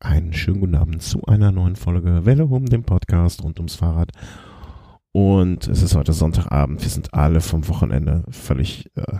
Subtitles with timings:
[0.00, 4.12] Einen schönen guten Abend zu einer neuen Folge Welle Home, dem Podcast rund ums Fahrrad.
[5.10, 6.80] Und es ist heute Sonntagabend.
[6.80, 9.16] Wir sind alle vom Wochenende völlig, äh,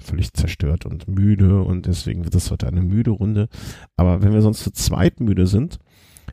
[0.00, 3.48] völlig zerstört und müde und deswegen wird es heute eine müde Runde.
[3.96, 5.78] Aber wenn wir sonst zu zweit müde sind,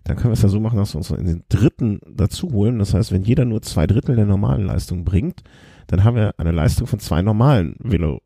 [0.05, 2.79] dann können wir es ja so machen, dass wir uns in den dritten dazu holen.
[2.79, 5.43] Das heißt, wenn jeder nur zwei Drittel der normalen Leistung bringt,
[5.85, 8.21] dann haben wir eine Leistung von zwei normalen Velo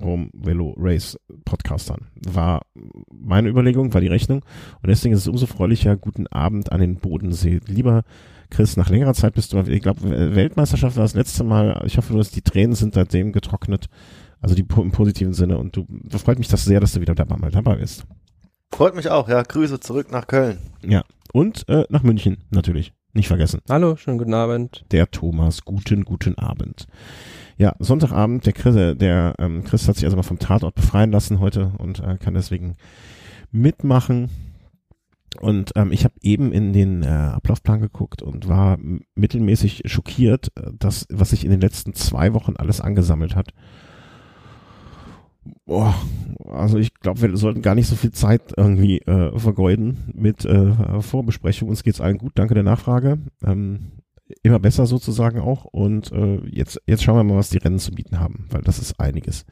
[0.00, 2.08] Home Velo Race Podcastern.
[2.26, 2.62] War
[3.12, 4.44] meine Überlegung, war die Rechnung.
[4.82, 5.96] Und deswegen ist es umso freundlicher.
[5.96, 7.60] Guten Abend an den Bodensee.
[7.66, 8.02] Lieber
[8.50, 10.02] Chris, nach längerer Zeit bist du, ich glaube,
[10.34, 11.82] Weltmeisterschaft war das letzte Mal.
[11.86, 13.86] Ich hoffe, dass die Tränen sind seitdem getrocknet.
[14.40, 15.58] Also die im positiven Sinne.
[15.58, 18.06] Und du, da freut mich das sehr, dass du wieder dabei, mal dabei bist.
[18.72, 19.42] Freut mich auch, ja.
[19.42, 20.58] Grüße zurück nach Köln.
[20.84, 21.02] Ja.
[21.32, 22.92] Und äh, nach München, natürlich.
[23.14, 23.60] Nicht vergessen.
[23.68, 24.84] Hallo, schönen guten Abend.
[24.90, 26.86] Der Thomas, guten, guten Abend.
[27.56, 31.38] Ja, Sonntagabend, der Chris, der ähm, Chris hat sich also mal vom Tatort befreien lassen
[31.38, 32.76] heute und äh, kann deswegen
[33.52, 34.28] mitmachen.
[35.40, 38.78] Und ähm, ich habe eben in den äh, Ablaufplan geguckt und war
[39.14, 43.50] mittelmäßig schockiert, äh, dass was sich in den letzten zwei Wochen alles angesammelt hat.
[45.66, 45.94] Boah,
[46.48, 51.02] also ich glaube, wir sollten gar nicht so viel Zeit irgendwie äh, vergeuden mit äh,
[51.02, 51.68] Vorbesprechung.
[51.68, 52.32] Uns geht's allen gut.
[52.34, 53.18] Danke der Nachfrage.
[53.44, 53.92] Ähm,
[54.42, 55.64] immer besser sozusagen auch.
[55.64, 58.78] Und äh, jetzt, jetzt schauen wir mal, was die Rennen zu bieten haben, weil das
[58.78, 59.46] ist einiges.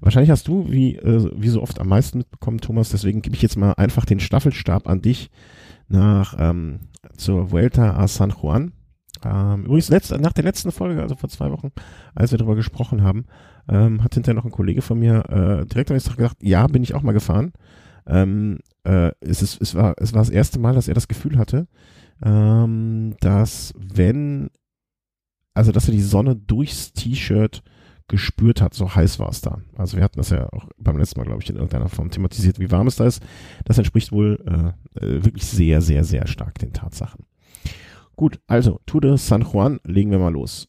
[0.00, 3.42] Wahrscheinlich hast du, wie, äh, wie so oft am meisten mitbekommen, Thomas, deswegen gebe ich
[3.42, 5.30] jetzt mal einfach den Staffelstab an dich
[5.88, 6.80] nach ähm,
[7.16, 8.72] zur Vuelta a San Juan.
[9.24, 11.72] Ähm, übrigens, letzt, nach der letzten Folge, also vor zwei Wochen,
[12.14, 13.24] als wir darüber gesprochen haben,
[13.68, 16.66] ähm, hat hinterher noch ein Kollege von mir äh, direkt am nächsten Tag gesagt, ja,
[16.66, 17.52] bin ich auch mal gefahren.
[18.06, 21.38] Ähm, äh, es, ist, es, war, es war das erste Mal, dass er das Gefühl
[21.38, 21.66] hatte,
[22.24, 24.50] ähm, dass wenn,
[25.54, 27.62] also dass er die Sonne durchs T-Shirt
[28.08, 29.58] gespürt hat, so heiß war es da.
[29.76, 32.60] Also wir hatten das ja auch beim letzten Mal, glaube ich, in irgendeiner Form thematisiert,
[32.60, 33.22] wie warm es da ist.
[33.64, 37.24] Das entspricht wohl äh, äh, wirklich sehr, sehr, sehr stark den Tatsachen.
[38.14, 40.68] Gut, also Tour de San Juan, legen wir mal los.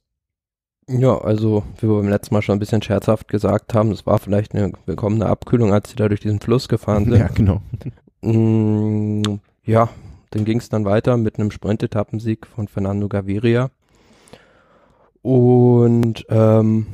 [0.89, 4.19] Ja, also wie wir beim letzten Mal schon ein bisschen scherzhaft gesagt haben, es war
[4.19, 7.17] vielleicht eine willkommene Abkühlung, als sie da durch diesen Fluss gefahren sind.
[7.17, 7.61] Ja, genau.
[8.21, 9.89] Mm, ja,
[10.31, 13.69] dann ging es dann weiter mit einem Sprint-Etappensieg von Fernando Gaviria.
[15.21, 16.87] Und ähm,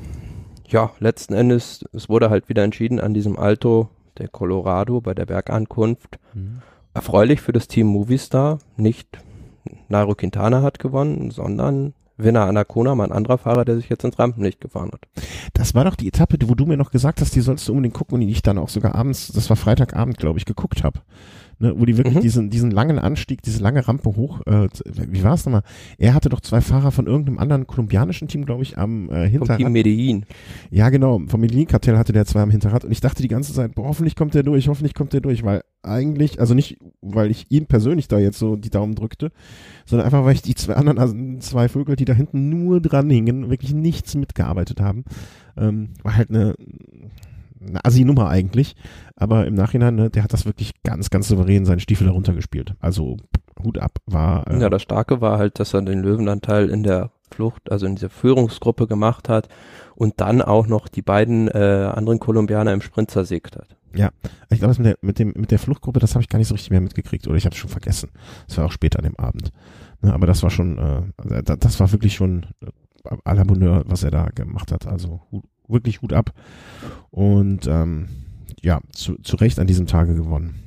[0.67, 5.25] ja, letzten Endes, es wurde halt wieder entschieden an diesem Alto der Colorado bei der
[5.25, 6.19] Bergankunft.
[6.33, 6.61] Mhm.
[6.93, 9.07] Erfreulich für das Team Movistar, nicht
[9.88, 14.61] Nairo Quintana hat gewonnen, sondern Winner Anacona, mein anderer Fahrer, der sich jetzt ins Rampenlicht
[14.61, 15.01] gefahren hat.
[15.53, 17.95] Das war doch die Etappe, wo du mir noch gesagt hast, die sollst du unbedingt
[17.95, 20.99] gucken und die ich dann auch sogar abends, das war Freitagabend, glaube ich, geguckt habe
[21.63, 22.22] ne, wo die wirklich mhm.
[22.22, 25.63] diesen, diesen langen Anstieg, diese lange Rampe hoch, äh, wie war es nochmal?
[25.97, 29.56] Er hatte doch zwei Fahrer von irgendeinem anderen kolumbianischen Team, glaube ich, am äh, Hinterrad.
[29.56, 30.25] Vom Team Medellin.
[30.69, 33.75] Ja, genau, vom Medellin-Kartell hatte der zwei am Hinterrad und ich dachte die ganze Zeit,
[33.75, 37.46] boah, hoffentlich kommt der durch, hoffentlich kommt der durch, weil eigentlich, also nicht, weil ich
[37.50, 39.31] ihn persönlich da jetzt so die Daumen drückte,
[39.85, 43.09] sondern einfach, weil ich die zwei anderen, also zwei Vögel, die da hinten nur dran
[43.09, 45.06] hingen, wirklich nichts mitgearbeitet haben.
[45.56, 46.56] Ähm, war halt eine,
[47.68, 48.75] eine Assi-Nummer eigentlich.
[49.16, 52.75] Aber im Nachhinein, ne, der hat das wirklich ganz, ganz souverän seinen Stiefel heruntergespielt.
[52.79, 53.18] Also
[53.63, 54.47] Hut ab war.
[54.47, 57.96] Äh, ja, das Starke war halt, dass er den Löwenanteil in der Flucht, also in
[57.96, 59.47] dieser Führungsgruppe gemacht hat
[59.96, 63.75] und dann auch noch die beiden äh, anderen Kolumbianer im Sprint zersägt hat.
[63.96, 64.09] Ja,
[64.50, 66.56] ich glaube, mit der, mit, dem, mit der Fluchtgruppe, das habe ich gar nicht so
[66.56, 68.09] richtig mehr mitgekriegt oder ich habe es schon vergessen.
[68.47, 69.52] Das war auch später an dem Abend.
[70.02, 74.03] Ne, aber das war schon, äh, das war wirklich schon äh, à la Bonheur, was
[74.03, 74.88] er da gemacht hat.
[74.88, 75.22] Also
[75.68, 76.31] wirklich gut ab.
[77.12, 78.09] Und ähm,
[78.62, 80.59] ja, zu, zu Recht an diesem Tage gewonnen.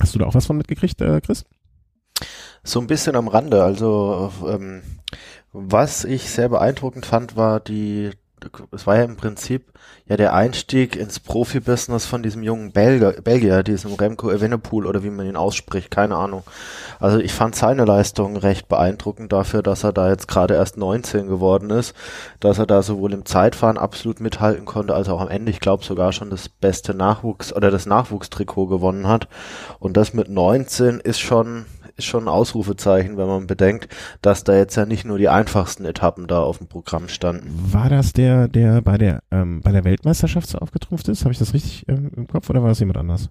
[0.00, 1.44] Hast du da auch was von mitgekriegt, äh, Chris?
[2.62, 3.62] So ein bisschen am Rande.
[3.62, 4.82] Also ähm,
[5.52, 8.10] was ich sehr beeindruckend fand, war die
[8.72, 9.64] es war ja im Prinzip
[10.06, 15.10] ja der Einstieg ins Profibusiness von diesem jungen Belgier, Belgier, diesem Remco Evenepoel oder wie
[15.10, 16.42] man ihn ausspricht, keine Ahnung.
[16.98, 21.28] Also ich fand seine Leistung recht beeindruckend dafür, dass er da jetzt gerade erst 19
[21.28, 21.94] geworden ist,
[22.40, 25.84] dass er da sowohl im Zeitfahren absolut mithalten konnte, als auch am Ende, ich glaube
[25.84, 29.28] sogar schon das beste Nachwuchs oder das Nachwuchstrikot gewonnen hat.
[29.78, 31.66] Und das mit 19 ist schon
[32.00, 33.88] ist schon ein Ausrufezeichen, wenn man bedenkt,
[34.22, 37.72] dass da jetzt ja nicht nur die einfachsten Etappen da auf dem Programm standen.
[37.72, 41.24] War das der, der bei der ähm, bei der Weltmeisterschaft so aufgetrumpft ist?
[41.24, 43.30] Habe ich das richtig ähm, im Kopf oder war das jemand anders?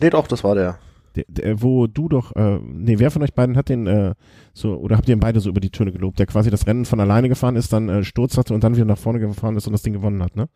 [0.00, 0.78] Nee, doch, das war der.
[1.14, 4.14] Der, der, wo du doch, äh, nee, wer von euch beiden hat den äh,
[4.54, 6.86] so, oder habt ihr ihn beide so über die Töne gelobt, der quasi das Rennen
[6.86, 9.66] von alleine gefahren ist, dann äh, Sturz hatte und dann wieder nach vorne gefahren ist
[9.66, 10.48] und das Ding gewonnen hat, ne?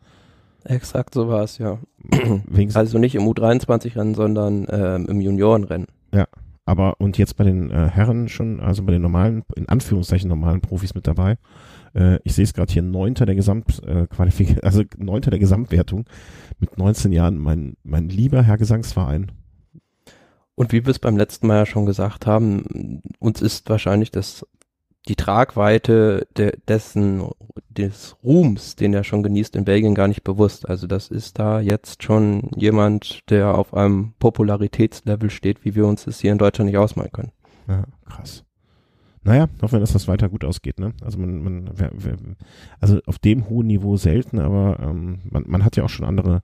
[0.63, 1.77] Exakt so war es, ja.
[2.73, 5.87] also nicht im U23-Rennen, sondern ähm, im Juniorenrennen.
[6.13, 6.25] Ja.
[6.67, 10.59] Aber und jetzt bei den äh, Herren schon, also bei den normalen, in Anführungszeichen normalen
[10.59, 11.37] Profis mit dabei.
[11.95, 16.03] Äh, ich sehe es gerade hier, neunter der Gesamtqualifikation, äh, also neunter der Gesamtwertung
[16.59, 19.31] mit 19 Jahren, mein, mein lieber Herr Gesangsverein.
[20.55, 24.45] Und wie wir es beim letzten Mal ja schon gesagt haben, uns ist wahrscheinlich das
[25.07, 27.23] die Tragweite de, dessen
[27.69, 30.67] des Ruhms, den er schon genießt in Belgien, gar nicht bewusst.
[30.67, 36.05] Also das ist da jetzt schon jemand, der auf einem Popularitätslevel steht, wie wir uns
[36.05, 37.31] das hier in Deutschland nicht ausmalen können.
[37.67, 38.43] Ja, krass.
[39.23, 40.79] Naja, hoffen wir, dass das weiter gut ausgeht.
[40.79, 40.93] Ne?
[41.03, 42.15] Also man, man wer, wer,
[42.79, 46.43] also auf dem hohen Niveau selten, aber ähm, man, man hat ja auch schon andere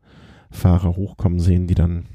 [0.51, 2.06] Fahrer hochkommen sehen, die dann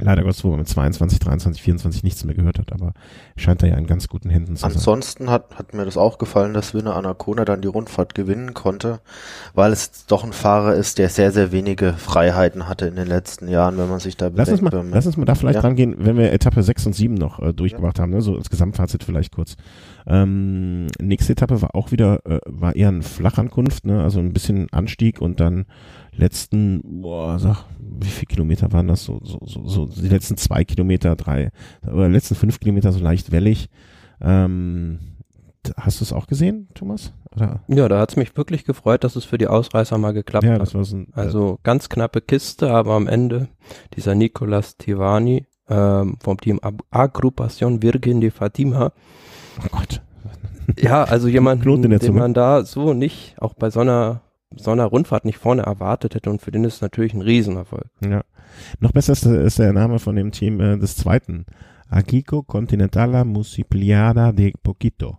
[0.00, 2.92] leider Gottes, wo man mit 22, 23, 24 nichts mehr gehört hat, aber
[3.36, 4.72] scheint da ja in ganz guten Händen zu sein.
[4.72, 9.00] Ansonsten hat, hat mir das auch gefallen, dass Winner Anacona dann die Rundfahrt gewinnen konnte,
[9.54, 13.48] weil es doch ein Fahrer ist, der sehr, sehr wenige Freiheiten hatte in den letzten
[13.48, 14.62] Jahren, wenn man sich da lass bedenkt.
[14.62, 15.60] Uns mal, lass uns mal da vielleicht ja.
[15.60, 18.02] dran gehen, wenn wir Etappe 6 und 7 noch äh, durchgemacht ja.
[18.02, 18.20] haben, ne?
[18.20, 19.56] so als Gesamtfazit vielleicht kurz.
[20.06, 24.02] Ähm, nächste Etappe war auch wieder, äh, war eher eine Flachankunft, ne?
[24.02, 25.66] also ein bisschen Anstieg und dann
[26.16, 29.04] letzten, boah, sag, wie viele Kilometer waren das?
[29.04, 31.50] So, so, so, so die letzten zwei Kilometer, drei,
[31.82, 33.68] oder letzten fünf Kilometer so leicht wellig.
[34.20, 34.98] Ähm,
[35.76, 37.12] hast du es auch gesehen, Thomas?
[37.34, 37.60] Oder?
[37.68, 40.58] Ja, da hat es mich wirklich gefreut, dass es für die Ausreißer mal geklappt ja,
[40.58, 40.92] das hat.
[40.92, 43.48] Ein, also ganz knappe Kiste, aber am Ende
[43.96, 46.60] dieser Nicolas Tivani ähm, vom Team
[46.90, 48.92] Agrupación Virgen de Fatima.
[49.60, 50.02] Oh Gott.
[50.78, 54.22] Ja, also jemand, den man da so nicht, auch bei so einer
[54.56, 57.86] so einer Rundfahrt nicht vorne erwartet hätte und für den ist es natürlich ein Riesenerfolg.
[58.04, 58.22] Ja.
[58.80, 61.46] Noch besser ist, ist der Name von dem Team äh, des zweiten.
[61.88, 65.18] Agico Continentala Musipliada de Poquito.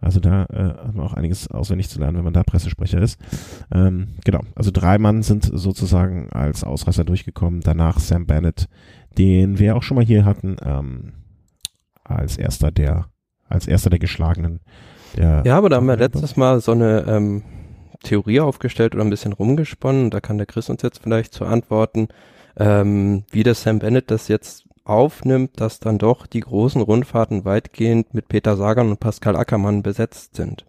[0.00, 3.20] Also da äh, hat man auch einiges auswendig zu lernen, wenn man da Pressesprecher ist.
[3.72, 7.60] Ähm, genau, also drei Mann sind sozusagen als Ausreißer durchgekommen.
[7.60, 8.68] Danach Sam Bennett,
[9.16, 11.12] den wir auch schon mal hier hatten, ähm,
[12.04, 13.06] als erster der,
[13.48, 14.60] als erster der Geschlagenen.
[15.16, 17.42] Der ja, aber da haben wir letztes Mal so eine ähm,
[18.02, 20.10] Theorie aufgestellt oder ein bisschen rumgesponnen.
[20.10, 22.08] Da kann der Chris uns jetzt vielleicht zu antworten,
[22.56, 28.14] ähm, wie der Sam Bennett das jetzt aufnimmt, dass dann doch die großen Rundfahrten weitgehend
[28.14, 30.64] mit Peter Sagan und Pascal Ackermann besetzt sind.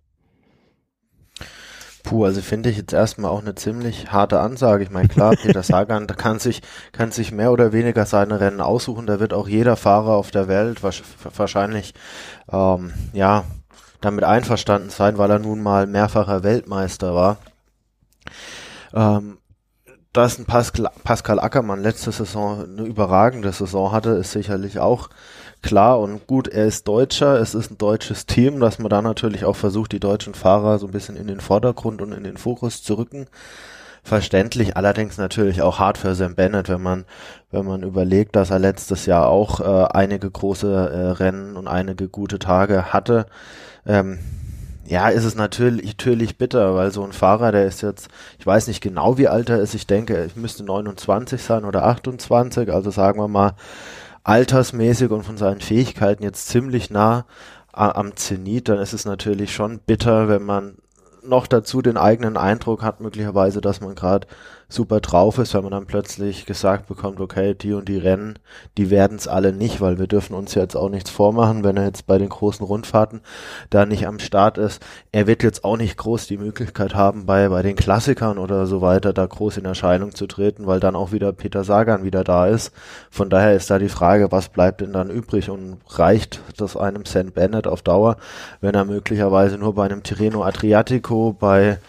[2.03, 4.83] Puh, also finde ich jetzt erstmal auch eine ziemlich harte Ansage.
[4.83, 6.61] Ich meine, klar, Peter Sagan, da kann sich,
[6.91, 9.05] kann sich mehr oder weniger seine Rennen aussuchen.
[9.05, 11.93] Da wird auch jeder Fahrer auf der Welt wahrscheinlich,
[12.51, 13.45] ähm, ja,
[14.01, 17.37] damit einverstanden sein, weil er nun mal mehrfacher Weltmeister war.
[18.93, 19.37] Ähm,
[20.13, 25.09] dass ein Pascal, Pascal Ackermann letzte Saison eine überragende Saison hatte, ist sicherlich auch
[25.61, 26.47] klar und gut.
[26.47, 29.99] Er ist Deutscher, es ist ein deutsches Team, dass man da natürlich auch versucht, die
[29.99, 33.27] deutschen Fahrer so ein bisschen in den Vordergrund und in den Fokus zu rücken.
[34.01, 37.05] Verständlich, allerdings natürlich auch hart für Sam Bennett, wenn man,
[37.51, 42.07] wenn man überlegt, dass er letztes Jahr auch äh, einige große äh, Rennen und einige
[42.07, 43.27] gute Tage hatte
[43.85, 44.19] ähm,
[44.85, 48.09] ja, ist es natürlich, natürlich bitter, weil so ein Fahrer, der ist jetzt,
[48.39, 51.85] ich weiß nicht genau, wie alt er ist, ich denke, er müsste 29 sein oder
[51.85, 53.53] 28, also sagen wir mal
[54.23, 57.25] altersmäßig und von seinen Fähigkeiten jetzt ziemlich nah
[57.71, 60.75] am Zenit, dann ist es natürlich schon bitter, wenn man
[61.23, 64.27] noch dazu den eigenen Eindruck hat, möglicherweise, dass man gerade
[64.71, 68.37] super drauf ist, wenn man dann plötzlich gesagt bekommt, okay, die und die Rennen,
[68.77, 71.85] die werden es alle nicht, weil wir dürfen uns jetzt auch nichts vormachen, wenn er
[71.85, 73.21] jetzt bei den großen Rundfahrten
[73.71, 74.85] da nicht am Start ist.
[75.11, 78.81] Er wird jetzt auch nicht groß die Möglichkeit haben, bei, bei den Klassikern oder so
[78.81, 82.45] weiter da groß in Erscheinung zu treten, weil dann auch wieder Peter Sagan wieder da
[82.45, 82.71] ist.
[83.09, 87.05] Von daher ist da die Frage, was bleibt denn dann übrig und reicht das einem
[87.05, 87.33] St.
[87.33, 88.17] Bennett auf Dauer,
[88.61, 91.79] wenn er möglicherweise nur bei einem Tirreno Adriatico, bei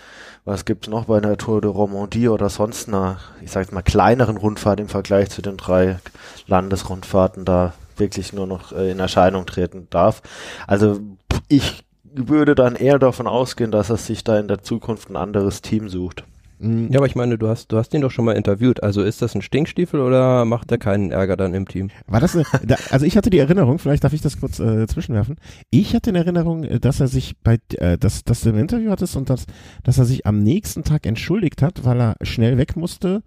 [0.44, 3.82] was gibt's noch bei einer Tour de Romandie oder sonst einer, ich sag jetzt mal,
[3.82, 5.98] kleineren Rundfahrt im Vergleich zu den drei
[6.46, 10.22] Landesrundfahrten da wirklich nur noch äh, in Erscheinung treten darf.
[10.66, 11.00] Also
[11.48, 15.62] ich würde dann eher davon ausgehen, dass er sich da in der Zukunft ein anderes
[15.62, 16.24] Team sucht.
[16.62, 18.82] Ja, aber ich meine, du hast, du hast ihn doch schon mal interviewt.
[18.82, 21.88] Also ist das ein Stinkstiefel oder macht er keinen Ärger dann im Team?
[22.06, 24.86] War das, eine, da, also ich hatte die Erinnerung, vielleicht darf ich das kurz äh,
[24.86, 25.36] zwischenwerfen.
[25.70, 28.90] Ich hatte in Erinnerung, äh, dass er sich bei, äh, dass, dass du im Interview
[28.90, 29.46] hattest und dass,
[29.84, 33.22] dass er sich am nächsten Tag entschuldigt hat, weil er schnell weg musste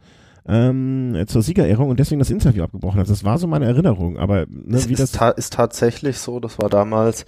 [0.48, 3.10] ähm, zur Siegerehrung und deswegen das Interview abgebrochen hat.
[3.10, 6.40] Das war so meine Erinnerung, aber ne, es wie ist das ta ist tatsächlich so.
[6.40, 7.26] Das war damals.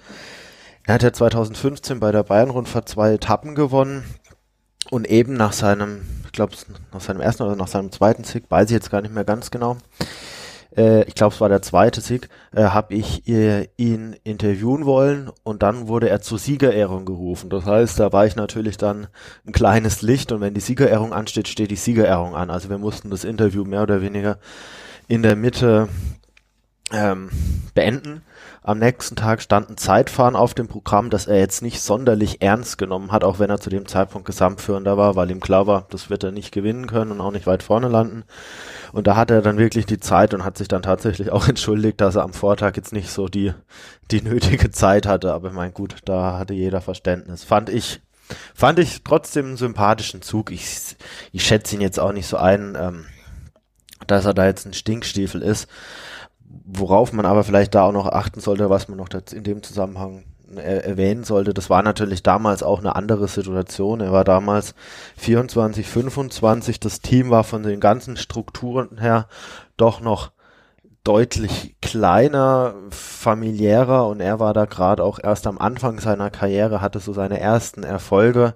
[0.86, 4.04] Er hat ja 2015 bei der Bayern-Rundfahrt zwei Etappen gewonnen
[4.92, 6.56] und eben nach seinem, ich glaube,
[6.94, 9.52] nach seinem ersten oder nach seinem zweiten Sieg, weiß ich jetzt gar nicht mehr ganz
[9.52, 9.78] genau,
[10.76, 15.32] äh, ich glaube, es war der zweite Sieg, äh, habe ich äh, ihn interviewen wollen
[15.44, 17.50] und dann wurde er zur Siegerehrung gerufen.
[17.50, 19.08] Das heißt, da war ich natürlich dann
[19.46, 22.50] ein kleines Licht und wenn die Siegerehrung ansteht, steht die Siegerehrung an.
[22.50, 24.38] Also wir mussten das Interview mehr oder weniger
[25.08, 25.88] in der Mitte
[26.92, 27.30] ähm,
[27.74, 28.22] beenden.
[28.68, 32.80] Am nächsten Tag stand ein Zeitfahren auf dem Programm, das er jetzt nicht sonderlich ernst
[32.80, 36.10] genommen hat, auch wenn er zu dem Zeitpunkt Gesamtführender war, weil ihm klar war, das
[36.10, 38.24] wird er nicht gewinnen können und auch nicht weit vorne landen.
[38.92, 42.02] Und da hat er dann wirklich die Zeit und hat sich dann tatsächlich auch entschuldigt,
[42.02, 43.54] dass er am Vortag jetzt nicht so die,
[44.10, 45.32] die nötige Zeit hatte.
[45.36, 47.44] Aber ich meine, gut, da hatte jeder Verständnis.
[47.44, 48.02] Fand ich,
[48.56, 50.50] fand ich trotzdem einen sympathischen Zug.
[50.50, 50.96] Ich,
[51.32, 53.06] ich schätze ihn jetzt auch nicht so ein, ähm,
[54.08, 55.68] dass er da jetzt ein Stinkstiefel ist.
[56.66, 60.24] Worauf man aber vielleicht da auch noch achten sollte, was man noch in dem Zusammenhang
[60.56, 64.02] er erwähnen sollte, das war natürlich damals auch eine andere Situation.
[64.02, 64.74] Er war damals
[65.18, 66.80] 24, 25.
[66.80, 69.28] Das Team war von den ganzen Strukturen her
[69.78, 70.32] doch noch
[71.04, 77.00] deutlich kleiner, familiärer und er war da gerade auch erst am Anfang seiner Karriere, hatte
[77.00, 78.56] so seine ersten Erfolge.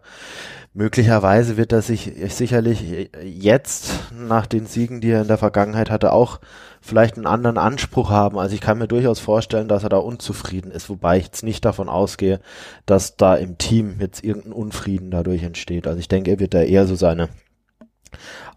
[0.74, 6.12] Möglicherweise wird er sich sicherlich jetzt nach den Siegen, die er in der Vergangenheit hatte,
[6.12, 6.40] auch
[6.82, 8.38] vielleicht einen anderen Anspruch haben.
[8.38, 11.66] Also ich kann mir durchaus vorstellen, dass er da unzufrieden ist, wobei ich jetzt nicht
[11.66, 12.40] davon ausgehe,
[12.86, 15.88] dass da im Team jetzt irgendein Unfrieden dadurch entsteht.
[15.88, 17.30] Also ich denke, er wird da eher so seine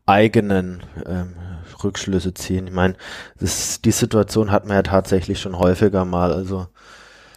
[0.06, 1.34] eigenen ähm,
[1.82, 2.66] Rückschlüsse ziehen.
[2.66, 2.94] Ich meine,
[3.38, 6.32] das, die Situation hat man ja tatsächlich schon häufiger mal.
[6.32, 6.66] Also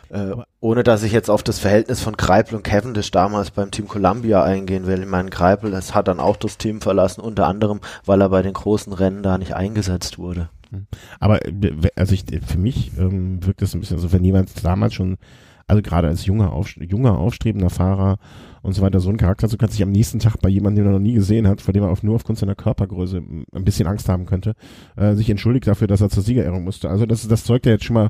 [0.10, 3.88] äh, ohne dass ich jetzt auf das Verhältnis von Greipel und Cavendish damals beim Team
[3.88, 5.02] Columbia eingehen will.
[5.02, 8.42] Ich meine, Greipel, das hat dann auch das Team verlassen, unter anderem, weil er bei
[8.42, 10.50] den großen Rennen da nicht eingesetzt wurde.
[11.20, 14.94] Aber äh, also ich, für mich ähm, wirkt es ein bisschen so, wenn jemand damals
[14.94, 15.18] schon,
[15.68, 18.18] also gerade als junger, auf, junger aufstrebender Fahrer
[18.62, 20.92] und so weiter, so ein Charakter, so kann sich am nächsten Tag bei jemandem, den
[20.92, 23.88] er noch nie gesehen hat, vor dem er auf, nur aufgrund seiner Körpergröße ein bisschen
[23.88, 24.54] Angst haben könnte,
[24.96, 26.90] äh, sich entschuldigt dafür, dass er zur Siegerehrung musste.
[26.90, 28.10] Also das, das zeugt ja jetzt schon mal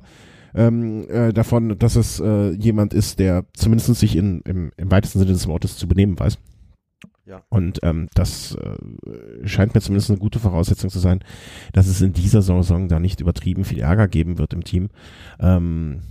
[0.55, 5.19] ähm, äh, davon, dass es äh, jemand ist, der zumindest sich in, im, im weitesten
[5.19, 6.38] Sinne des Wortes zu benehmen weiß.
[7.25, 7.44] Ja.
[7.50, 11.24] Und ähm, das äh, scheint mir zumindest eine gute Voraussetzung zu sein,
[11.74, 14.89] dass es in dieser Saison da nicht übertrieben viel Ärger geben wird im Team.
[15.39, 16.01] Ähm,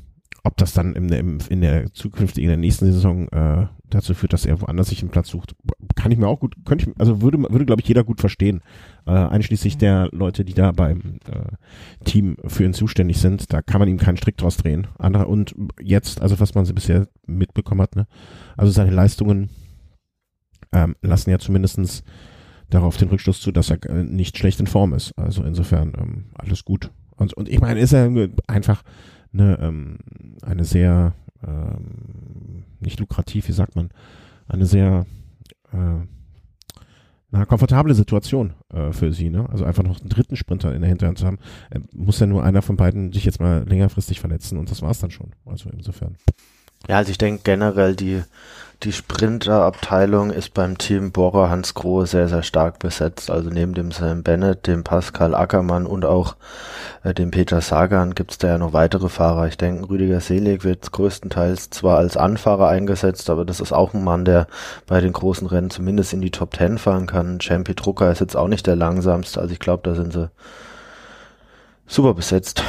[0.46, 4.34] ob das dann im, im, in der zukünftigen, in der nächsten Saison äh, dazu führt,
[4.34, 5.56] dass er woanders sich einen Platz sucht,
[5.94, 8.60] kann ich mir auch gut, könnte ich, also würde, würde glaube ich jeder gut verstehen,
[9.06, 13.52] äh, einschließlich der Leute, die da beim äh, Team für ihn zuständig sind.
[13.54, 14.86] Da kann man ihm keinen Strick draus drehen.
[14.98, 18.06] Andere und jetzt, also was man so bisher mitbekommen hat, ne,
[18.56, 19.48] also seine Leistungen
[20.74, 22.04] ähm, lassen ja zumindestens
[22.68, 25.16] darauf den Rückschluss zu, dass er äh, nicht schlecht in Form ist.
[25.16, 26.90] Also insofern ähm, alles gut.
[27.16, 28.10] Und, und ich meine, ist er
[28.46, 28.82] einfach
[29.32, 29.98] eine, ähm,
[30.42, 31.14] eine sehr,
[31.46, 33.90] ähm, nicht lukrativ, wie sagt man,
[34.48, 35.06] eine sehr
[35.72, 36.06] äh,
[37.34, 39.48] eine komfortable Situation äh, für sie, ne?
[39.50, 41.38] Also einfach noch einen dritten Sprinter in der Hinterhand zu haben,
[41.70, 45.00] äh, muss ja nur einer von beiden sich jetzt mal längerfristig verletzen und das war's
[45.00, 45.32] dann schon.
[45.44, 46.16] Also insofern.
[46.88, 48.22] Ja, also ich denke generell die
[48.84, 53.30] die Sprinterabteilung ist beim Team Bohrer Hans Grohe sehr, sehr stark besetzt.
[53.30, 56.36] Also neben dem Sam Bennett, dem Pascal Ackermann und auch
[57.02, 59.48] äh, dem Peter Sagan gibt es da ja noch weitere Fahrer.
[59.48, 64.04] Ich denke, Rüdiger Selig wird größtenteils zwar als Anfahrer eingesetzt, aber das ist auch ein
[64.04, 64.46] Mann, der
[64.86, 67.38] bei den großen Rennen zumindest in die Top Ten fahren kann.
[67.40, 69.40] Champi Drucker ist jetzt auch nicht der langsamste.
[69.40, 70.28] Also ich glaube, da sind sie
[71.86, 72.62] super besetzt.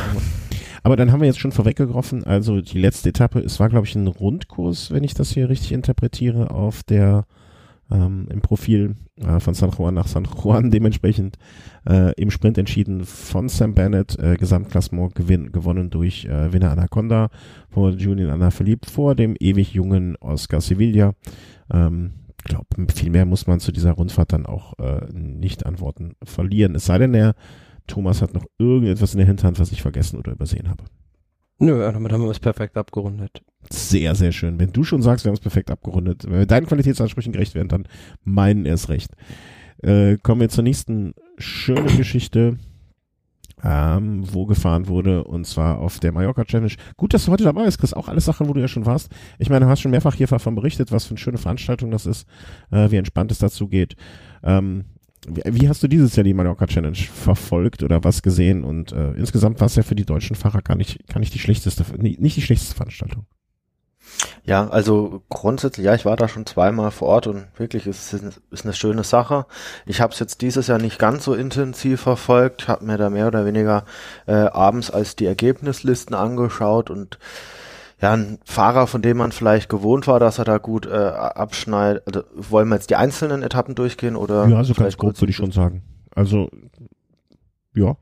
[0.86, 3.96] Aber dann haben wir jetzt schon vorweggetroffen, also die letzte Etappe, es war glaube ich
[3.96, 7.26] ein Rundkurs, wenn ich das hier richtig interpretiere, auf der
[7.90, 11.40] ähm, im Profil äh, von San Juan nach San Juan dementsprechend
[11.90, 17.30] äh, im Sprint entschieden von Sam Bennett, äh, Gesamtklassement gewinn, gewonnen durch äh, Winner Anaconda
[17.72, 21.14] vor Julian Alaphilippe vor dem ewig jungen Oscar Sevilla.
[21.74, 22.14] Ähm,
[22.44, 26.76] glaube, viel mehr muss man zu dieser Rundfahrt dann auch äh, nicht an Worten verlieren.
[26.76, 27.34] Es sei denn, er
[27.88, 30.84] Thomas hat noch irgendetwas in der Hinterhand, was ich vergessen oder übersehen habe.
[31.58, 33.42] Nö, damit haben wir es perfekt abgerundet.
[33.70, 34.60] Sehr, sehr schön.
[34.60, 37.70] Wenn du schon sagst, wir haben es perfekt abgerundet, wenn wir deinen Qualitätsansprüchen gerecht werden,
[37.70, 37.88] dann
[38.24, 39.12] meinen erst recht.
[39.82, 42.58] Äh, kommen wir zur nächsten schönen Geschichte,
[43.64, 46.74] ähm, wo gefahren wurde, und zwar auf der Mallorca Challenge.
[46.98, 47.94] Gut, dass du heute dabei bist, Chris.
[47.94, 49.10] Auch alles Sachen, wo du ja schon warst.
[49.40, 52.06] Ich meine, du hast schon mehrfach hier davon berichtet, was für eine schöne Veranstaltung das
[52.06, 52.28] ist,
[52.72, 53.96] äh, wie entspannt es dazu geht.
[54.44, 54.86] Ähm,
[55.28, 58.64] wie hast du dieses Jahr die Mallorca Challenge verfolgt oder was gesehen?
[58.64, 61.40] Und äh, insgesamt war es ja für die deutschen Fahrer gar nicht, gar nicht die
[61.40, 63.26] schlechteste, nicht die schlechteste Veranstaltung.
[64.44, 68.40] Ja, also grundsätzlich, ja, ich war da schon zweimal vor Ort und wirklich ist es
[68.52, 69.48] ist eine schöne Sache.
[69.86, 73.28] Ich habe es jetzt dieses Jahr nicht ganz so intensiv verfolgt, habe mir da mehr
[73.28, 73.86] oder weniger
[74.28, 77.18] äh, abends als die Ergebnislisten angeschaut und
[78.06, 82.04] ja, ein Fahrer, von dem man vielleicht gewohnt war, dass er da gut äh, abschneidet.
[82.06, 84.48] Also, wollen wir jetzt die einzelnen Etappen durchgehen oder?
[84.48, 85.82] Ja, also ganz grob würde ich schon sagen.
[86.14, 86.52] Also,
[87.74, 87.98] ja.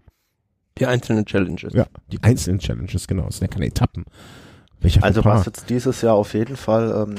[0.77, 1.73] Die einzelnen Challenges.
[1.73, 3.27] Ja, die einzelnen Challenges, genau.
[3.27, 4.03] Es sind ja keine Etappen.
[4.81, 7.15] Welcher also was jetzt dieses Jahr auf jeden Fall, ähm,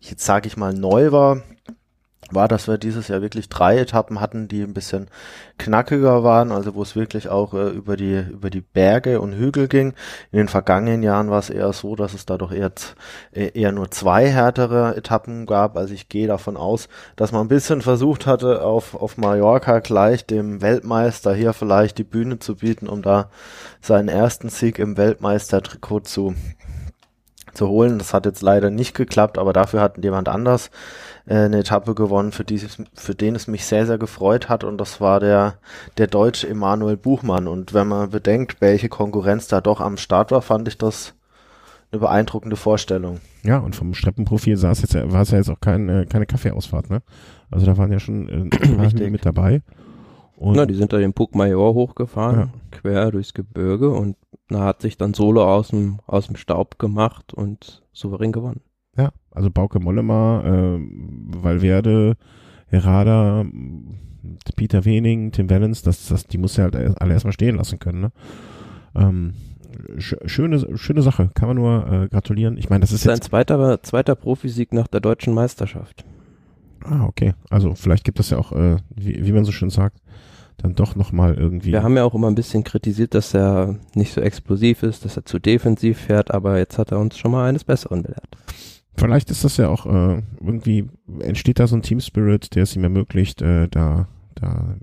[0.00, 1.42] jetzt sage ich mal, neu war,
[2.34, 5.08] war, dass wir dieses Jahr wirklich drei Etappen hatten, die ein bisschen
[5.58, 9.68] knackiger waren, also wo es wirklich auch äh, über die über die Berge und Hügel
[9.68, 9.94] ging.
[10.30, 12.72] In den vergangenen Jahren war es eher so, dass es da doch eher
[13.32, 15.76] äh, eher nur zwei härtere Etappen gab.
[15.76, 20.26] Also ich gehe davon aus, dass man ein bisschen versucht hatte, auf auf Mallorca gleich
[20.26, 23.30] dem Weltmeister hier vielleicht die Bühne zu bieten, um da
[23.80, 26.34] seinen ersten Sieg im Weltmeistertrikot zu
[27.54, 27.98] zu holen.
[27.98, 30.70] Das hat jetzt leider nicht geklappt, aber dafür hat jemand anders
[31.26, 34.78] äh, eine Etappe gewonnen, für, die, für den es mich sehr, sehr gefreut hat und
[34.78, 35.54] das war der,
[35.98, 40.42] der deutsche Emanuel Buchmann und wenn man bedenkt, welche Konkurrenz da doch am Start war,
[40.42, 41.14] fand ich das
[41.92, 43.20] eine beeindruckende Vorstellung.
[43.42, 46.26] Ja, und vom Streckenprofil sah es jetzt, war es ja jetzt auch kein, äh, keine
[46.26, 47.02] Kaffeeausfahrt, ne?
[47.50, 49.62] Also da waren ja schon äh, mit dabei.
[50.36, 52.48] Und Na, die sind da den Puck Major hochgefahren, ja.
[52.72, 54.16] quer durchs Gebirge und
[54.48, 58.60] da hat sich dann Solo aus dem, aus dem Staub gemacht und souverän gewonnen.
[58.96, 60.78] Ja, also Bauke Mollema, äh,
[61.42, 62.16] Valverde,
[62.66, 63.44] Herada,
[64.56, 68.00] Peter Wening, Tim Wellens, das, das, die muss ja halt alle erstmal stehen lassen können.
[68.00, 68.12] Ne?
[68.94, 69.34] Ähm,
[69.98, 72.56] sch schöne, schöne Sache, kann man nur äh, gratulieren.
[72.56, 76.04] Ich meine, das ist Sein jetzt zweiter, zweiter Profisieg nach der deutschen Meisterschaft.
[76.84, 77.34] Ah, okay.
[77.48, 79.98] Also vielleicht gibt es ja auch, äh, wie, wie man so schön sagt,
[80.58, 81.72] dann doch nochmal irgendwie.
[81.72, 85.16] Wir haben ja auch immer ein bisschen kritisiert, dass er nicht so explosiv ist, dass
[85.16, 88.28] er zu defensiv fährt, aber jetzt hat er uns schon mal eines Besseren belehrt.
[88.96, 90.88] Vielleicht ist das ja auch äh, irgendwie,
[91.20, 94.76] entsteht da so ein Team Spirit, der es ihm ermöglicht, äh, da, da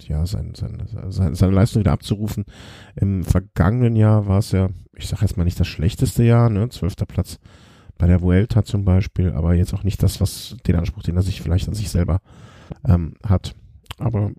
[0.00, 2.44] ja, sein, sein, sein, seine Leistung wieder abzurufen.
[2.94, 6.68] Im vergangenen Jahr war es ja, ich sage jetzt mal nicht das schlechteste Jahr, ne,
[6.68, 7.38] zwölfter Platz
[7.98, 11.22] bei der Vuelta zum Beispiel, aber jetzt auch nicht das, was den Anspruch, den er
[11.22, 12.20] sich vielleicht an sich selber
[12.86, 13.54] ähm, hat.
[13.98, 14.32] Aber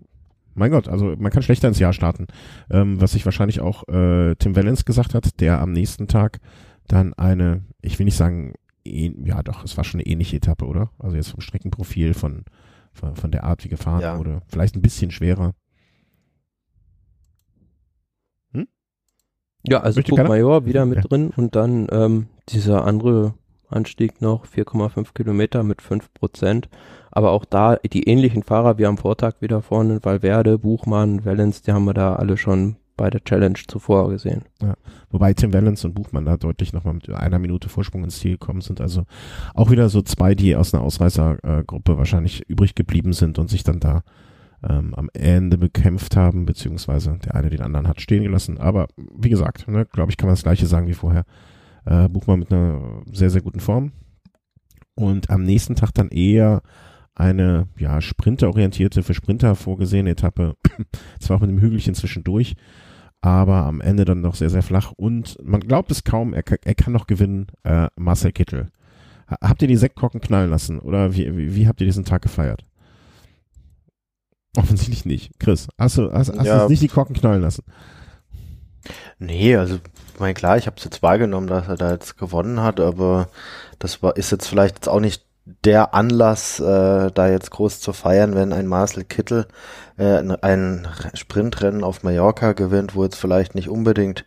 [0.54, 2.26] mein Gott, also man kann schlechter ins Jahr starten.
[2.70, 6.40] Ähm, was sich wahrscheinlich auch äh, Tim Wellens gesagt hat, der am nächsten Tag
[6.86, 8.54] dann eine, ich will nicht sagen
[9.24, 10.90] ja doch, es war schon eine ähnliche Etappe, oder?
[10.98, 12.44] Also jetzt vom Streckenprofil, von,
[12.92, 14.18] von, von der Art, wie gefahren ja.
[14.18, 14.42] wurde.
[14.48, 15.54] Vielleicht ein bisschen schwerer.
[18.52, 18.68] Hm?
[19.66, 21.02] Ja, also Major wieder mit ja.
[21.02, 23.34] drin und dann ähm, dieser andere
[23.68, 26.68] Anstieg noch, 4,5 Kilometer mit 5 Prozent.
[27.10, 31.72] Aber auch da die ähnlichen Fahrer wie am Vortag wieder vorne, Valverde, Buchmann, Wellens, die
[31.72, 34.42] haben wir da alle schon bei der Challenge zuvor gesehen.
[34.60, 34.74] Ja,
[35.10, 38.60] wobei Tim Valens und Buchmann da deutlich nochmal mit einer Minute Vorsprung ins Ziel gekommen
[38.60, 38.82] sind.
[38.82, 39.04] Also
[39.54, 43.80] auch wieder so zwei, die aus einer Ausreißergruppe wahrscheinlich übrig geblieben sind und sich dann
[43.80, 44.02] da
[44.68, 48.58] ähm, am Ende bekämpft haben, beziehungsweise der eine den anderen hat stehen gelassen.
[48.58, 51.24] Aber wie gesagt, ne, glaube ich, kann man das gleiche sagen wie vorher.
[51.86, 53.92] Äh, Buchmann mit einer sehr, sehr guten Form.
[54.94, 56.60] Und am nächsten Tag dann eher
[57.14, 60.56] eine ja, sprinterorientierte, für Sprinter vorgesehene Etappe.
[61.20, 62.54] Zwar auch mit einem Hügelchen zwischendurch,
[63.20, 66.74] aber am Ende dann noch sehr, sehr flach und man glaubt es kaum, er, er
[66.74, 68.68] kann noch gewinnen, äh, Marcel Kittel.
[69.28, 72.64] Habt ihr die Sektkorken knallen lassen oder wie, wie, wie habt ihr diesen Tag gefeiert?
[74.56, 75.38] Offensichtlich nicht.
[75.38, 76.62] Chris, hast du, hast, hast ja.
[76.62, 77.64] du nicht die Korken knallen lassen?
[79.18, 82.60] Nee, also ich meine, klar, ich habe es jetzt wahrgenommen, dass er da jetzt gewonnen
[82.62, 83.28] hat, aber
[83.78, 85.26] das war ist jetzt vielleicht jetzt auch nicht
[85.64, 89.46] der Anlass, äh, da jetzt groß zu feiern, wenn ein Marcel Kittel
[89.98, 94.24] äh, ein Sprintrennen auf Mallorca gewinnt, wo jetzt vielleicht nicht unbedingt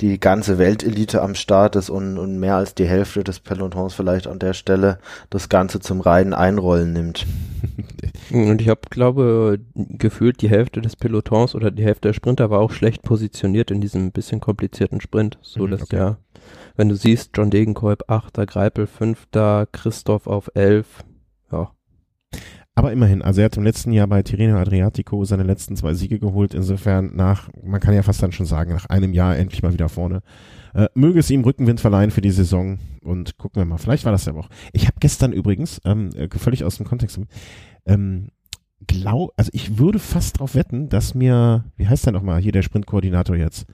[0.00, 4.28] die ganze Weltelite am Start ist und, und mehr als die Hälfte des Pelotons vielleicht
[4.28, 7.26] an der Stelle das Ganze zum reinen Einrollen nimmt.
[8.30, 12.60] Und ich habe, glaube, gefühlt die Hälfte des Pelotons oder die Hälfte der Sprinter war
[12.60, 15.96] auch schlecht positioniert in diesem bisschen komplizierten Sprint, so mhm, dass okay.
[15.96, 16.18] ja
[16.78, 19.26] wenn du siehst, John Degenkolb 8., Greipel 5.,
[19.72, 21.04] Christoph auf 11,
[21.50, 21.72] ja.
[22.78, 26.20] Aber immerhin, also er hat im letzten Jahr bei Tirreno Adriatico seine letzten zwei Siege
[26.20, 26.54] geholt.
[26.54, 29.88] Insofern nach, man kann ja fast dann schon sagen, nach einem Jahr endlich mal wieder
[29.88, 30.20] vorne.
[30.74, 33.78] Äh, möge es ihm Rückenwind verleihen für die Saison und gucken wir mal.
[33.78, 34.48] Vielleicht war das ja auch.
[34.72, 37.18] Ich habe gestern übrigens, ähm, äh, völlig aus dem Kontext,
[37.84, 38.28] ähm,
[38.86, 42.62] glaub, also ich würde fast drauf wetten, dass mir, wie heißt der nochmal hier der
[42.62, 43.66] Sprintkoordinator jetzt?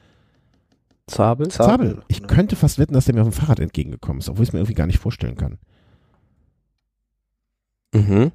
[1.08, 1.48] Zabel?
[1.48, 2.02] Zabel.
[2.08, 4.52] Ich könnte fast wetten, dass der mir auf dem Fahrrad entgegengekommen ist, obwohl ich es
[4.54, 5.58] mir irgendwie gar nicht vorstellen kann.
[7.94, 8.32] Mhm.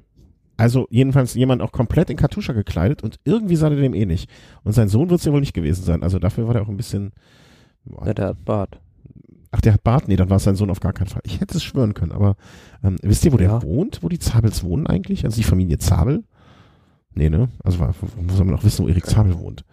[0.60, 4.28] Also jedenfalls jemand auch komplett in Kartuscha gekleidet und irgendwie sah der dem eh nicht.
[4.62, 6.02] Und sein Sohn wird es ja wohl nicht gewesen sein.
[6.02, 7.12] Also dafür war der auch ein bisschen.
[7.86, 8.06] Boah.
[8.06, 8.78] Ja, der hat Bart.
[9.52, 10.06] Ach, der hat Bart?
[10.06, 11.22] Nee, dann war es sein Sohn auf gar keinen Fall.
[11.24, 12.36] Ich hätte es schwören können, aber
[12.84, 13.58] ähm, wisst ihr, wo ja.
[13.58, 14.02] der wohnt?
[14.02, 15.24] Wo die Zabels wohnen eigentlich?
[15.24, 16.24] Also die Familie Zabel?
[17.14, 17.48] Nee, ne?
[17.64, 17.78] Also
[18.28, 19.64] soll man auch wissen, wo Erik Zabel wohnt?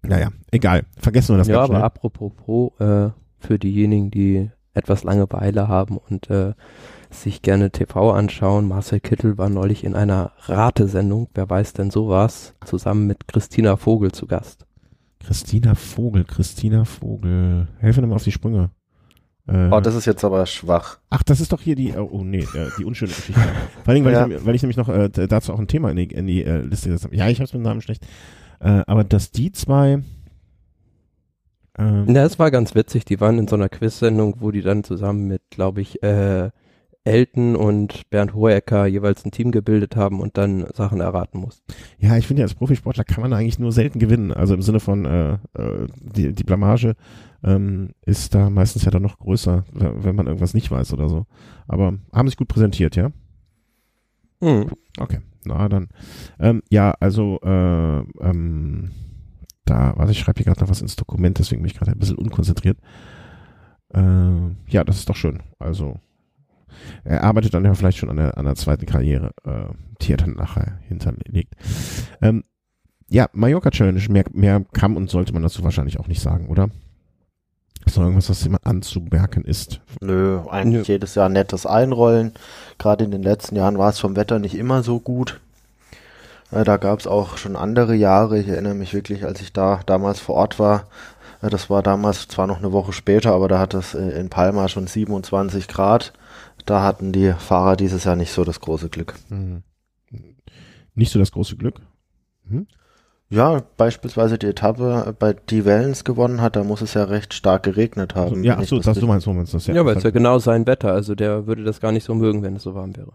[0.00, 0.84] Naja, egal.
[0.96, 1.82] Vergessen wir das Ja, aber schnell.
[1.82, 6.54] apropos äh, für diejenigen, die etwas Langeweile haben und äh,
[7.22, 8.68] sich gerne TV anschauen.
[8.68, 14.12] Marcel Kittel war neulich in einer Ratesendung, wer weiß denn sowas, zusammen mit Christina Vogel
[14.12, 14.66] zu Gast.
[15.24, 17.68] Christina Vogel, Christina Vogel.
[17.78, 18.70] Helfen wir mal auf die Sprünge.
[19.48, 20.98] Äh, oh, das ist jetzt aber schwach.
[21.10, 23.40] Ach, das ist doch hier die, oh, oh nee, äh, die unschöne Geschichte.
[23.84, 24.26] Vor allem, weil, ja.
[24.26, 26.62] ich, weil ich nämlich noch äh, dazu auch ein Thema in die, in die äh,
[26.62, 27.16] Liste gesetzt habe.
[27.16, 28.06] Ja, ich habe es mit dem Namen schlecht.
[28.60, 30.02] Äh, aber dass die zwei
[31.78, 33.04] ähm, ja, es war ganz witzig.
[33.04, 36.50] Die waren in so einer Quiz-Sendung, wo die dann zusammen mit, glaube ich, äh,
[37.06, 41.72] Elton und Bernd Hohecker jeweils ein Team gebildet haben und dann Sachen erraten mussten.
[41.98, 44.32] Ja, ich finde ja, als Profisportler kann man eigentlich nur selten gewinnen.
[44.32, 46.96] Also im Sinne von äh, äh, die, die Blamage
[47.44, 51.26] ähm, ist da meistens ja dann noch größer, wenn man irgendwas nicht weiß oder so.
[51.68, 53.12] Aber haben sich gut präsentiert, ja?
[54.40, 54.72] Mhm.
[54.98, 55.88] Okay, na dann.
[56.40, 58.90] Ähm, ja, also äh, ähm,
[59.64, 61.98] da, warte, ich schreibe hier gerade noch was ins Dokument, deswegen bin ich gerade ein
[61.98, 62.78] bisschen unkonzentriert.
[63.94, 64.00] Äh,
[64.68, 65.42] ja, das ist doch schön.
[65.60, 66.00] Also
[67.04, 70.18] er arbeitet dann ja vielleicht schon an der, an der zweiten Karriere, äh, die er
[70.18, 71.54] dann nachher hinterlegt.
[72.20, 72.44] Ähm,
[73.08, 76.70] ja, Mallorca Challenge, mehr, mehr kann und sollte man dazu wahrscheinlich auch nicht sagen, oder?
[77.84, 79.80] Ist noch irgendwas, was immer anzumerken ist?
[80.00, 80.94] Nö, eigentlich Nö.
[80.94, 82.32] jedes Jahr nettes Einrollen.
[82.78, 85.40] Gerade in den letzten Jahren war es vom Wetter nicht immer so gut.
[86.50, 88.38] Äh, da gab es auch schon andere Jahre.
[88.38, 90.86] Ich erinnere mich wirklich, als ich da damals vor Ort war.
[91.42, 94.30] Äh, das war damals zwar noch eine Woche später, aber da hat es äh, in
[94.30, 96.12] Palma schon 27 Grad.
[96.66, 99.14] Da hatten die Fahrer dieses Jahr nicht so das große Glück.
[99.28, 99.62] Mhm.
[100.94, 101.80] Nicht so das große Glück?
[102.44, 102.66] Mhm.
[103.28, 107.64] Ja, beispielsweise die Etappe, bei die Wellens gewonnen hat, da muss es ja recht stark
[107.64, 108.44] geregnet haben.
[108.44, 109.74] Ja, achso, das, du meinst, du meinst das ja.
[109.74, 112.42] Ja, weil es ja genau sein Wetter, also der würde das gar nicht so mögen,
[112.42, 113.12] wenn es so warm wäre.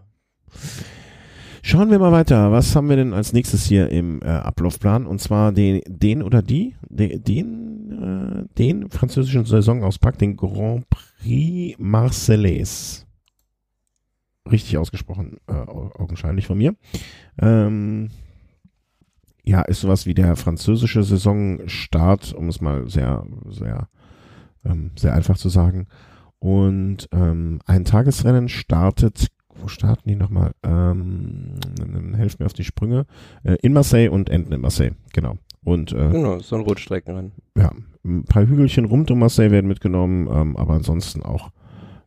[1.62, 2.50] Schauen wir mal weiter.
[2.50, 5.06] Was haben wir denn als nächstes hier im äh, Ablaufplan?
[5.06, 11.76] Und zwar den, den oder die, den, den, äh, den französischen Saisonauspakt, den Grand Prix
[11.78, 13.06] Marseillais.
[14.50, 16.74] Richtig ausgesprochen, äh, augenscheinlich von mir.
[17.40, 18.10] Ähm,
[19.44, 23.88] ja, ist sowas wie der französische Saisonstart, um es mal sehr, sehr,
[24.64, 25.86] ähm, sehr einfach zu sagen.
[26.38, 29.28] Und ähm, ein Tagesrennen startet
[29.62, 30.52] wo starten die nochmal?
[30.62, 31.54] Ähm,
[32.14, 33.06] helft mir auf die Sprünge.
[33.44, 35.36] Äh, in Marseille und enden in Marseille, genau.
[35.64, 37.32] Und, äh, genau, so ein Rotstreckenrennen.
[37.56, 37.70] Ja,
[38.04, 41.50] ein paar Hügelchen rund um Marseille werden mitgenommen, ähm, aber ansonsten auch,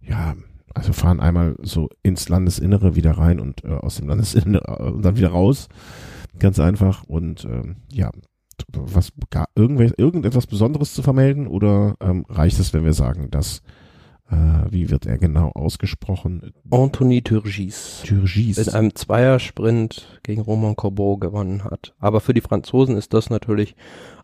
[0.02, 0.36] ja,
[0.76, 5.04] also fahren einmal so ins Landesinnere wieder rein und äh, aus dem Landesinnere äh, und
[5.04, 5.70] dann wieder raus.
[6.38, 7.04] Ganz einfach.
[7.06, 8.12] Und ähm, ja,
[8.72, 13.62] was gar irgendetwas Besonderes zu vermelden oder ähm, reicht es, wenn wir sagen, dass
[14.30, 14.36] äh,
[14.70, 16.54] wie wird er genau ausgesprochen?
[16.72, 18.04] Anthony Turgis.
[18.06, 18.58] Turgis.
[18.58, 21.94] In einem Zweiersprint gegen Roman Corbeau gewonnen hat.
[22.00, 23.76] Aber für die Franzosen ist das natürlich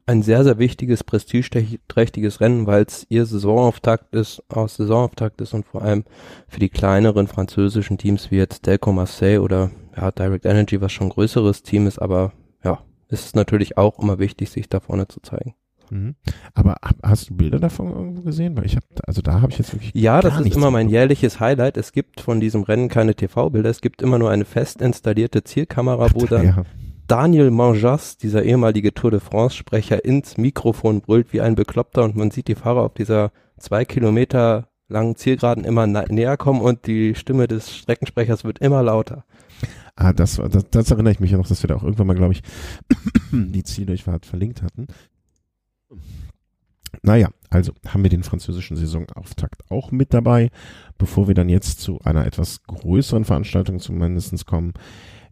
[0.05, 5.65] ein sehr, sehr wichtiges, prestigeträchtiges Rennen, weil es ihr Saisonauftakt ist, aus Saisonauftakt ist und
[5.65, 6.03] vor allem
[6.47, 11.07] für die kleineren französischen Teams wie jetzt Delco Marseille oder ja, Direct Energy, was schon
[11.07, 12.33] ein größeres Team ist, aber
[12.63, 15.55] ja, ist es natürlich auch immer wichtig, sich da vorne zu zeigen.
[15.91, 16.15] Mhm.
[16.53, 18.55] Aber hast du Bilder davon irgendwo gesehen?
[18.55, 19.91] Weil ich habe, also da habe ich jetzt wirklich.
[19.93, 21.75] Ja, das ist immer mein jährliches Highlight.
[21.75, 23.69] Es gibt von diesem Rennen keine TV-Bilder.
[23.69, 26.63] Es gibt immer nur eine fest installierte Zielkamera, wo dann ja.
[27.11, 32.31] Daniel Manjas, dieser ehemalige Tour de France-Sprecher, ins Mikrofon brüllt wie ein Bekloppter und man
[32.31, 37.49] sieht die Fahrer auf dieser zwei Kilometer langen Zielgeraden immer näher kommen und die Stimme
[37.49, 39.25] des Streckensprechers wird immer lauter.
[39.97, 42.15] Ah, das, das, das erinnere ich mich ja noch, dass wir da auch irgendwann mal,
[42.15, 42.43] glaube ich,
[43.33, 44.87] die Zieldurchfahrt verlinkt hatten.
[47.01, 50.49] Naja, also haben wir den französischen Saisonauftakt auch mit dabei,
[50.97, 54.71] bevor wir dann jetzt zu einer etwas größeren Veranstaltung zumindest kommen,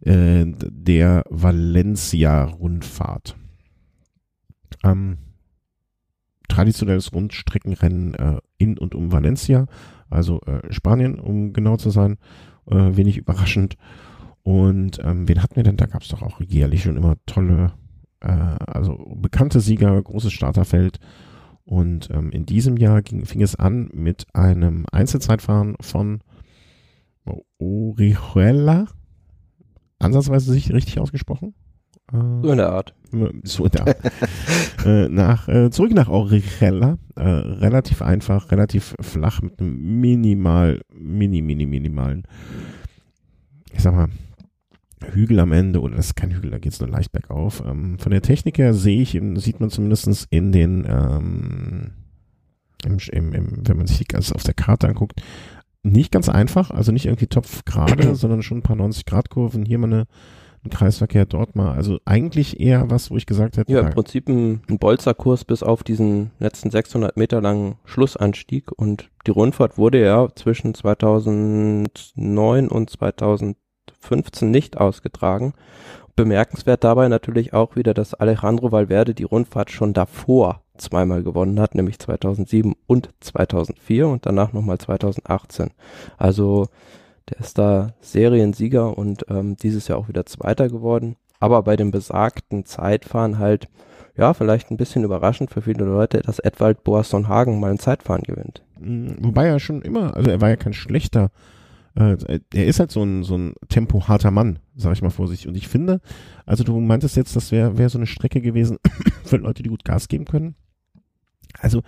[0.02, 3.36] äh, der Valencia-Rundfahrt.
[4.84, 5.18] Ähm,
[6.48, 9.66] traditionelles Rundstreckenrennen äh, in und um Valencia,
[10.08, 12.16] also äh, Spanien, um genau zu sein,
[12.66, 13.76] äh, wenig überraschend.
[14.42, 15.76] Und ähm, wen hatten wir denn?
[15.76, 17.72] Da gab es doch auch jährlich schon immer tolle
[18.20, 21.00] äh, also bekannte Sieger, großes Starterfeld.
[21.64, 26.20] Und ähm, in diesem Jahr ging, fing es an mit einem Einzelzeitfahren von
[27.58, 28.86] Orihuela.
[30.00, 31.54] Ansatzweise sich richtig ausgesprochen?
[32.12, 32.94] Äh, so in der Art.
[33.44, 33.96] So in der Art.
[34.84, 36.98] äh, nach, äh, zurück nach Orihuela.
[37.16, 42.24] Äh, relativ einfach, relativ flach mit einem minimal, mini, mini, minimalen,
[43.72, 44.08] ich sag mal,
[45.12, 47.62] Hügel am Ende, oder das ist kein Hügel, da geht es nur leicht bergauf.
[47.66, 51.92] Ähm, von der Technik her sehe ich, sieht man zumindest in den, ähm,
[52.84, 55.22] im, im, im, wenn man sich die ganze auf der Karte anguckt,
[55.82, 59.86] nicht ganz einfach, also nicht irgendwie Topf gerade, sondern schon ein paar 90-Grad-Kurven, hier mal
[59.86, 60.06] eine,
[60.64, 63.72] ein Kreisverkehr, dort mal, also eigentlich eher was, wo ich gesagt hätte.
[63.72, 69.10] Ja, im Prinzip ein, ein Bolzerkurs bis auf diesen letzten 600 Meter langen Schlussanstieg und
[69.26, 73.56] die Rundfahrt wurde ja zwischen 2009 und 2000
[74.00, 75.52] 15 nicht ausgetragen.
[76.16, 81.74] Bemerkenswert dabei natürlich auch wieder, dass Alejandro Valverde die Rundfahrt schon davor zweimal gewonnen hat,
[81.74, 85.70] nämlich 2007 und 2004 und danach nochmal 2018.
[86.18, 86.66] Also
[87.28, 91.16] der ist da Seriensieger und ähm, dieses Jahr auch wieder Zweiter geworden.
[91.38, 93.68] Aber bei dem besagten Zeitfahren halt,
[94.16, 98.22] ja, vielleicht ein bisschen überraschend für viele Leute, dass Edwald Boasson Hagen mal ein Zeitfahren
[98.22, 98.62] gewinnt.
[98.78, 101.30] Mm, wobei er schon immer, also er war ja kein schlechter,
[101.94, 102.16] äh,
[102.52, 105.48] er ist halt so ein, so ein tempoharter Mann, sag ich mal vorsichtig.
[105.48, 106.00] Und ich finde,
[106.46, 108.78] also du meintest jetzt, das wäre wär so eine Strecke gewesen
[109.24, 110.54] für Leute, die gut Gas geben können.
[111.58, 111.82] Also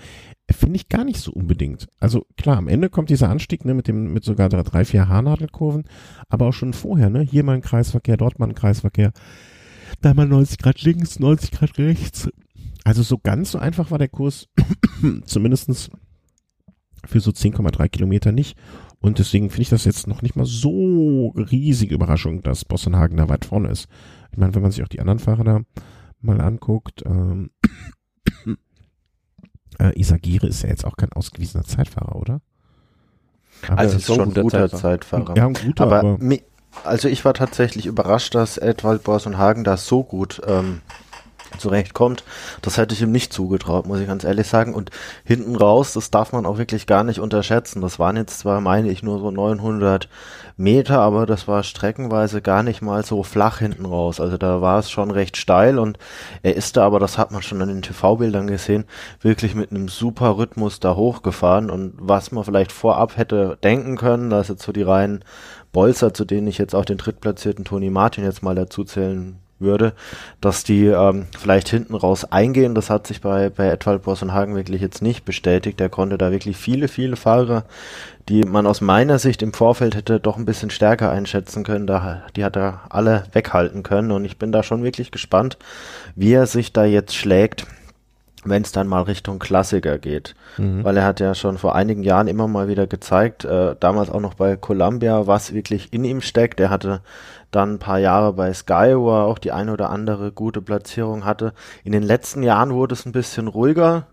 [0.51, 1.89] finde ich gar nicht so unbedingt.
[1.99, 5.85] Also klar, am Ende kommt dieser Anstieg ne, mit dem mit sogar drei, vier Haarnadelkurven,
[6.29, 7.21] aber auch schon vorher, ne?
[7.21, 9.13] Hier mal ein Kreisverkehr, dort mal ein Kreisverkehr,
[10.01, 12.29] da mal 90 Grad links, 90 Grad rechts.
[12.85, 14.49] Also so ganz so einfach war der Kurs
[15.25, 15.91] zumindestens
[17.05, 18.57] für so 10,3 Kilometer nicht.
[19.01, 23.29] Und deswegen finde ich das jetzt noch nicht mal so riesige Überraschung, dass Bossenhagen da
[23.29, 23.89] weit vorne ist.
[24.31, 25.61] Ich meine, wenn man sich auch die anderen Fahrer da
[26.21, 27.51] mal anguckt, ähm,
[29.79, 32.41] äh, Isagire ist ja jetzt auch kein ausgewiesener Zeitfahrer, oder?
[33.69, 34.81] Aber also ist schon ein guter Zeitfahrer.
[34.81, 35.37] Zeitfahrer.
[35.37, 36.19] Ja, ein guter, aber, aber
[36.85, 40.81] also ich war tatsächlich überrascht, dass Edwald Borsenhagen da so gut ähm,
[41.59, 42.25] zurechtkommt.
[42.63, 44.75] Das hätte ich ihm nicht zugetraut, muss ich ganz ehrlich sagen.
[44.75, 44.91] Und
[45.25, 47.81] hinten raus, das darf man auch wirklich gar nicht unterschätzen.
[47.81, 50.09] Das waren jetzt zwar, meine ich, nur so 900
[50.57, 54.21] Meter, aber das war streckenweise gar nicht mal so flach hinten raus.
[54.21, 55.99] Also da war es schon recht steil und
[56.43, 58.85] er ist da, aber das hat man schon an den TV-Bildern gesehen,
[59.21, 64.31] wirklich mit einem super Rhythmus da hochgefahren und was man vielleicht vorab hätte denken können,
[64.31, 65.25] dass jetzt so die reinen
[65.73, 69.93] Bolzer, zu denen ich jetzt auch den drittplatzierten Toni Martin jetzt mal dazu zählen würde,
[70.41, 72.75] dass die ähm, vielleicht hinten raus eingehen.
[72.75, 75.81] Das hat sich bei, bei Edwald Bossenhagen wirklich jetzt nicht bestätigt.
[75.81, 77.65] Er konnte da wirklich viele, viele Fahrer,
[78.29, 82.23] die man aus meiner Sicht im Vorfeld hätte doch ein bisschen stärker einschätzen können, da,
[82.37, 84.11] die hat er alle weghalten können.
[84.11, 85.59] Und ich bin da schon wirklich gespannt,
[86.15, 87.67] wie er sich da jetzt schlägt
[88.45, 90.35] wenn es dann mal Richtung Klassiker geht.
[90.59, 90.85] Mhm.
[90.85, 94.21] Weil er hat ja schon vor einigen Jahren immer mal wieder gezeigt, äh, damals auch
[94.21, 96.61] noch bei Columbia, was wirklich in ihm steckt.
[96.61, 97.01] Er hatte
[97.53, 101.25] dann ein paar Jahre bei Sky, wo er auch die eine oder andere gute Platzierung
[101.25, 101.53] hatte.
[101.85, 104.09] In den letzten Jahren wurde es ein bisschen ruhiger,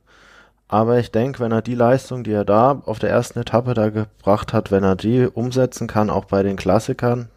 [0.68, 3.90] aber ich denke, wenn er die Leistung, die er da auf der ersten Etappe da
[3.90, 7.30] gebracht hat, wenn er die umsetzen kann, auch bei den Klassikern,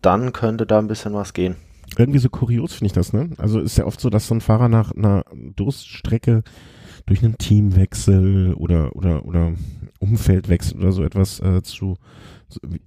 [0.00, 1.56] dann könnte da ein bisschen was gehen.
[1.98, 3.30] Irgendwie so kurios finde ich das, ne?
[3.38, 5.24] Also ist ja oft so, dass so ein Fahrer nach einer
[5.56, 6.42] Durststrecke
[7.06, 9.52] durch einen Teamwechsel oder oder oder
[9.98, 11.96] Umfeldwechsel oder so etwas äh, zu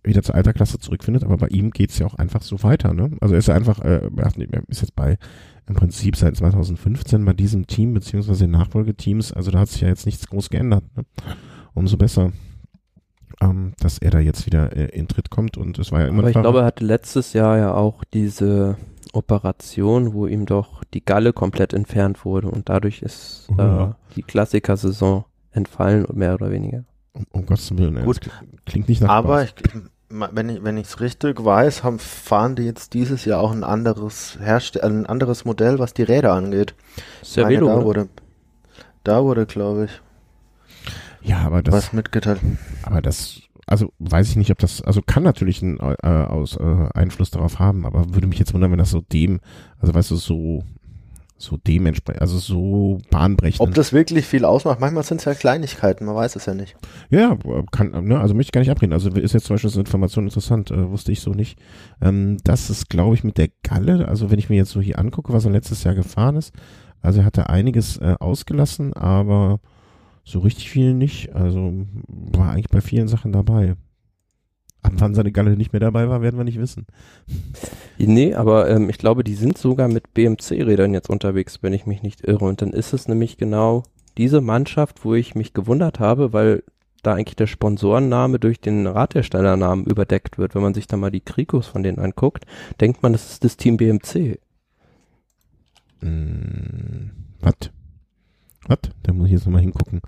[0.04, 2.94] wieder zur Alterklasse zurückfindet, aber bei ihm geht's ja auch einfach so weiter.
[2.94, 3.12] Ne?
[3.22, 5.18] Also er ist ja einfach, äh, er ist jetzt bei
[5.68, 9.88] im Prinzip seit 2015 bei diesem Team beziehungsweise den Nachfolgeteams, also da hat sich ja
[9.88, 10.84] jetzt nichts groß geändert.
[10.96, 11.06] Ne?
[11.74, 12.32] Umso besser,
[13.42, 16.20] ähm, dass er da jetzt wieder äh, in Tritt kommt und es war ja immer.
[16.20, 18.78] Aber ich glaube, er hatte letztes Jahr ja auch diese
[19.14, 23.90] Operation, wo ihm doch die Galle komplett entfernt wurde und dadurch ist oh ja.
[23.90, 26.84] äh, die Klassiker-Saison entfallen, mehr oder weniger.
[27.16, 28.04] Um, um Gottes Willen.
[28.04, 28.30] Gut.
[28.66, 29.56] Klingt nicht nach Aber ich,
[30.10, 33.64] wenn ich wenn ich es richtig weiß, haben, fahren die jetzt dieses Jahr auch ein
[33.64, 36.76] anderes Herst ein anderes Modell, was die Räder angeht.
[37.24, 38.10] Cervelo, da wurde
[39.04, 40.02] da wurde, glaube ich,
[41.22, 42.40] ja, aber das was mitgeteilt.
[42.84, 46.90] Aber das also weiß ich nicht, ob das, also kann natürlich einen äh, aus, äh,
[46.94, 49.40] Einfluss darauf haben, aber würde mich jetzt wundern, wenn das so dem,
[49.80, 50.64] also weißt du, so
[51.46, 53.62] so dementsprechend, also so bahnbrechend.
[53.62, 56.76] Ob das wirklich viel ausmacht, manchmal sind es ja Kleinigkeiten, man weiß es ja nicht.
[57.10, 57.38] Ja,
[57.72, 58.94] kann, ne, also möchte ich gar nicht abreden.
[58.94, 61.58] Also ist jetzt zum Beispiel so eine Information interessant, äh, wusste ich so nicht.
[62.02, 65.00] Ähm, das ist, glaube ich, mit der Galle, also wenn ich mir jetzt so hier
[65.00, 66.54] angucke, was er letztes Jahr gefahren ist,
[67.02, 69.60] also er hatte einiges äh, ausgelassen, aber
[70.24, 71.34] so richtig viel nicht.
[71.36, 73.76] Also war eigentlich bei vielen Sachen dabei.
[74.86, 76.86] Ab wann seine Galle nicht mehr dabei war, werden wir nicht wissen.
[77.98, 82.04] Nee, aber ähm, ich glaube, die sind sogar mit BMC-Rädern jetzt unterwegs, wenn ich mich
[82.04, 82.46] nicht irre.
[82.46, 83.84] Und dann ist es nämlich genau
[84.18, 86.64] diese Mannschaft, wo ich mich gewundert habe, weil
[87.02, 90.54] da eigentlich der Sponsorenname durch den Radherstellernamen überdeckt wird.
[90.54, 92.46] Wenn man sich da mal die Krikos von denen anguckt,
[92.80, 94.40] denkt man, das ist das Team BMC.
[96.02, 97.72] Hm, was?
[98.68, 98.80] Was?
[99.02, 100.02] Da muss ich jetzt nochmal hingucken.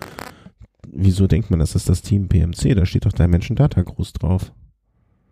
[0.87, 2.75] Wieso denkt man, das ist das Team BMC?
[2.75, 4.51] Da steht doch Dimension Data groß drauf.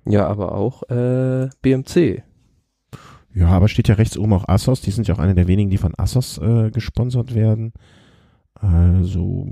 [0.07, 2.23] Ja, aber auch äh, BMC.
[3.33, 4.81] Ja, aber steht ja rechts oben auch Asos.
[4.81, 7.73] Die sind ja auch eine der wenigen, die von Asos äh, gesponsert werden.
[8.53, 9.45] Also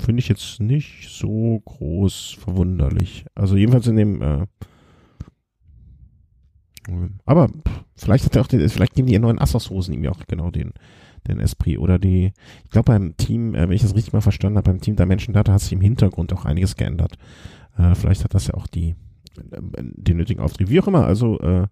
[0.00, 3.26] finde ich jetzt nicht so groß verwunderlich.
[3.34, 4.22] Also jedenfalls in dem.
[4.22, 4.46] Äh,
[7.24, 7.50] aber
[7.96, 10.72] vielleicht hat er auch den, vielleicht geben die neuen Asos-Hosen ihm ja auch genau den
[11.26, 12.32] den Esprit oder die.
[12.64, 15.34] Ich glaube beim Team, äh, wenn ich das richtig mal verstanden habe, beim Team Dimension
[15.34, 17.18] Data hat sich im Hintergrund auch einiges geändert.
[17.76, 18.94] Äh, vielleicht hat das ja auch die
[19.44, 20.68] den nötigen Auftrieb.
[20.68, 21.66] Wie auch immer, also äh,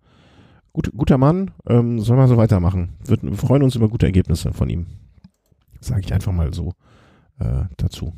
[0.73, 2.91] gut, guter Mann, ähm, soll man so weitermachen.
[3.07, 4.87] Wir, wir freuen uns über gute Ergebnisse von ihm.
[5.81, 6.73] Sage ich einfach mal so
[7.39, 8.13] äh, dazu.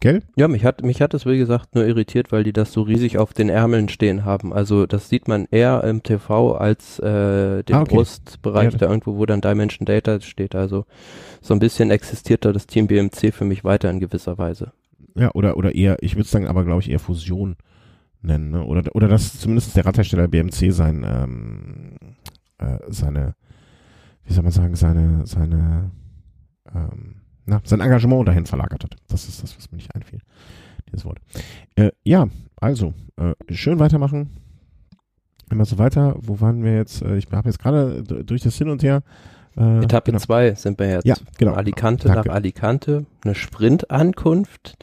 [0.00, 0.22] Gell?
[0.36, 3.16] Ja, mich hat, mich hat es wie gesagt nur irritiert, weil die das so riesig
[3.16, 4.52] auf den Ärmeln stehen haben.
[4.52, 7.94] Also das sieht man eher im TV als äh, den Ah, okay.
[7.94, 8.78] Brustbereich Ja.
[8.80, 10.54] da irgendwo, wo dann Dimension Data steht.
[10.54, 10.84] Also
[11.40, 14.72] so ein bisschen existiert da das Team BMC für mich weiter in gewisser Weise.
[15.16, 17.56] Ja, oder, oder eher, ich würde sagen, aber glaube ich eher Fusion
[18.22, 18.64] nennen, ne?
[18.64, 21.96] Oder, oder dass zumindest der Radhersteller BMC sein, ähm,
[22.58, 23.34] äh, seine,
[24.24, 25.90] wie soll man sagen, seine, seine,
[26.74, 28.96] ähm, na, sein Engagement dahin verlagert hat.
[29.08, 30.20] Das ist das, was mir nicht einfiel.
[30.90, 31.20] Dieses Wort.
[31.76, 34.30] Äh, ja, also, äh, schön weitermachen.
[35.50, 36.16] Immer so weiter.
[36.20, 37.02] Wo waren wir jetzt?
[37.02, 39.02] Äh, ich habe jetzt gerade durch das Hin und Her.
[39.56, 40.22] Äh, Etappe genau.
[40.22, 41.04] 2 sind wir jetzt.
[41.04, 41.52] Ja, genau.
[41.52, 42.28] Von Alicante Danke.
[42.28, 43.06] nach Alicante.
[43.24, 44.76] Eine Sprintankunft,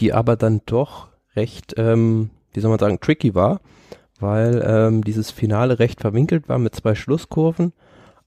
[0.00, 3.60] die aber dann doch recht, ähm, wie soll man sagen, tricky war,
[4.20, 7.72] weil ähm, dieses Finale recht verwinkelt war mit zwei Schlusskurven.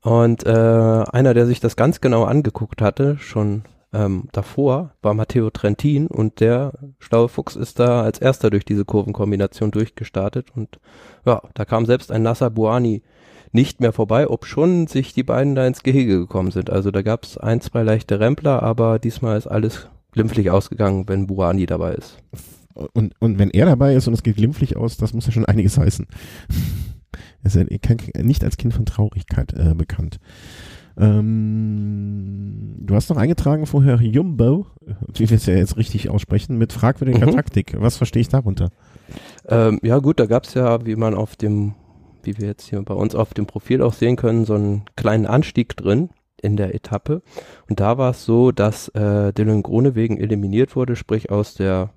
[0.02, 3.64] Und äh, einer, der sich das ganz genau angeguckt hatte, schon
[3.96, 8.86] ähm, davor, war Matteo Trentin und der schlaue Fuchs ist da als erster durch diese
[8.86, 10.80] Kurvenkombination durchgestartet und
[11.26, 13.04] ja, da kam selbst ein Nasser Buani
[13.52, 16.70] nicht mehr vorbei, ob schon sich die beiden da ins Gehege gekommen sind.
[16.70, 21.28] Also da gab es ein, zwei leichte Rempler, aber diesmal ist alles glimpflich ausgegangen, wenn
[21.28, 22.18] Buani dabei ist.
[22.94, 25.46] Und, und wenn er dabei ist und es geht glimpflich aus, das muss ja schon
[25.46, 26.08] einiges heißen.
[27.44, 27.64] er ist ja
[28.24, 30.20] nicht als Kind von Traurigkeit äh, bekannt.
[30.98, 34.68] Ähm, du hast noch eingetragen vorher Jumbo,
[35.14, 37.32] wie wir es ja jetzt richtig aussprechen, mit fragwürdiger Mhm.
[37.32, 37.76] Taktik.
[37.80, 38.70] Was verstehe ich darunter?
[39.48, 41.76] Ähm, ja gut, da gab es ja, wie man auf dem,
[42.26, 45.26] wie wir jetzt hier bei uns auf dem Profil auch sehen können, so einen kleinen
[45.26, 46.10] Anstieg drin
[46.42, 47.22] in der Etappe.
[47.70, 51.92] Und da war es so, dass äh, Dylan Groenewegen eliminiert wurde, sprich aus der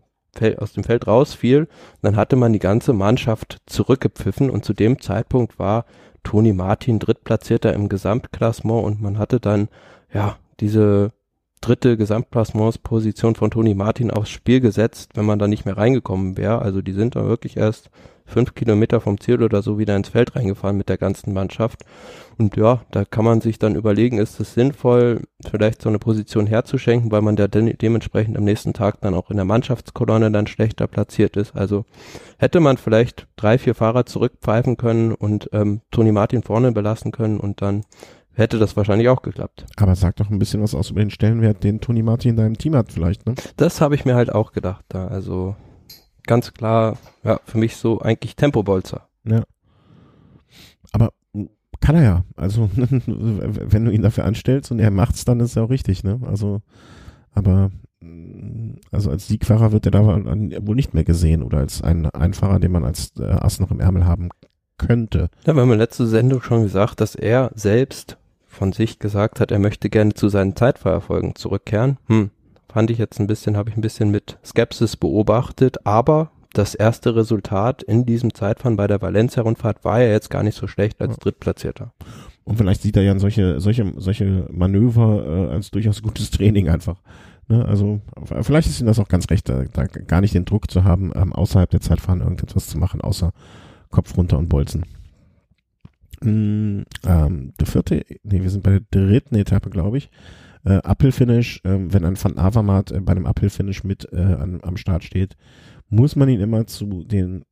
[0.58, 1.66] aus dem Feld rausfiel.
[2.02, 5.84] Dann hatte man die ganze Mannschaft zurückgepfiffen und zu dem Zeitpunkt war
[6.22, 9.68] Toni Martin Drittplatzierter im Gesamtklassement und man hatte dann
[10.12, 11.12] ja diese
[11.60, 16.62] dritte Gesamtklassementsposition von Toni Martin aufs Spiel gesetzt, wenn man da nicht mehr reingekommen wäre.
[16.62, 17.90] Also die sind da wirklich erst
[18.28, 21.84] fünf Kilometer vom Ziel oder so wieder ins Feld reingefahren mit der ganzen Mannschaft.
[22.38, 26.46] Und ja, da kann man sich dann überlegen, ist es sinnvoll, vielleicht so eine Position
[26.46, 30.46] herzuschenken, weil man da de dementsprechend am nächsten Tag dann auch in der Mannschaftskolonne dann
[30.46, 31.56] schlechter platziert ist.
[31.56, 31.84] Also
[32.38, 37.40] hätte man vielleicht drei, vier Fahrer zurückpfeifen können und ähm, Toni Martin vorne belassen können
[37.40, 37.82] und dann
[38.34, 39.66] hätte das wahrscheinlich auch geklappt.
[39.76, 42.58] Aber sag doch ein bisschen was aus über den Stellenwert, den Toni Martin in deinem
[42.58, 43.34] Team hat vielleicht, ne?
[43.56, 45.08] Das habe ich mir halt auch gedacht da.
[45.08, 45.56] Also
[46.28, 49.08] ganz klar, ja, für mich so eigentlich Tempobolzer.
[50.92, 51.12] Aber
[51.80, 52.24] kann er ja.
[52.36, 56.20] Also, wenn du ihn dafür anstellst und er macht's, dann ist er auch richtig, ne?
[56.24, 56.62] Also,
[57.32, 62.06] aber mm, also als Siegfahrer wird er da wohl nicht mehr gesehen oder als ein,
[62.06, 64.30] ein Fahrer, den man als äh, Ass noch im Ärmel haben
[64.76, 65.28] könnte.
[65.44, 69.40] Ja, wir haben in der letzten Sendung schon gesagt, dass er selbst von sich gesagt
[69.40, 71.98] hat, er möchte gerne zu seinen Zeitfahrerfolgen zurückkehren.
[72.06, 72.30] Hm,
[72.70, 77.14] fand ich jetzt ein bisschen, habe ich ein bisschen mit Skepsis beobachtet, aber das erste
[77.14, 81.16] Resultat in diesem Zeitfahren bei der Valencia-Rundfahrt war ja jetzt gar nicht so schlecht als.
[81.16, 81.92] Drittplatzierter.
[82.44, 87.02] Und vielleicht sieht er ja solche, solche, solche Manöver äh, als durchaus gutes Training einfach.
[87.48, 87.64] Ne?
[87.64, 88.00] Also
[88.40, 91.12] vielleicht ist ihm das auch ganz recht, da, da gar nicht den Druck zu haben,
[91.14, 93.32] ähm, außerhalb der Zeitfahren irgendetwas zu machen, außer
[93.90, 94.84] Kopf runter und Bolzen.
[96.22, 100.10] Mm, ähm, der vierte, nee, wir sind bei der dritten Etappe, glaube ich.
[100.68, 104.76] Äh, Uphill-Finish, ähm, wenn ein Van Avermaet äh, bei einem Uphill-Finish mit äh, an, am
[104.76, 105.34] Start steht,
[105.88, 107.44] muss man ihn immer zu den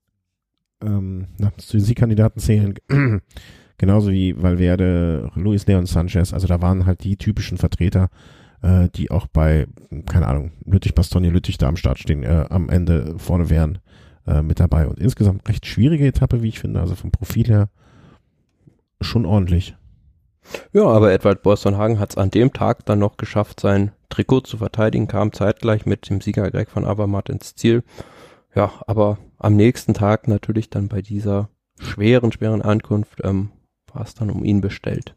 [0.85, 2.75] ähm, na, zu den Siegkandidaten zählen.
[3.79, 8.11] Genauso wie Valverde, Luis Leon Sanchez, also da waren halt die typischen Vertreter,
[8.61, 9.67] äh, die auch bei,
[10.05, 13.79] keine Ahnung, Lüttich, Bastogne, Lüttich da am Start stehen, äh, am Ende vorne wären
[14.27, 14.87] äh, mit dabei.
[14.89, 17.71] Und insgesamt recht schwierige Etappe, wie ich finde, also vom Profil her
[19.01, 19.75] schon ordentlich.
[20.73, 24.59] Ja, aber Edward Borsonhagen hat es an dem Tag dann noch geschafft, sein Trikot zu
[24.59, 27.83] verteidigen, kam zeitgleich mit dem Sieger Greg von Avermaet ins Ziel.
[28.55, 33.51] Ja, aber am nächsten Tag natürlich dann bei dieser schweren, schweren Ankunft ähm,
[33.93, 35.17] war es dann um ihn bestellt.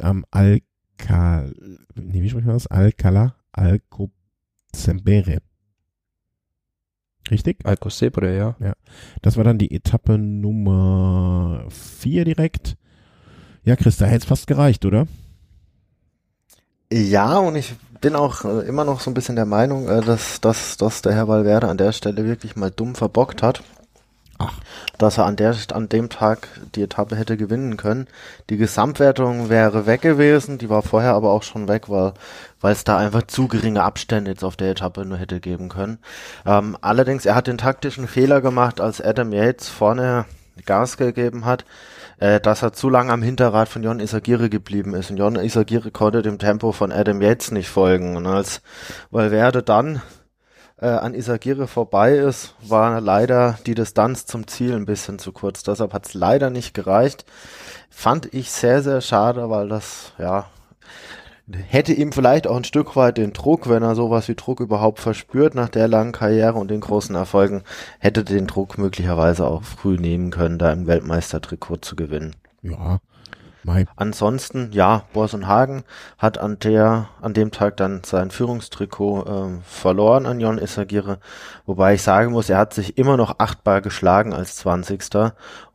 [0.00, 1.54] Am Alcal,
[1.94, 2.68] nee, wie spricht man das?
[2.68, 5.38] Alcala, Alcocembere.
[7.30, 7.58] Richtig?
[7.64, 8.56] Alcocebre, ja.
[9.22, 12.76] Das war dann die Etappe Nummer vier direkt.
[13.64, 15.06] Ja, Chris, da hätte es fast gereicht, oder?
[16.92, 20.40] Ja, und ich bin auch äh, immer noch so ein bisschen der Meinung, äh, dass,
[20.40, 23.62] dass, dass der Herr Valverde an der Stelle wirklich mal dumm verbockt hat.
[24.38, 24.54] Ach.
[24.96, 28.08] Dass er an, der, an dem Tag die Etappe hätte gewinnen können.
[28.48, 32.14] Die Gesamtwertung wäre weg gewesen, die war vorher aber auch schon weg, weil
[32.60, 35.98] weil es da einfach zu geringe Abstände jetzt auf der Etappe nur hätte geben können.
[36.46, 40.26] Ähm, allerdings, er hat den taktischen Fehler gemacht, als Adam Yates vorne
[40.66, 41.64] Gas gegeben hat,
[42.20, 45.10] äh, dass er zu lange am Hinterrad von Jon Isagire geblieben ist.
[45.10, 48.16] Und Jon Isagire konnte dem Tempo von Adam Yates nicht folgen.
[48.16, 48.60] Und als
[49.10, 50.02] Valverde dann
[50.80, 55.62] äh, an Isagire vorbei ist, war leider die Distanz zum Ziel ein bisschen zu kurz.
[55.62, 57.24] Deshalb hat es leider nicht gereicht.
[57.88, 60.46] Fand ich sehr, sehr schade, weil das, ja,
[61.68, 65.00] hätte ihm vielleicht auch ein Stück weit den Druck, wenn er sowas wie Druck überhaupt
[65.00, 67.62] verspürt nach der langen Karriere und den großen Erfolgen,
[67.98, 72.36] hätte den Druck möglicherweise auch früh nehmen können, da im Weltmeistertrikot zu gewinnen.
[72.62, 73.00] Ja,
[73.62, 73.86] Mai.
[73.96, 75.84] Ansonsten, ja, Borson Hagen
[76.18, 81.18] hat an der, an dem Tag dann sein Führungstrikot äh, verloren an Jon Isagire,
[81.66, 85.00] wobei ich sagen muss, er hat sich immer noch achtbar geschlagen als 20.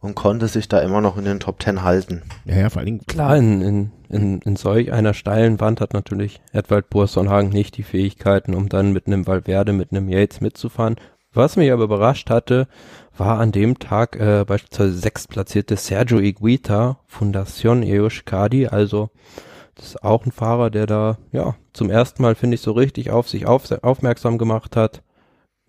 [0.01, 2.23] und konnte sich da immer noch in den Top 10 halten.
[2.45, 3.05] Ja, ja, vor allen Dingen.
[3.05, 7.77] Klar, in, in, in, in solch einer steilen Wand hat natürlich Edwald Borson Hagen nicht
[7.77, 10.95] die Fähigkeiten, um dann mit einem Valverde, mit einem Yates mitzufahren.
[11.35, 12.67] Was mich aber überrascht hatte,
[13.17, 19.09] war an dem Tag äh, beispielsweise sechstplatzierte Sergio Iguita, Fundación Euskadi, also
[19.75, 23.11] das ist auch ein Fahrer, der da ja zum ersten Mal, finde ich, so richtig
[23.11, 25.03] auf sich auf, aufmerksam gemacht hat.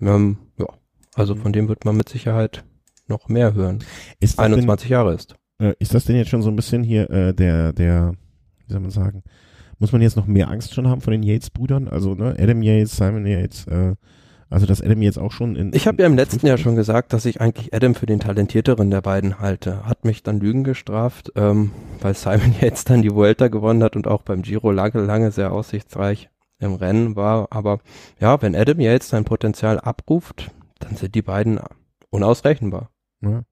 [0.00, 0.66] Ähm, ja,
[1.14, 2.64] also von dem wird man mit Sicherheit
[3.08, 3.80] noch mehr hören.
[4.20, 5.34] Ist 21 denn, Jahre ist.
[5.58, 8.14] Äh, ist das denn jetzt schon so ein bisschen hier äh, der, der,
[8.66, 9.24] wie soll man sagen,
[9.78, 11.88] muss man jetzt noch mehr Angst schon haben von den Yates-Brüdern?
[11.88, 13.96] Also, ne, Adam Yates, Simon Yates, äh,
[14.48, 15.72] also dass Adam jetzt auch schon in.
[15.74, 18.90] Ich habe ja im letzten Jahr schon gesagt, dass ich eigentlich Adam für den talentierteren
[18.90, 19.86] der beiden halte.
[19.86, 24.06] Hat mich dann Lügen gestraft, ähm, weil Simon jetzt dann die Vuelta gewonnen hat und
[24.06, 27.48] auch beim Giro lange, lange sehr aussichtsreich im Rennen war.
[27.50, 27.80] Aber
[28.20, 31.58] ja, wenn Adam jetzt sein Potenzial abruft, dann sind die beiden
[32.10, 32.90] unausrechenbar.
[33.22, 33.42] Ja.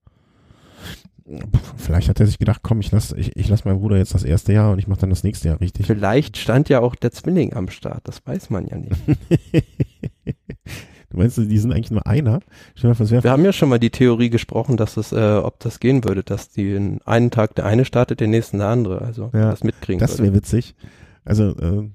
[1.77, 4.25] Vielleicht hat er sich gedacht, komm, ich lass, ich, ich lass meinen Bruder jetzt das
[4.25, 5.87] erste Jahr und ich mache dann das nächste Jahr richtig.
[5.87, 8.97] Vielleicht stand ja auch der Zwilling am Start, das weiß man ja nicht.
[11.11, 12.41] du meinst, die sind eigentlich nur einer?
[12.79, 16.05] Vor, Wir haben ja schon mal die Theorie gesprochen, dass es, äh, ob das gehen
[16.05, 19.51] würde, dass die in einen Tag der eine startet, den nächsten der andere, also ja,
[19.51, 20.75] das mitkriegen Das wäre witzig.
[21.25, 21.89] Also, äh,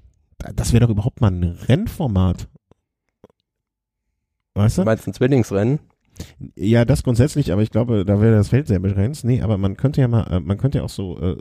[0.56, 2.48] das wäre doch überhaupt mal ein Rennformat.
[4.54, 4.82] Weißt du?
[4.82, 5.78] Du meinst ein Zwillingsrennen?
[6.56, 9.24] Ja, das grundsätzlich, aber ich glaube, da wäre das Feld sehr begrenzt.
[9.24, 11.36] Nee, aber man könnte ja mal, äh, man könnte ja auch so äh,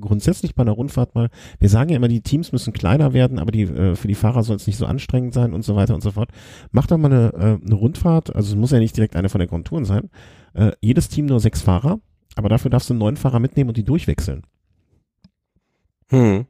[0.00, 3.52] grundsätzlich bei einer Rundfahrt mal, wir sagen ja immer, die Teams müssen kleiner werden, aber
[3.52, 6.02] die äh, für die Fahrer soll es nicht so anstrengend sein und so weiter und
[6.02, 6.30] so fort.
[6.70, 9.38] Mach doch mal eine, äh, eine Rundfahrt, also es muss ja nicht direkt eine von
[9.38, 10.10] der Grand Touren sein.
[10.54, 12.00] Äh, jedes Team nur sechs Fahrer,
[12.34, 14.42] aber dafür darfst du neun Fahrer mitnehmen und die durchwechseln.
[16.10, 16.46] Hm.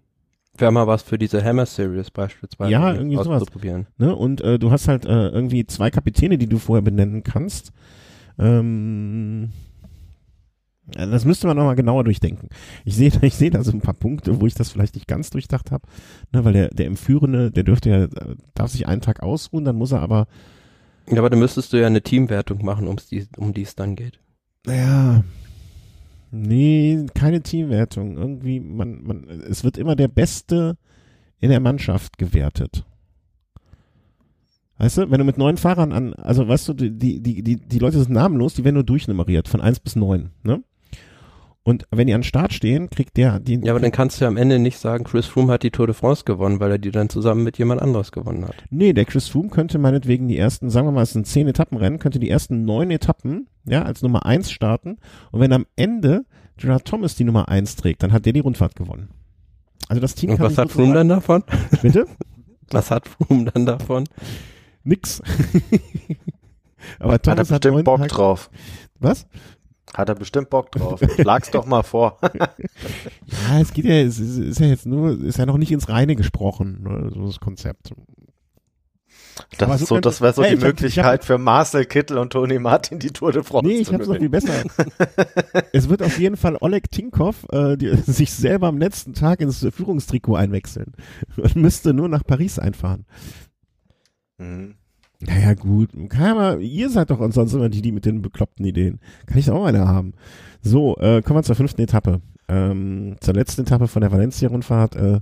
[0.56, 2.70] Wäre mal was für diese Hammer Series beispielsweise.
[2.70, 3.44] Ja, irgendwie sowas.
[3.96, 4.14] Ne?
[4.14, 7.72] Und äh, du hast halt äh, irgendwie zwei Kapitäne, die du vorher benennen kannst.
[8.38, 9.50] Ähm,
[10.86, 12.48] das müsste man nochmal genauer durchdenken.
[12.84, 15.30] Ich sehe ich sehe da so ein paar Punkte, wo ich das vielleicht nicht ganz
[15.30, 15.86] durchdacht habe.
[16.32, 19.76] Ne, weil der, der im Führende, der dürfte ja, darf sich einen Tag ausruhen, dann
[19.76, 20.26] muss er aber.
[21.08, 23.96] Ja, aber dann müsstest du ja eine Teamwertung machen, um's die, um die es dann
[23.96, 24.20] geht.
[24.66, 25.24] Naja,
[26.34, 28.16] Nee, keine Teamwertung.
[28.16, 30.78] Irgendwie, man, man, es wird immer der Beste
[31.38, 32.86] in der Mannschaft gewertet.
[34.78, 37.78] Weißt du, wenn du mit neun Fahrern an, also weißt du, die, die, die, die
[37.78, 40.64] Leute sind namenlos, die werden nur durchnummeriert, von eins bis neun, ne?
[41.64, 43.60] Und wenn die an Start stehen, kriegt der die.
[43.62, 45.86] Ja, aber dann kannst du ja am Ende nicht sagen, Chris Froome hat die Tour
[45.86, 48.64] de France gewonnen, weil er die dann zusammen mit jemand anderes gewonnen hat.
[48.70, 52.00] Nee, der Chris Froome könnte meinetwegen die ersten, sagen wir mal, es sind zehn Etappenrennen,
[52.00, 54.98] könnte die ersten neun Etappen, ja, als Nummer eins starten.
[55.30, 56.24] Und wenn am Ende
[56.56, 59.10] Gerard Thomas die Nummer eins trägt, dann hat der die Rundfahrt gewonnen.
[59.88, 61.44] Also das Team Und was hat Froome dann davon?
[61.80, 62.06] Bitte?
[62.70, 64.04] Was hat Froome dann davon?
[64.82, 65.20] Nix.
[66.98, 68.50] aber Thomas hat, er bestimmt hat Bock Tag drauf.
[68.98, 69.26] Was?
[69.94, 71.00] Hat er bestimmt Bock drauf.
[71.16, 72.18] Schlag's doch mal vor.
[72.34, 75.88] ja, es geht ja, es ist, ist, ja jetzt nur, ist ja noch nicht ins
[75.88, 77.92] Reine gesprochen, ne, so das Konzept.
[79.58, 82.58] Das, so, so das wäre so hey, die Möglichkeit hab, für Marcel Kittel und Toni
[82.58, 84.62] Martin die Tour de France Nee, ich hab's noch viel besser.
[85.72, 89.66] es wird auf jeden Fall Oleg Tinkoff äh, die, sich selber am letzten Tag ins
[89.70, 90.92] Führungstrikot einwechseln
[91.36, 93.06] und müsste nur nach Paris einfahren.
[94.38, 94.74] Mhm.
[95.26, 95.90] Naja, gut.
[96.08, 99.00] Kann ja mal, ihr seid doch ansonsten immer die, die mit den bekloppten Ideen.
[99.26, 100.14] Kann ich auch eine haben.
[100.62, 102.20] So, äh, kommen wir zur fünften Etappe.
[102.48, 104.96] Ähm, zur letzten Etappe von der Valencia-Rundfahrt.
[104.96, 105.20] Äh,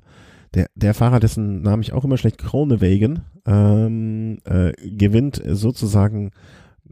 [0.55, 6.33] der, der Fahrer, dessen Namen ich auch immer schlecht, Kronewagen, ähm, äh, gewinnt sozusagen,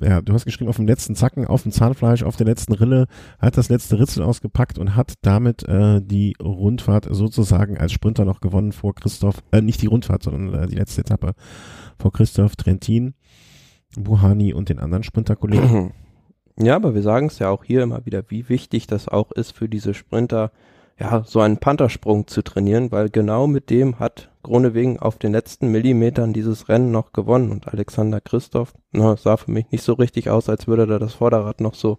[0.01, 3.07] ja, du hast geschrieben, auf dem letzten Zacken, auf dem Zahnfleisch, auf der letzten Rille,
[3.41, 8.41] hat das letzte Ritzel ausgepackt und hat damit äh, die Rundfahrt sozusagen als Sprinter noch
[8.41, 11.33] gewonnen vor Christoph, äh, nicht die Rundfahrt, sondern äh, die letzte Etappe
[11.99, 13.15] vor Christoph Trentin,
[13.97, 15.93] Buhani und den anderen Sprinterkollegen.
[16.61, 19.53] Ja, aber wir sagen es ja auch hier immer wieder, wie wichtig das auch ist
[19.53, 20.51] für diese Sprinter,
[20.99, 25.69] ja, so einen Panthersprung zu trainieren, weil genau mit dem hat Gronewegen auf den letzten
[25.69, 30.31] Millimetern dieses Rennen noch gewonnen und Alexander Christoph na, sah für mich nicht so richtig
[30.31, 31.99] aus, als würde er das Vorderrad noch so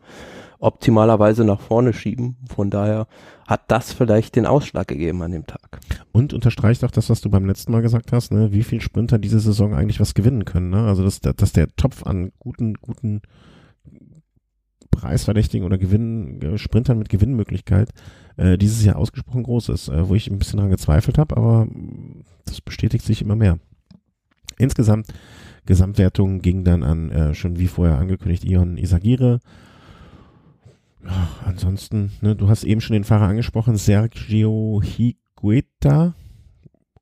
[0.59, 2.37] optimalerweise nach vorne schieben.
[2.53, 3.07] Von daher
[3.47, 5.79] hat das vielleicht den Ausschlag gegeben an dem Tag.
[6.11, 9.17] Und unterstreicht auch das, was du beim letzten Mal gesagt hast, ne, wie viel Sprinter
[9.17, 10.69] diese Saison eigentlich was gewinnen können.
[10.69, 10.85] Ne?
[10.85, 13.21] Also dass, dass der Topf an guten, guten
[14.91, 17.89] preisverdächtigen oder Gewinnen, äh, Sprintern mit Gewinnmöglichkeit
[18.37, 21.67] äh, dieses Jahr ausgesprochen groß ist, äh, wo ich ein bisschen daran gezweifelt habe, aber
[22.45, 23.59] das bestätigt sich immer mehr.
[24.57, 25.07] Insgesamt,
[25.65, 29.39] Gesamtwertung ging dann an, äh, schon wie vorher angekündigt, Ion Isagire.
[31.03, 36.13] Ja, ansonsten, ne, du hast eben schon den Fahrer angesprochen, Sergio Higueta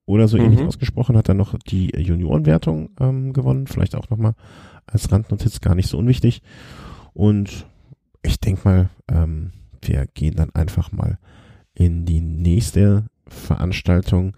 [0.06, 0.46] oder so mhm.
[0.46, 4.34] ähnlich ausgesprochen, hat dann noch die Juniorenwertung ähm, gewonnen, vielleicht auch nochmal
[4.86, 6.42] als Randnotiz gar nicht so unwichtig.
[7.14, 7.66] Und
[8.24, 11.18] ich denke mal, ähm, wir gehen dann einfach mal
[11.74, 14.36] in die nächste Veranstaltung,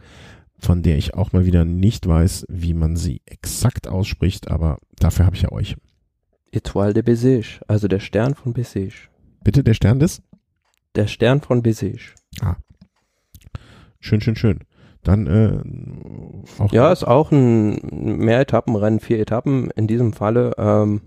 [0.57, 5.26] von der ich auch mal wieder nicht weiß, wie man sie exakt ausspricht, aber dafür
[5.26, 5.76] habe ich ja euch.
[6.51, 9.10] Etoile de Bézige, also der Stern von Bézige.
[9.44, 10.22] Bitte der Stern des?
[10.96, 12.14] Der Stern von Bézige.
[12.42, 12.56] Ah.
[14.00, 14.60] Schön, schön, schön.
[15.04, 16.72] Dann äh, auch.
[16.72, 19.72] Ja, ist auch ein Mehretappenrennen, vier Etappen.
[19.72, 21.02] In diesem Falle ähm,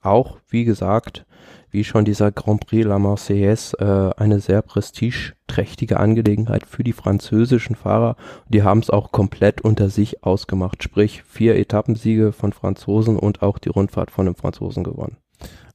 [0.00, 1.26] auch, wie gesagt,
[1.70, 7.74] wie schon dieser Grand Prix La Marseillaise, äh, eine sehr prestigeträchtige Angelegenheit für die französischen
[7.74, 8.16] Fahrer.
[8.48, 13.58] Die haben es auch komplett unter sich ausgemacht, sprich vier Etappensiege von Franzosen und auch
[13.58, 15.16] die Rundfahrt von einem Franzosen gewonnen.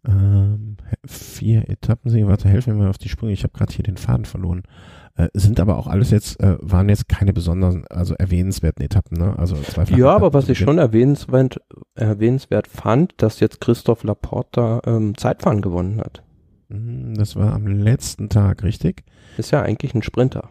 [0.07, 3.97] Ähm, vier Etappensiege, warte, helf mir mal auf die Sprünge, ich habe gerade hier den
[3.97, 4.63] Faden verloren.
[5.15, 9.37] Äh, sind aber auch alles jetzt, äh, waren jetzt keine besonderen, also erwähnenswerten Etappen, ne?
[9.37, 11.59] Also zwei Ja, aber was ich schon erwähnenswert,
[11.95, 16.23] erwähnenswert fand, dass jetzt Christoph Laporta ähm, Zeitfahren gewonnen hat.
[16.69, 19.03] Mhm, das war am letzten Tag, richtig?
[19.37, 20.49] Ist ja eigentlich ein Sprinter.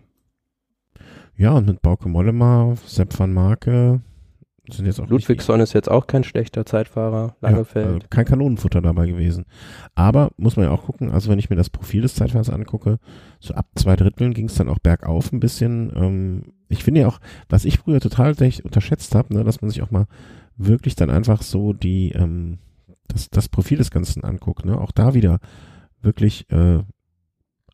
[1.36, 4.00] Ja, und mit Bauke Mollema, Sepp van Marke,
[4.70, 7.86] sind jetzt auch Ludwigson ist jetzt auch kein schlechter Zeitfahrer, Langefeld.
[7.86, 9.46] Ja, also kein Kanonenfutter dabei gewesen.
[9.94, 12.98] Aber muss man ja auch gucken, also wenn ich mir das Profil des Zeitfahrers angucke,
[13.40, 15.92] so ab zwei Dritteln ging es dann auch bergauf ein bisschen.
[15.96, 19.82] Ähm, ich finde ja auch, was ich früher total unterschätzt habe, ne, dass man sich
[19.82, 20.06] auch mal
[20.56, 22.58] wirklich dann einfach so die, ähm,
[23.06, 24.64] das, das Profil des Ganzen anguckt.
[24.64, 24.78] Ne?
[24.78, 25.38] Auch da wieder
[26.02, 26.82] wirklich äh,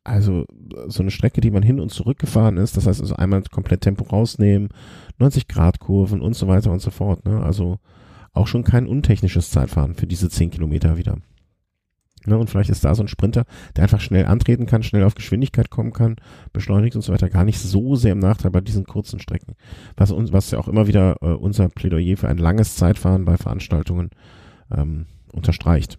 [0.04, 0.44] also
[0.86, 3.80] so eine Strecke, die man hin und zurück gefahren ist, das heißt also einmal komplett
[3.80, 4.68] Tempo rausnehmen,
[5.18, 7.24] 90 Grad Kurven und so weiter und so fort.
[7.24, 7.42] Ne?
[7.42, 7.78] Also
[8.32, 11.18] auch schon kein untechnisches Zeitfahren für diese 10 Kilometer wieder.
[12.26, 12.38] Ne?
[12.38, 13.44] Und vielleicht ist da so ein Sprinter,
[13.76, 16.16] der einfach schnell antreten kann, schnell auf Geschwindigkeit kommen kann,
[16.52, 19.54] beschleunigt und so weiter, gar nicht so sehr im Nachteil bei diesen kurzen Strecken.
[19.96, 23.36] Was uns, was ja auch immer wieder äh, unser Plädoyer für ein langes Zeitfahren bei
[23.36, 24.10] Veranstaltungen
[24.74, 25.98] ähm, unterstreicht.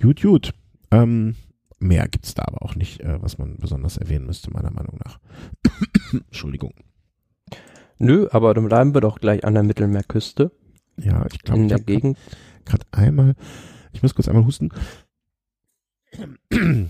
[0.00, 0.52] Gut, gut.
[0.90, 1.34] Ähm,
[1.82, 5.18] Mehr gibt's da aber auch nicht, äh, was man besonders erwähnen müsste, meiner Meinung nach.
[6.12, 6.72] Entschuldigung.
[8.02, 10.50] Nö, aber dann bleiben wir doch gleich an der Mittelmeerküste.
[10.96, 12.18] Ja, ich glaube, in der Gegend.
[12.64, 13.36] Gerade einmal,
[13.92, 14.70] ich muss kurz einmal husten.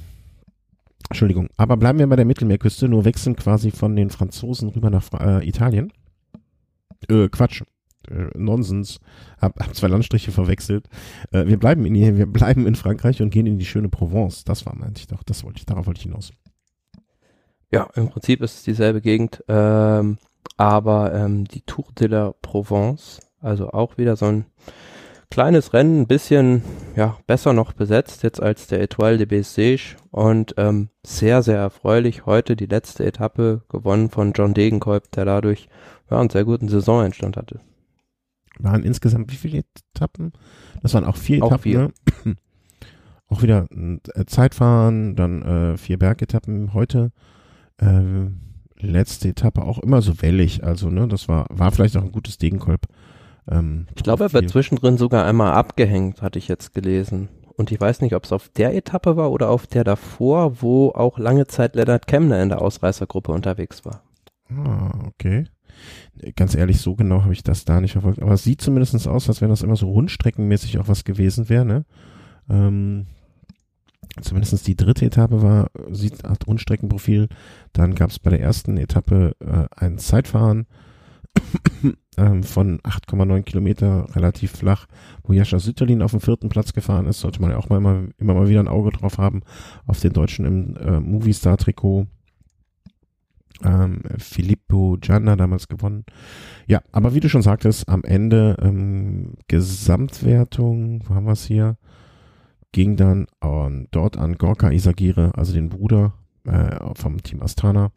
[1.11, 5.05] Entschuldigung, aber bleiben wir bei der Mittelmeerküste, nur wechseln quasi von den Franzosen rüber nach
[5.21, 5.93] äh, Italien.
[7.11, 7.61] Äh, Quatsch,
[8.09, 8.99] äh, Nonsens,
[9.39, 10.89] hab, hab zwei Landstriche verwechselt.
[11.31, 14.45] Äh, wir bleiben in wir bleiben in Frankreich und gehen in die schöne Provence.
[14.45, 16.33] Das war meinte ich doch, das wollte ich, darauf wollte ich hinaus.
[17.71, 20.17] Ja, im Prinzip ist es dieselbe Gegend, ähm,
[20.57, 24.47] aber ähm, die Tour de la Provence, also auch wieder so ein
[25.31, 26.63] kleines Rennen, ein bisschen
[26.95, 32.27] ja besser noch besetzt jetzt als der Etoile de Bessèges und ähm, sehr sehr erfreulich
[32.27, 35.69] heute die letzte Etappe gewonnen von John Degenkolb, der dadurch
[36.11, 37.61] ja einen sehr guten Saisoneinstand hatte
[38.59, 39.65] waren insgesamt wie viele
[39.95, 40.33] Etappen?
[40.83, 41.63] Das waren auch vier auch Etappen.
[41.63, 41.93] Vier.
[42.25, 42.37] Ne?
[43.29, 46.75] auch wieder äh, Zeitfahren, dann äh, vier Bergetappen.
[46.75, 47.13] Heute
[47.79, 48.27] äh,
[48.83, 50.65] letzte Etappe auch immer so wellig.
[50.65, 52.87] Also ne, das war war vielleicht auch ein gutes Degenkolb.
[53.51, 57.29] Ähm, ich glaube, er wird zwischendrin sogar einmal abgehängt, hatte ich jetzt gelesen.
[57.57, 60.91] Und ich weiß nicht, ob es auf der Etappe war oder auf der davor, wo
[60.91, 64.03] auch lange Zeit Leonard Kemner in der Ausreißergruppe unterwegs war.
[64.49, 65.45] Ah, okay.
[66.37, 68.23] Ganz ehrlich, so genau habe ich das da nicht verfolgt.
[68.23, 71.65] Aber es sieht zumindest aus, als wenn das immer so rundstreckenmäßig auch was gewesen wäre.
[71.65, 71.85] Ne?
[72.49, 73.07] Ähm,
[74.21, 77.29] zumindest die dritte Etappe war, sieht hat Rundstreckenprofil.
[77.73, 80.67] Dann gab es bei der ersten Etappe äh, ein Zeitfahren
[82.19, 84.87] ähm, von 8,9 Kilometer, relativ flach,
[85.23, 87.21] wo Jascha Sütterlin auf dem vierten Platz gefahren ist.
[87.21, 89.43] Sollte man ja auch mal immer, immer mal wieder ein Auge drauf haben,
[89.87, 92.07] auf den Deutschen im äh, Movistar-Trikot
[93.65, 96.05] ähm, Filippo Gianna damals gewonnen.
[96.67, 101.77] Ja, aber wie du schon sagtest, am Ende ähm, Gesamtwertung, wo haben wir es hier,
[102.73, 106.15] ging dann an, dort an Gorka Isagire, also den Bruder
[106.45, 107.93] äh, vom Team Astana,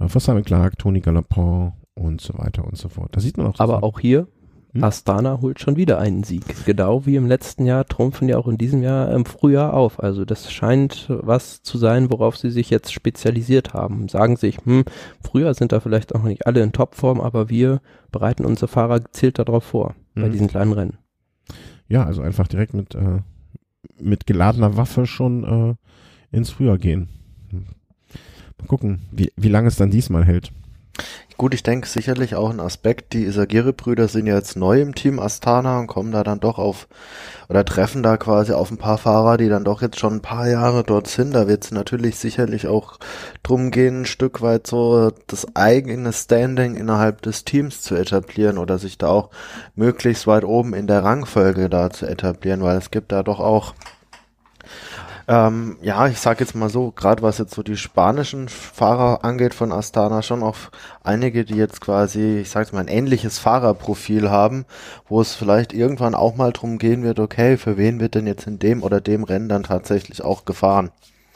[0.00, 3.10] äh, Simon Clark, Tony Galopin und so weiter und so fort.
[3.12, 3.58] Da sieht man auch.
[3.58, 4.28] Aber auch hier,
[4.72, 4.84] Hm?
[4.84, 6.44] Astana holt schon wieder einen Sieg.
[6.66, 10.02] Genau wie im letzten Jahr trumpfen die auch in diesem Jahr im Frühjahr auf.
[10.02, 14.08] Also das scheint was zu sein, worauf sie sich jetzt spezialisiert haben.
[14.08, 14.84] Sagen sich, hm,
[15.22, 17.80] früher sind da vielleicht auch nicht alle in Topform, aber wir
[18.12, 20.22] bereiten unsere Fahrer gezielt darauf vor, hm.
[20.22, 20.98] bei diesen kleinen Rennen.
[21.88, 23.20] Ja, also einfach direkt mit, äh,
[24.00, 25.76] mit geladener Waffe schon
[26.32, 27.08] äh, ins Frühjahr gehen.
[28.58, 30.52] Mal gucken, wie, wie lange es dann diesmal hält.
[31.38, 35.20] Gut, ich denke sicherlich auch ein Aspekt, die Isagiri-Brüder sind ja jetzt neu im Team
[35.20, 36.88] Astana und kommen da dann doch auf,
[37.48, 40.48] oder treffen da quasi auf ein paar Fahrer, die dann doch jetzt schon ein paar
[40.48, 41.36] Jahre dort sind.
[41.36, 42.98] Da wird es natürlich sicherlich auch
[43.44, 48.78] drum gehen, ein Stück weit so das eigene Standing innerhalb des Teams zu etablieren oder
[48.78, 49.30] sich da auch
[49.76, 53.74] möglichst weit oben in der Rangfolge da zu etablieren, weil es gibt da doch auch
[55.28, 59.52] ähm, ja, ich sage jetzt mal so, gerade was jetzt so die spanischen Fahrer angeht
[59.52, 60.56] von Astana, schon auch
[61.04, 64.64] einige, die jetzt quasi, ich sage mal, ein ähnliches Fahrerprofil haben,
[65.06, 68.46] wo es vielleicht irgendwann auch mal drum gehen wird, okay, für wen wird denn jetzt
[68.46, 70.92] in dem oder dem Rennen dann tatsächlich auch gefahren?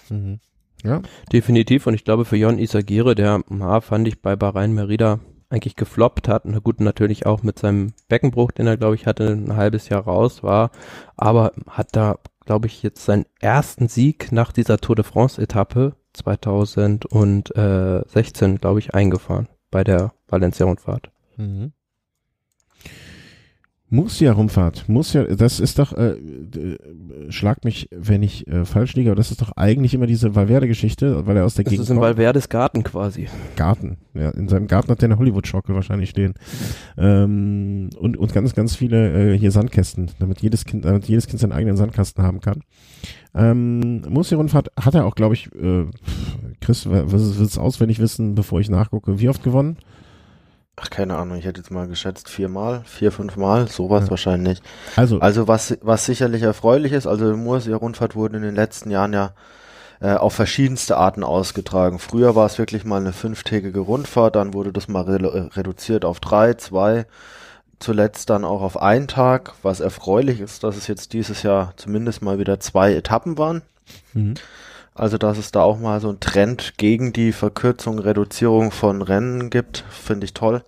[0.08, 0.40] Mhm.
[0.82, 1.02] Ja.
[1.30, 5.20] Definitiv und ich glaube für Jon Isagire, der ja, fand ich bei Bahrain Merida
[5.50, 6.46] eigentlich gefloppt hat.
[6.46, 10.02] Na gut, natürlich auch mit seinem Beckenbruch, den er, glaube ich, hatte, ein halbes Jahr
[10.02, 10.70] raus war,
[11.14, 18.58] aber hat da glaube ich, jetzt seinen ersten Sieg nach dieser Tour de France-Etappe 2016,
[18.58, 21.10] glaube ich, eingefahren bei der Valencia-Rundfahrt.
[21.36, 21.72] Mhm.
[23.92, 24.88] Murcia-Rundfahrt.
[24.88, 26.16] Murcia, das ist doch, äh,
[27.28, 31.26] schlag mich, wenn ich äh, falsch liege, aber das ist doch eigentlich immer diese Valverde-Geschichte,
[31.26, 33.28] weil er aus der das Gegend Das ist in Valverdes Garten quasi.
[33.54, 34.30] Garten, ja.
[34.30, 36.32] In seinem Garten hat der eine Hollywood-Schaukel wahrscheinlich stehen.
[36.96, 41.40] Ähm, und, und ganz, ganz viele äh, hier Sandkästen, damit jedes Kind, damit jedes Kind
[41.40, 42.62] seinen eigenen Sandkasten haben kann.
[43.34, 45.84] Ähm, Murcia-Rundfahrt hat er auch, glaube ich, äh,
[46.62, 49.76] Chris, was es auswendig wissen, bevor ich nachgucke, wie oft gewonnen?
[50.76, 54.10] Ach, keine Ahnung, ich hätte jetzt mal geschätzt viermal, vier, fünfmal, sowas ja.
[54.10, 54.62] wahrscheinlich.
[54.96, 59.32] Also, also was, was sicherlich erfreulich ist, also Mursia-Rundfahrt wurde in den letzten Jahren ja
[60.00, 61.98] äh, auf verschiedenste Arten ausgetragen.
[61.98, 66.20] Früher war es wirklich mal eine fünftägige Rundfahrt, dann wurde das mal re reduziert auf
[66.20, 67.04] drei, zwei,
[67.78, 72.22] zuletzt dann auch auf einen Tag, was erfreulich ist, dass es jetzt dieses Jahr zumindest
[72.22, 73.60] mal wieder zwei Etappen waren.
[74.14, 74.34] Mhm.
[74.94, 79.48] Also, dass es da auch mal so ein Trend gegen die Verkürzung, Reduzierung von Rennen
[79.48, 80.64] gibt, finde ich toll.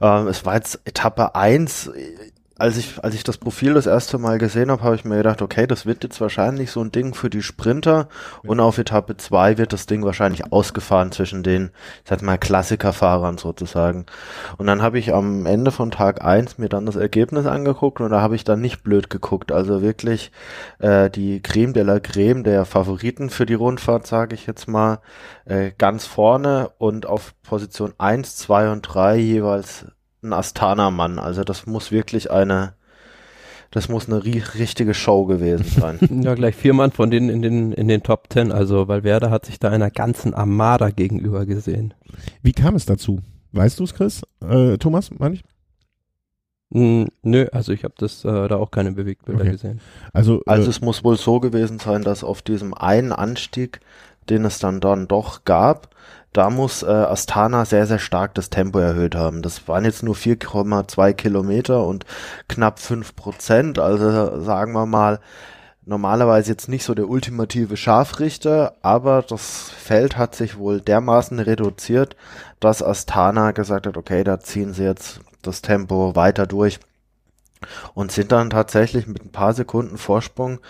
[0.00, 1.90] Ähm, es war jetzt Etappe eins
[2.58, 5.42] als ich, als ich das Profil das erste Mal gesehen habe, habe ich mir gedacht,
[5.42, 8.08] okay, das wird jetzt wahrscheinlich so ein Ding für die Sprinter
[8.44, 11.70] und auf Etappe zwei wird das Ding wahrscheinlich ausgefahren zwischen den,
[12.02, 14.06] ich sag mal, Klassikerfahrern sozusagen.
[14.56, 18.10] Und dann habe ich am Ende von Tag eins mir dann das Ergebnis angeguckt und
[18.10, 19.52] da habe ich dann nicht blöd geguckt.
[19.52, 20.32] Also wirklich
[20.78, 25.00] äh, die Creme de la Creme der Favoriten für die Rundfahrt, sage ich jetzt mal,
[25.44, 29.86] äh, ganz vorne und auf Position eins, zwei und drei jeweils
[30.26, 31.18] ein Astana-Mann.
[31.18, 32.74] Also das muss wirklich eine,
[33.70, 35.98] das muss eine richtige Show gewesen sein.
[36.22, 38.52] ja, gleich vier Mann von denen in den, in den Top Ten.
[38.52, 41.94] Also Valverde hat sich da einer ganzen Armada gegenüber gesehen.
[42.42, 43.20] Wie kam es dazu?
[43.52, 44.22] Weißt du es, Chris?
[44.40, 45.44] Äh, Thomas, meine ich?
[46.70, 49.52] Mm, nö, also ich habe das äh, da auch keine Bewegtbilder okay.
[49.52, 49.80] gesehen.
[50.12, 53.80] Also, äh, also es muss wohl so gewesen sein, dass auf diesem einen Anstieg,
[54.28, 55.94] den es dann dann doch gab,
[56.36, 59.40] da muss äh, Astana sehr, sehr stark das Tempo erhöht haben.
[59.40, 62.04] Das waren jetzt nur 4,2 Kilometer und
[62.46, 63.78] knapp 5 Prozent.
[63.78, 65.20] Also sagen wir mal,
[65.86, 72.16] normalerweise jetzt nicht so der ultimative Scharfrichter, aber das Feld hat sich wohl dermaßen reduziert,
[72.60, 76.80] dass Astana gesagt hat, okay, da ziehen sie jetzt das Tempo weiter durch
[77.94, 80.60] und sind dann tatsächlich mit ein paar Sekunden Vorsprung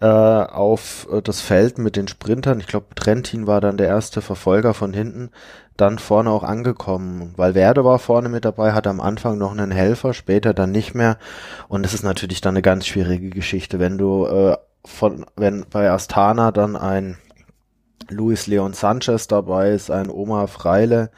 [0.00, 2.60] äh, auf äh, das Feld mit den Sprintern.
[2.60, 5.30] Ich glaube, Trentin war dann der erste Verfolger von hinten,
[5.76, 7.34] dann vorne auch angekommen.
[7.36, 10.94] Weil Werde war vorne mit dabei, hatte am Anfang noch einen Helfer, später dann nicht
[10.94, 11.18] mehr.
[11.68, 15.90] Und es ist natürlich dann eine ganz schwierige Geschichte, wenn du äh, von, wenn bei
[15.90, 17.18] Astana dann ein
[18.08, 21.10] Luis Leon Sanchez dabei ist, ein Oma Freile,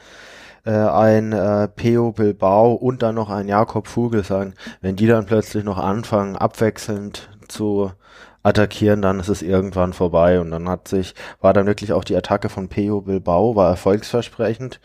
[0.65, 5.63] äh, ein äh, Peo Bilbao und dann noch ein Jakob Vogelsang, wenn die dann plötzlich
[5.63, 7.91] noch anfangen, abwechselnd zu
[8.45, 10.39] attackieren, dann ist es irgendwann vorbei.
[10.39, 14.79] Und dann hat sich, war dann wirklich auch die Attacke von Peo Bilbao, war erfolgsversprechend,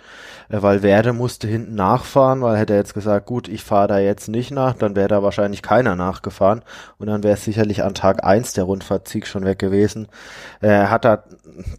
[0.48, 3.98] äh, weil Werde musste hinten nachfahren, weil hätte er jetzt gesagt, gut, ich fahre da
[3.98, 6.62] jetzt nicht nach, dann wäre da wahrscheinlich keiner nachgefahren
[6.98, 10.08] und dann wäre es sicherlich an Tag eins der Rundfahrtsieg schon weg gewesen.
[10.60, 11.24] Er hat da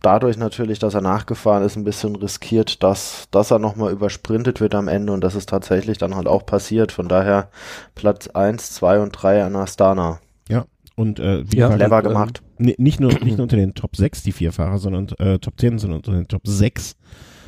[0.04, 4.76] dadurch natürlich, dass er nachgefahren ist, ein bisschen riskiert, dass, dass er nochmal übersprintet wird
[4.76, 6.92] am Ende und das ist tatsächlich dann halt auch passiert.
[6.92, 7.50] Von daher
[7.96, 10.20] Platz eins, zwei und drei an Astana.
[10.48, 10.66] Ja,
[11.02, 12.44] und äh, wie ja, gesagt, clever äh, gemacht.
[12.60, 15.60] Äh, nicht, nur, nicht nur unter den Top 6 die vier Fahrer, sondern äh, Top
[15.60, 16.96] 10, sondern unter den Top 6.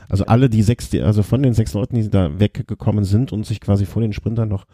[0.10, 3.45] Also alle die sechs, die, also von den sechs Leuten, die da weggekommen sind und
[3.45, 4.66] sich quasi vor den Sprintern noch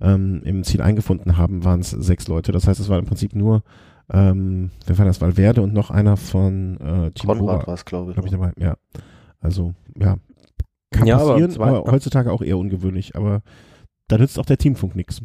[0.00, 2.52] ähm, im Ziel eingefunden haben, waren es sechs Leute.
[2.52, 3.62] Das heißt, es war im Prinzip nur,
[4.12, 8.10] ähm, wer war das, Valverde und noch einer von äh, Team Konrad war es, glaube
[8.10, 8.14] ich.
[8.16, 8.52] Glaub ich dabei.
[8.58, 8.76] Ja,
[9.40, 10.18] also ja,
[10.90, 13.16] kann Ja, aber passieren, zwei- aber, heutzutage auch eher ungewöhnlich.
[13.16, 13.42] Aber
[14.08, 15.22] da nützt auch der Teamfunk nichts.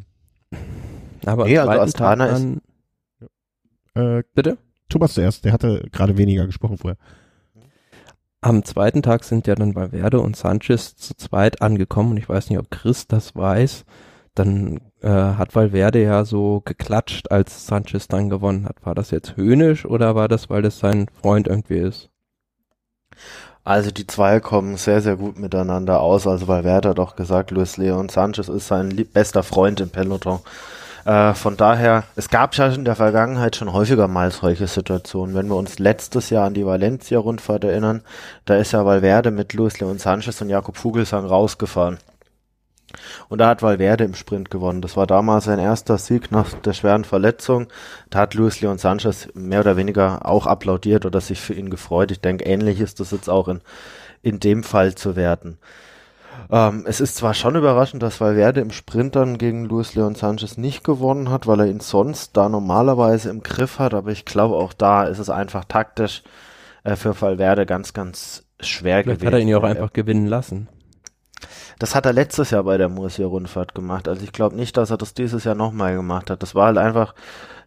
[1.25, 2.47] Aber Nee, also Astana ist-
[3.93, 4.57] Äh, bitte?
[4.89, 6.97] Thomas zuerst, der hatte gerade weniger gesprochen vorher.
[8.41, 12.49] Am zweiten Tag sind ja dann Valverde und Sanchez zu zweit angekommen und ich weiß
[12.49, 13.85] nicht, ob Chris das weiß.
[14.33, 18.83] Dann äh, hat Valverde ja so geklatscht, als Sanchez dann gewonnen hat.
[18.85, 22.09] War das jetzt höhnisch oder war das, weil das sein Freund irgendwie ist?
[23.63, 26.25] Also die zwei kommen sehr, sehr gut miteinander aus.
[26.25, 30.39] Also Valverde hat auch gesagt, Luis Leon Sanchez ist sein bester Freund im Peloton.
[31.05, 35.35] Äh, von daher, es gab ja in der Vergangenheit schon häufiger mal solche Situationen.
[35.35, 38.03] Wenn wir uns letztes Jahr an die Valencia-Rundfahrt erinnern,
[38.45, 41.97] da ist ja Valverde mit Luis Leon Sanchez und Jakob Vogelsang rausgefahren.
[43.29, 44.81] Und da hat Valverde im Sprint gewonnen.
[44.81, 47.67] Das war damals sein erster Sieg nach der schweren Verletzung.
[48.09, 52.11] Da hat Luis Leon Sanchez mehr oder weniger auch applaudiert oder sich für ihn gefreut.
[52.11, 53.61] Ich denke, ähnlich ist das jetzt auch in,
[54.21, 55.57] in dem Fall zu werten.
[56.51, 60.57] Ähm, es ist zwar schon überraschend, dass Valverde im Sprint dann gegen Luis Leon Sanchez
[60.57, 64.55] nicht gewonnen hat, weil er ihn sonst da normalerweise im Griff hat, aber ich glaube
[64.55, 66.23] auch da ist es einfach taktisch
[66.83, 69.27] äh, für Valverde ganz, ganz schwer Vielleicht gewesen.
[69.27, 70.67] hat er ihn ja auch einfach gewinnen lassen.
[71.79, 74.07] das hat er letztes Jahr bei der Murcia-Rundfahrt gemacht.
[74.07, 76.43] Also ich glaube nicht, dass er das dieses Jahr nochmal gemacht hat.
[76.43, 77.15] Das war halt einfach,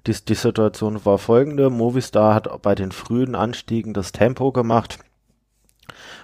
[0.07, 1.70] die, die Situation war folgende.
[1.70, 4.99] Movistar hat bei den frühen Anstiegen das Tempo gemacht.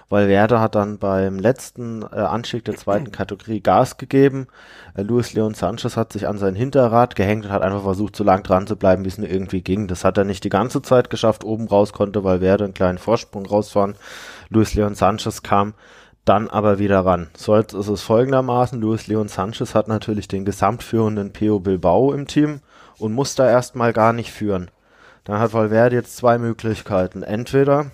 [0.09, 4.47] Valverde hat dann beim letzten äh, Anstieg der zweiten Kategorie Gas gegeben.
[4.95, 8.23] Äh, Luis Leon Sanchez hat sich an sein Hinterrad gehängt und hat einfach versucht, so
[8.23, 9.87] lang dran zu bleiben, wie es nur irgendwie ging.
[9.87, 11.43] Das hat er nicht die ganze Zeit geschafft.
[11.43, 13.95] Oben raus konnte Valverde einen kleinen Vorsprung rausfahren.
[14.49, 15.73] Luis Leon Sanchez kam
[16.25, 17.29] dann aber wieder ran.
[17.35, 22.27] So jetzt ist es folgendermaßen, Luis Leon Sanchez hat natürlich den gesamtführenden Pio Bilbao im
[22.27, 22.61] Team
[22.99, 24.69] und muss da erstmal gar nicht führen.
[25.23, 27.23] Dann hat Valverde jetzt zwei Möglichkeiten.
[27.23, 27.91] Entweder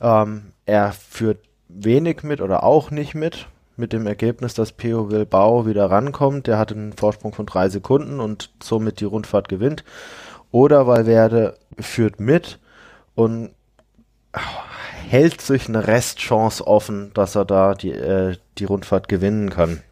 [0.00, 1.38] ähm, er führt
[1.68, 3.46] wenig mit oder auch nicht mit,
[3.76, 6.46] mit dem Ergebnis, dass Pio Bilbao wieder rankommt.
[6.46, 9.82] Der hat einen Vorsprung von drei Sekunden und somit die Rundfahrt gewinnt.
[10.50, 12.58] Oder Valverde führt mit
[13.14, 13.50] und
[15.08, 19.82] hält sich eine Restchance offen, dass er da die, äh, die Rundfahrt gewinnen kann.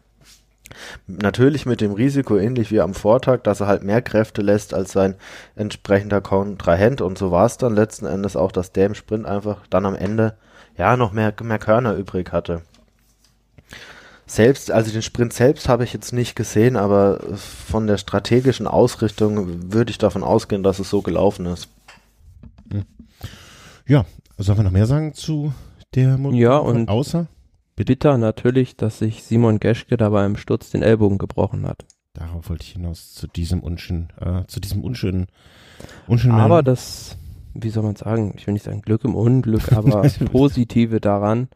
[1.07, 4.91] Natürlich mit dem Risiko, ähnlich wie am Vortag, dass er halt mehr Kräfte lässt als
[4.91, 5.15] sein
[5.55, 7.01] entsprechender Kontrahent.
[7.01, 9.95] Und so war es dann letzten Endes auch, dass der im Sprint einfach dann am
[9.95, 10.35] Ende
[10.77, 12.61] ja noch mehr, mehr Körner übrig hatte.
[14.25, 19.71] Selbst, also den Sprint selbst habe ich jetzt nicht gesehen, aber von der strategischen Ausrichtung
[19.71, 21.69] würde ich davon ausgehen, dass es so gelaufen ist.
[23.87, 24.05] Ja,
[24.37, 25.53] sollen wir noch mehr sagen zu
[25.95, 27.27] der Mo Ja, und- außer
[27.77, 31.85] Bitter natürlich, dass sich Simon Geschke dabei im Sturz den Ellbogen gebrochen hat.
[32.13, 35.27] darauf wollte ich hinaus zu diesem unschönen, äh, zu diesem unschönen,
[36.07, 37.15] unschönen Aber das,
[37.59, 41.49] wie soll man sagen, ich will nicht sagen Glück im Unglück, aber das Positive daran,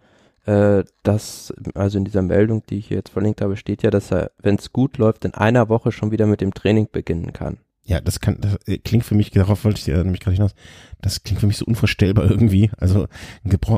[0.45, 4.12] äh, dass, also in dieser Meldung, die ich hier jetzt verlinkt habe, steht ja, dass
[4.12, 7.58] er, wenn es gut läuft, in einer Woche schon wieder mit dem Training beginnen kann.
[7.84, 10.54] Ja, das kann, das äh, klingt für mich, darauf wollte ich äh, nämlich gerade hinaus,
[11.02, 12.72] das klingt für mich so unvorstellbar irgendwie.
[12.78, 13.08] Also,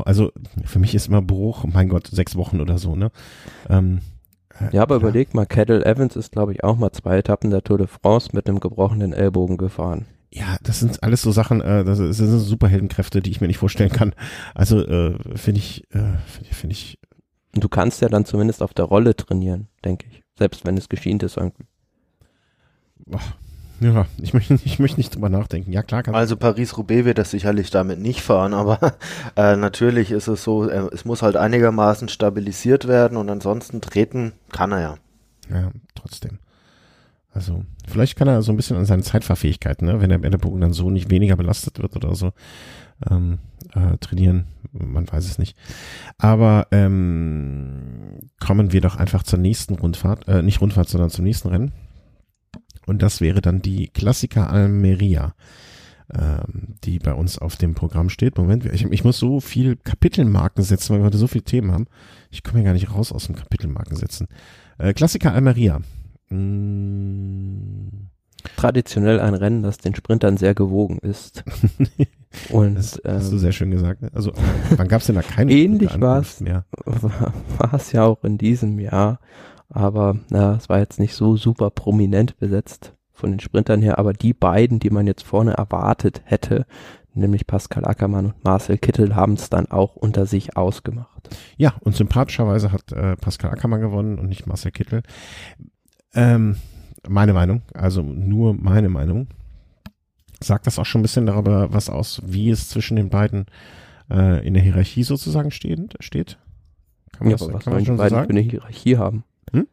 [0.04, 0.32] also
[0.64, 3.10] für mich ist immer Bruch, mein Gott, sechs Wochen oder so, ne?
[3.68, 4.00] Ähm,
[4.60, 7.64] äh, Ja, aber überleg mal, Kettle Evans ist, glaube ich, auch mal zwei Etappen der
[7.64, 10.06] Tour de France mit einem gebrochenen Ellbogen gefahren.
[10.34, 13.46] Ja, das sind alles so Sachen, äh, das, das sind so Superheldenkräfte, die ich mir
[13.46, 14.14] nicht vorstellen kann.
[14.52, 16.98] Also äh, finde ich, äh, finde ich, finde ich,
[17.52, 20.24] du kannst ja dann zumindest auf der Rolle trainieren, denke ich.
[20.36, 21.66] Selbst wenn es geschient ist irgendwie.
[23.06, 23.20] boah,
[23.78, 25.70] ja, ich möchte, ich möchte nicht drüber nachdenken.
[25.70, 28.94] Ja, klar, kann Also Paris-Roubaix wird das sicherlich damit nicht fahren, aber
[29.36, 34.32] äh, natürlich ist es so, äh, es muss halt einigermaßen stabilisiert werden und ansonsten treten
[34.50, 34.94] kann er ja.
[35.48, 36.40] Ja, trotzdem.
[37.32, 40.72] Also, vielleicht kann er so ein bisschen an seinen Zeitfahrfähigkeiten, ne, wenn der Ellenbogen dann
[40.72, 42.32] so nicht weniger belastet wird oder so,
[43.10, 43.38] ähm,
[43.74, 44.46] äh, trainieren.
[44.72, 45.56] Man weiß es nicht.
[46.18, 51.48] Aber ähm, kommen wir doch einfach zur nächsten Rundfahrt, äh, nicht Rundfahrt, sondern zum nächsten
[51.48, 51.72] Rennen.
[52.86, 55.34] Und das wäre dann die Klassiker Almeria,
[56.12, 58.36] ähm, die bei uns auf dem Programm steht.
[58.36, 61.86] Moment, ich, ich muss so viel Kapitelmarken setzen, weil wir heute so viele Themen haben.
[62.30, 64.28] Ich komme hier gar nicht raus aus dem Kapitelmarken setzen.
[64.78, 65.80] Äh, Klassiker Almeria.
[66.30, 68.08] Mm,
[68.56, 71.44] Traditionell ein Rennen, das den Sprintern sehr gewogen ist.
[72.50, 74.02] Und das ähm, hast du sehr schön gesagt.
[74.02, 74.10] ne?
[74.12, 74.32] Also,
[74.76, 76.40] wann gab es denn da keine Ähnlich war's.
[76.40, 76.64] mehr?
[76.84, 79.18] war es ja auch in diesem Jahr.
[79.70, 83.98] Aber na, es war jetzt nicht so super prominent besetzt von den Sprintern her.
[83.98, 86.66] Aber die beiden, die man jetzt vorne erwartet hätte,
[87.14, 91.30] nämlich Pascal Ackermann und Marcel Kittel, haben es dann auch unter sich ausgemacht.
[91.56, 95.02] Ja, und sympathischerweise hat äh, Pascal Ackermann gewonnen und nicht Marcel Kittel.
[96.14, 96.56] Ähm,
[97.08, 99.28] meine Meinung, also nur meine Meinung.
[100.40, 103.46] Sagt das auch schon ein bisschen darüber was aus, wie es zwischen den beiden
[104.10, 105.94] äh, in der Hierarchie sozusagen steht?
[106.00, 106.38] steht?
[107.12, 109.24] Kann man ja, das, was kann sollen die beiden so für eine Hierarchie haben?
[109.52, 109.66] Hm?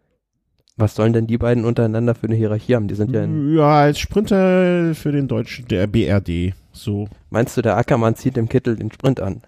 [0.77, 2.87] Was sollen denn die beiden untereinander für eine Hierarchie haben?
[2.87, 7.09] Die sind ja in Ja, als Sprinter für den deutschen, der BRD, so.
[7.29, 9.41] Meinst du, der Ackermann zieht im Kittel den Sprint an?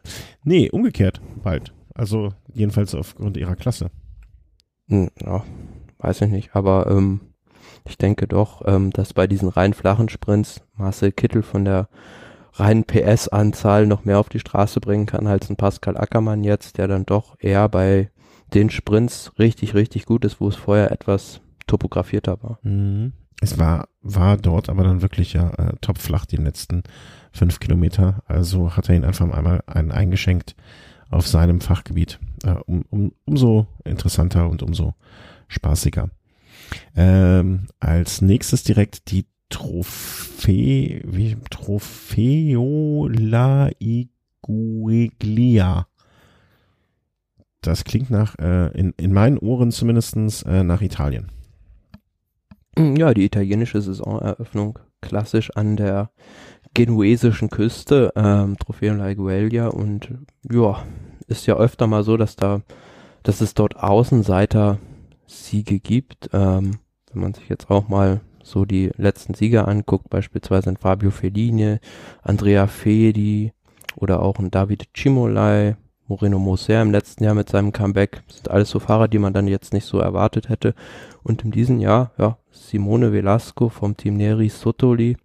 [0.44, 1.74] Nee, umgekehrt, bald.
[1.96, 3.92] Also, jedenfalls aufgrund ihrer Klasse.
[4.90, 5.44] Hm, ja,
[6.04, 7.22] weiß ich nicht, aber ähm,
[7.86, 11.88] ich denke doch, ähm, dass bei diesen rein flachen Sprints Marcel Kittel von der
[12.54, 16.88] reinen PS-Anzahl noch mehr auf die Straße bringen kann als ein Pascal Ackermann jetzt, der
[16.88, 18.12] dann doch eher bei
[18.54, 22.60] den Sprints richtig, richtig gut ist, wo es vorher etwas topografierter war.
[22.62, 23.14] Mhm.
[23.42, 26.84] Es war, war dort aber dann wirklich ja äh, topflach die letzten
[27.32, 28.22] fünf Kilometer.
[28.28, 30.56] Also hat er ihn einfach einmal einen eingeschenkt
[31.10, 32.20] auf seinem Fachgebiet.
[32.44, 34.94] Äh, um, um, umso interessanter und umso
[35.54, 36.10] spaßiger.
[36.96, 45.88] Ähm, als nächstes direkt die Trophäe, wie Trofeo La Iguiglia.
[47.62, 51.32] Das klingt nach, äh, in, in meinen Ohren zumindestens äh, nach Italien.
[52.78, 56.10] Mm, ja, die italienische Saisoneröffnung klassisch an der
[56.74, 60.10] genuesischen Küste, ähm, Trofeo La Iguiglia und
[60.52, 60.84] ja,
[61.28, 62.62] ist ja öfter mal so, dass da,
[63.22, 64.80] dass es dort Außenseiter
[65.34, 66.30] Siege gibt.
[66.34, 66.80] Ähm,
[67.12, 71.78] wenn man sich jetzt auch mal so die letzten Sieger anguckt, beispielsweise ein Fabio Fellini,
[72.22, 73.54] Andrea Fedi
[73.96, 75.78] oder auch ein David Cimolai,
[76.08, 79.48] Moreno Moser im letzten Jahr mit seinem Comeback, sind alles so Fahrer, die man dann
[79.48, 80.76] jetzt nicht so erwartet hätte.
[81.24, 85.16] Und in diesem Jahr, ja, Simone Velasco vom Team Neri Sotoli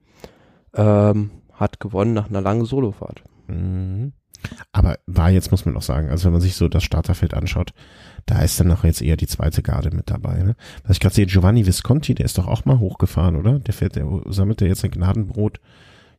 [0.74, 3.24] ähm, hat gewonnen nach einer langen Solofahrt.
[3.48, 4.12] Mhm.
[4.72, 7.72] Aber war jetzt, muss man auch sagen, also wenn man sich so das Starterfeld anschaut,
[8.26, 10.42] da ist dann noch jetzt eher die zweite Garde mit dabei.
[10.42, 10.54] Ne?
[10.84, 13.58] Was ich gerade sehe, Giovanni Visconti, der ist doch auch mal hochgefahren, oder?
[13.58, 15.60] Der fährt, der sammelt der jetzt ein Gnadenbrot.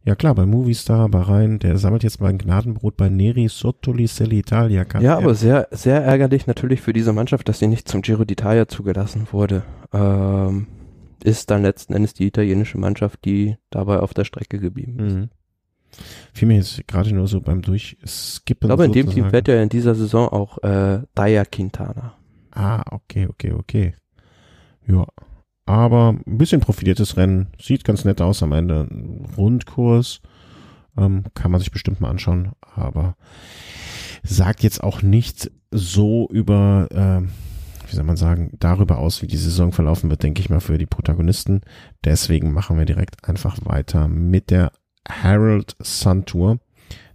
[0.05, 4.85] Ja klar, bei Movistar, Bahrain, der sammelt jetzt mal ein Gnadenbrot bei Neri Sottoli Italia.
[5.01, 8.67] Ja, aber sehr, sehr ärgerlich natürlich für diese Mannschaft, dass sie nicht zum Giro d'Italia
[8.67, 9.63] zugelassen wurde.
[9.91, 10.67] Ähm,
[11.21, 15.15] ist dann letzten Endes die italienische Mannschaft, die dabei auf der Strecke geblieben ist.
[15.15, 15.29] Mhm.
[16.33, 18.69] Fiel mir jetzt gerade nur so beim Durchskippen.
[18.69, 22.13] Ich glaube, in dem Team fährt ja in dieser Saison auch äh, Daya Quintana.
[22.51, 23.95] Ah, okay, okay, okay.
[24.87, 25.05] Ja.
[25.65, 27.47] Aber ein bisschen profiliertes Rennen.
[27.61, 28.87] Sieht ganz nett aus am Ende.
[29.37, 30.21] Rundkurs.
[30.97, 32.53] Ähm, kann man sich bestimmt mal anschauen.
[32.75, 33.15] Aber
[34.23, 39.37] sagt jetzt auch nicht so über, äh, wie soll man sagen, darüber aus, wie die
[39.37, 41.61] Saison verlaufen wird, denke ich mal, für die Protagonisten.
[42.03, 44.71] Deswegen machen wir direkt einfach weiter mit der
[45.09, 46.59] Harold Sun Tour,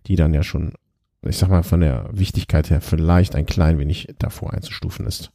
[0.06, 0.74] die dann ja schon,
[1.22, 5.32] ich sag mal, von der Wichtigkeit her vielleicht ein klein wenig davor einzustufen ist.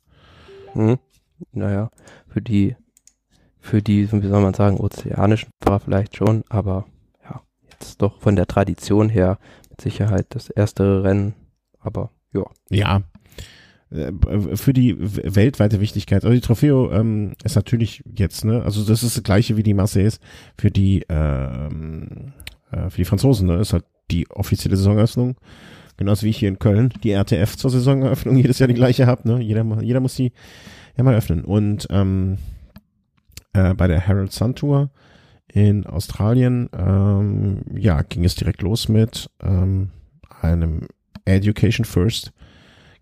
[0.74, 1.00] Hm.
[1.52, 1.90] Naja,
[2.28, 2.76] für die,
[3.60, 6.86] für die, wie soll man sagen, ozeanischen Fahrer vielleicht schon, aber
[7.24, 7.42] ja,
[7.72, 9.40] jetzt doch von der Tradition her
[9.70, 11.34] mit Sicherheit das erste Rennen,
[11.80, 12.44] aber ja.
[12.70, 13.04] Ja,
[13.92, 14.12] äh,
[14.56, 16.24] für die weltweite Wichtigkeit.
[16.24, 19.74] Also die Trofeo ähm, ist natürlich jetzt, ne, also das ist das gleiche wie die
[19.74, 20.12] Marseille
[20.58, 22.34] für die ähm,
[22.72, 25.36] äh, für die Franzosen, ne, ist halt die offizielle Saisoneröffnung.
[25.98, 29.42] Genauso wie hier in Köln die RTF zur Saisoneröffnung jedes Jahr die gleiche hab, ne?
[29.42, 30.32] Jeder, jeder muss die
[30.98, 31.44] ja mal öffnen.
[31.44, 32.38] Und ähm,
[33.54, 34.90] äh, bei der Herald Sun Tour
[35.52, 39.90] in Australien, ähm, ja, ging es direkt los mit ähm,
[40.42, 40.88] einem
[41.26, 42.32] Education First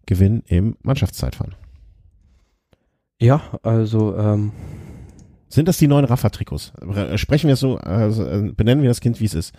[0.05, 1.55] Gewinn im Mannschaftszeitfahren.
[3.19, 4.51] Ja, also ähm,
[5.49, 6.73] sind das die neuen Rafa-Trikots?
[7.15, 9.53] Sprechen wir so, also, äh, benennen wir das Kind, wie es ist.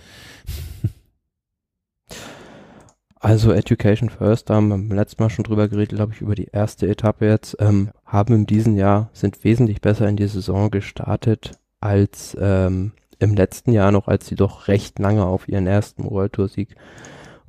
[3.20, 6.36] Also Education First, da haben wir beim letzten Mal schon drüber geredet, glaube ich, über
[6.36, 10.70] die erste Etappe jetzt, ähm, haben in diesem Jahr, sind wesentlich besser in die Saison
[10.70, 16.04] gestartet als ähm, im letzten Jahr noch, als sie doch recht lange auf ihren ersten
[16.04, 16.76] World Tour Sieg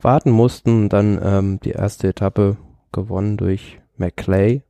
[0.02, 0.90] warten mussten.
[0.90, 2.58] Dann ähm, die erste Etappe
[2.92, 4.64] gewonnen durch McClay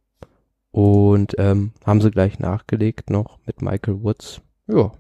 [0.72, 4.41] und ähm, haben sie gleich nachgelegt noch mit Michael Woods.
[4.67, 4.91] Ja.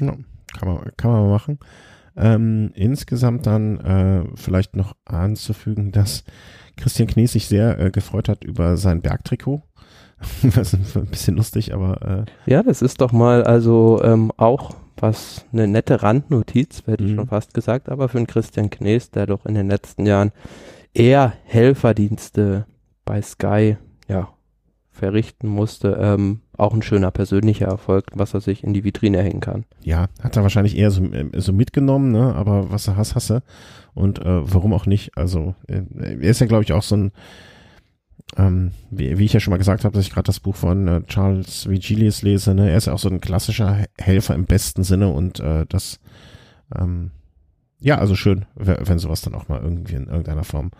[0.00, 0.16] ja
[0.58, 1.58] kann, man, kann man machen.
[2.16, 6.24] Ähm, insgesamt dann äh, vielleicht noch anzufügen, dass
[6.76, 9.62] Christian Knies sich sehr äh, gefreut hat über sein Bergtrikot.
[10.54, 14.74] das ist ein bisschen lustig, aber äh, ja, das ist doch mal also ähm, auch
[14.96, 17.16] was eine nette Randnotiz, hätte ich mhm.
[17.16, 20.32] schon fast gesagt, aber für einen Christian Knies, der doch in den letzten Jahren
[20.92, 22.66] eher Helferdienste
[23.06, 23.78] bei Sky
[24.08, 24.28] ja
[25.00, 29.40] verrichten musste, ähm, auch ein schöner persönlicher Erfolg, was er sich in die Vitrine hängen
[29.40, 29.64] kann.
[29.82, 32.34] Ja, hat er wahrscheinlich eher so, äh, so mitgenommen, ne?
[32.34, 33.42] aber was er hasst, hasse.
[33.94, 35.16] Und äh, warum auch nicht?
[35.16, 37.12] Also, äh, er ist ja, glaube ich, auch so ein,
[38.36, 40.86] ähm, wie, wie ich ja schon mal gesagt habe, dass ich gerade das Buch von
[40.86, 42.70] äh, Charles Vigilius lese, ne?
[42.70, 45.98] er ist auch so ein klassischer Helfer im besten Sinne und äh, das,
[46.78, 47.10] ähm,
[47.80, 50.70] ja, also schön, wenn sowas dann auch mal irgendwie in irgendeiner Form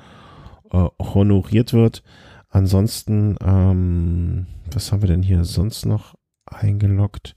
[0.72, 2.02] äh, honoriert wird.
[2.50, 7.34] Ansonsten, ähm, was haben wir denn hier sonst noch eingeloggt?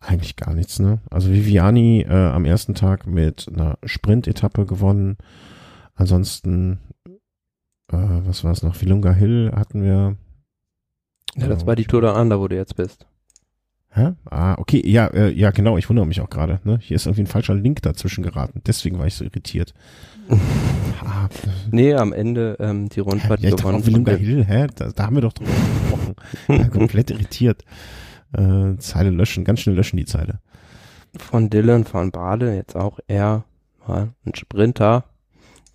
[0.00, 1.00] Eigentlich gar nichts, ne?
[1.10, 5.16] Also Viviani äh, am ersten Tag mit einer Sprint-Etappe gewonnen.
[5.94, 6.78] Ansonsten
[7.92, 8.80] äh, was war es noch?
[8.80, 10.16] Vilunga Hill hatten wir.
[11.36, 13.06] Ja, das war die Tour Down Under, wo du jetzt bist.
[13.90, 14.12] Hä?
[14.30, 16.60] Ah, okay, ja, äh, ja, genau, ich wundere mich auch gerade.
[16.64, 16.78] Ne?
[16.80, 18.62] Hier ist irgendwie ein falscher Link dazwischen geraten.
[18.66, 19.72] Deswegen war ich so irritiert.
[21.04, 21.28] ah,
[21.70, 23.86] nee, am Ende ähm, die Rundfahrt ja, gewonnen.
[23.86, 24.66] Vilunga Hill, hä?
[24.74, 26.14] Da, da, haben wir doch drüber gesprochen.
[26.48, 27.64] ja, komplett irritiert.
[28.32, 30.40] Äh, Zeile löschen, ganz schnell löschen die Zeile.
[31.16, 33.44] Von Dylan von Bade, jetzt auch er,
[33.86, 35.04] mal ein Sprinter,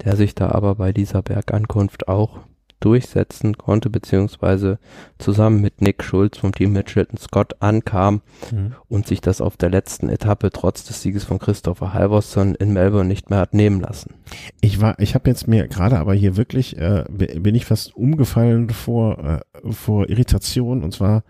[0.03, 2.39] der sich da aber bei dieser Bergankunft auch
[2.83, 4.77] durchsetzen konnte, beziehungsweise
[5.17, 8.21] zusammen mit Nick Schulz vom Team Mitchelton Scott ankam
[8.51, 8.73] mhm.
[8.89, 13.07] und sich das auf der letzten Etappe trotz des Sieges von Christopher Halvorson in Melbourne
[13.07, 14.15] nicht mehr hat nehmen lassen.
[14.59, 18.69] Ich war, ich habe jetzt mir gerade aber hier wirklich, äh, bin ich fast umgefallen
[18.69, 21.23] vor, äh, vor Irritation und zwar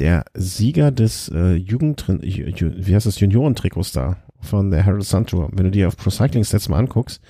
[0.00, 5.50] der Sieger des äh, Jugend, wie heißt das, Juniorentrikots da von der Harold Sun Tour.
[5.52, 7.20] Wenn du dir auf Pro Cycling Stats mal anguckst,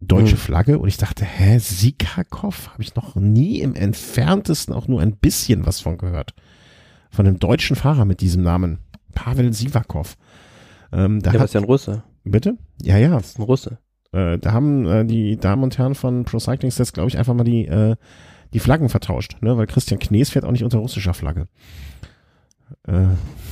[0.00, 0.38] deutsche hm.
[0.38, 2.70] Flagge und ich dachte, hä, Sikakov?
[2.72, 6.34] Habe ich noch nie im entferntesten auch nur ein bisschen was von gehört.
[7.10, 8.78] Von einem deutschen Fahrer mit diesem Namen.
[9.14, 10.16] Pavel Sivakov.
[10.92, 12.02] Ähm, da ja, hat, ist ja ein Russe.
[12.24, 12.56] Bitte?
[12.82, 13.10] Ja, ja.
[13.10, 13.78] Das ist ein Russe.
[14.12, 17.34] Äh, da haben äh, die Damen und Herren von Pro Cycling Stats, glaube ich, einfach
[17.34, 17.96] mal die, äh,
[18.54, 19.56] die Flaggen vertauscht, ne?
[19.56, 21.48] weil Christian Knees fährt auch nicht unter russischer Flagge.
[22.86, 23.06] Äh,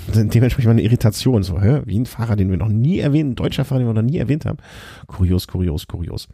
[0.09, 1.43] dementsprechend eine Irritation.
[1.43, 1.83] So, hä?
[1.85, 4.19] wie ein Fahrer, den wir noch nie erwähnen, ein deutscher Fahrer, den wir noch nie
[4.19, 4.59] erwähnt haben.
[5.07, 6.29] Kurios, kurios, kurios.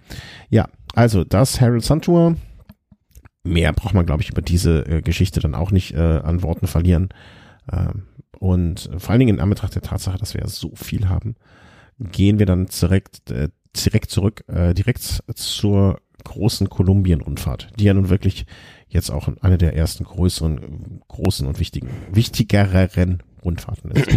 [0.51, 2.37] Ja, also das Harold Suntour.
[3.45, 6.68] Mehr braucht man, glaube ich, über diese äh, Geschichte dann auch nicht äh, an Worten
[6.68, 7.09] verlieren.
[7.72, 8.05] Ähm,
[8.39, 11.35] und vor allen Dingen in Anbetracht der Tatsache, dass wir ja so viel haben,
[11.99, 18.11] gehen wir dann direkt, äh, direkt zurück, äh, direkt zur großen Kolumbien-Rundfahrt, die ja nun
[18.11, 18.47] wirklich
[18.93, 24.09] jetzt auch eine der ersten größeren, großen und wichtigen, wichtigeren Rundfahrten ist.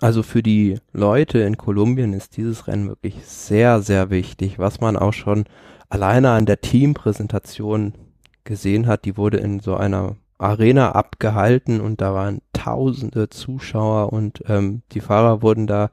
[0.00, 4.96] Also für die Leute in Kolumbien ist dieses Rennen wirklich sehr, sehr wichtig, was man
[4.96, 5.44] auch schon
[5.88, 7.94] alleine an der Teampräsentation
[8.42, 9.04] gesehen hat.
[9.04, 15.00] Die wurde in so einer Arena abgehalten und da waren tausende Zuschauer und ähm, die
[15.00, 15.90] Fahrer wurden da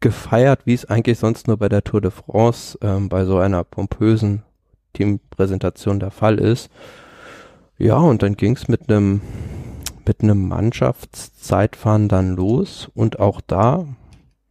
[0.00, 3.62] gefeiert, wie es eigentlich sonst nur bei der Tour de France ähm, bei so einer
[3.62, 4.42] pompösen
[4.94, 6.70] Teampräsentation der Fall ist.
[7.78, 9.20] Ja, und dann ging es mit einem
[10.06, 13.86] mit einem Mannschaftszeitfahren dann los und auch da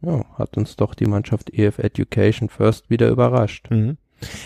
[0.02, 3.70] ja, hat uns doch die Mannschaft EF Education First wieder überrascht.
[3.70, 3.96] Mhm.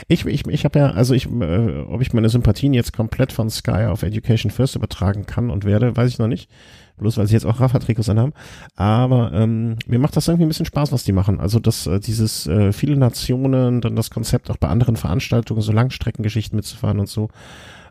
[0.09, 3.49] Ich, ich, ich habe ja, also ich, äh, ob ich meine Sympathien jetzt komplett von
[3.49, 6.51] Sky auf Education First übertragen kann und werde, weiß ich noch nicht.
[6.97, 8.33] Bloß weil sie jetzt auch Rafa-Trikots anhaben.
[8.74, 11.39] Aber ähm, mir macht das irgendwie ein bisschen Spaß, was die machen.
[11.39, 15.70] Also das, äh, dieses äh, viele Nationen, dann das Konzept auch bei anderen Veranstaltungen, so
[15.70, 17.29] Langstreckengeschichten mitzufahren und so.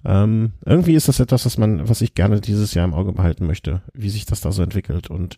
[0.05, 3.45] Ähm, irgendwie ist das etwas, was man, was ich gerne dieses Jahr im Auge behalten
[3.45, 5.09] möchte, wie sich das da so entwickelt.
[5.09, 5.37] Und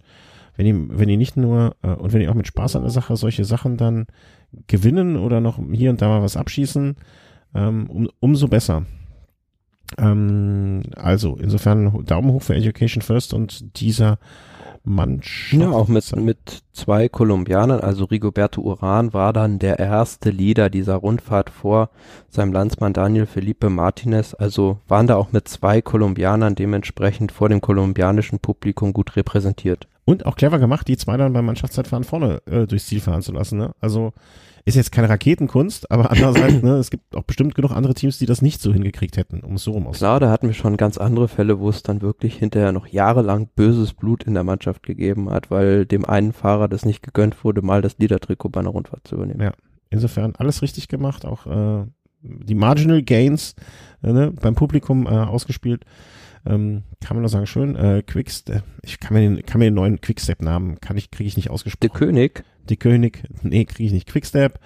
[0.56, 2.92] wenn die, wenn die nicht nur, äh, und wenn die auch mit Spaß an der
[2.92, 4.08] Sache solche Sachen dann
[4.68, 6.96] gewinnen oder noch hier und da mal was abschießen,
[7.56, 8.86] ähm, um, umso besser.
[9.98, 14.20] Ähm, also, insofern Daumen hoch für Education First und dieser
[14.84, 15.62] Mannschaft.
[15.62, 20.96] Ja, auch mit, mit zwei Kolumbianern, also Rigoberto Uran war dann der erste Leader dieser
[20.96, 21.90] Rundfahrt vor
[22.30, 27.62] seinem Landsmann Daniel Felipe Martinez, also waren da auch mit zwei Kolumbianern dementsprechend vor dem
[27.62, 29.88] kolumbianischen Publikum gut repräsentiert.
[30.06, 33.32] Und auch clever gemacht, die zwei dann beim Mannschaftszeitfahren vorne äh, durchs Ziel fahren zu
[33.32, 33.60] lassen.
[33.60, 33.72] Ne?
[33.80, 34.14] Also
[34.66, 38.26] ist jetzt keine Raketenkunst, aber andererseits, ne, es gibt auch bestimmt genug andere Teams, die
[38.26, 40.10] das nicht so hingekriegt hätten, um es so rum auszusehen.
[40.10, 43.48] Klar, da hatten wir schon ganz andere Fälle, wo es dann wirklich hinterher noch jahrelang
[43.56, 47.62] böses Blut in der Mannschaft gegeben hat, weil dem einen Fahrer das nicht gegönnt wurde,
[47.62, 49.42] mal das Liedertrikot bei einer Rundfahrt zu übernehmen.
[49.42, 49.52] Ja,
[49.90, 51.86] insofern alles richtig gemacht, auch äh,
[52.22, 53.56] die Marginal Gains
[54.04, 55.86] äh, ne, beim Publikum äh, ausgespielt.
[56.46, 59.74] Ähm, kann man nur sagen, schön, äh, Quickstep, ich kann mir den, kann mir den
[59.74, 61.82] neuen Quickstep-Namen, kann ich, kriege ich nicht ausgesprochen.
[61.82, 62.44] Der König?
[62.70, 64.08] Die König, nee, kriege ich nicht.
[64.08, 64.60] Quickstep,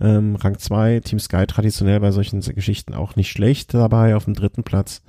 [0.00, 4.34] ähm, Rang 2, Team Sky traditionell bei solchen Geschichten auch nicht schlecht dabei, auf dem
[4.34, 5.02] dritten Platz.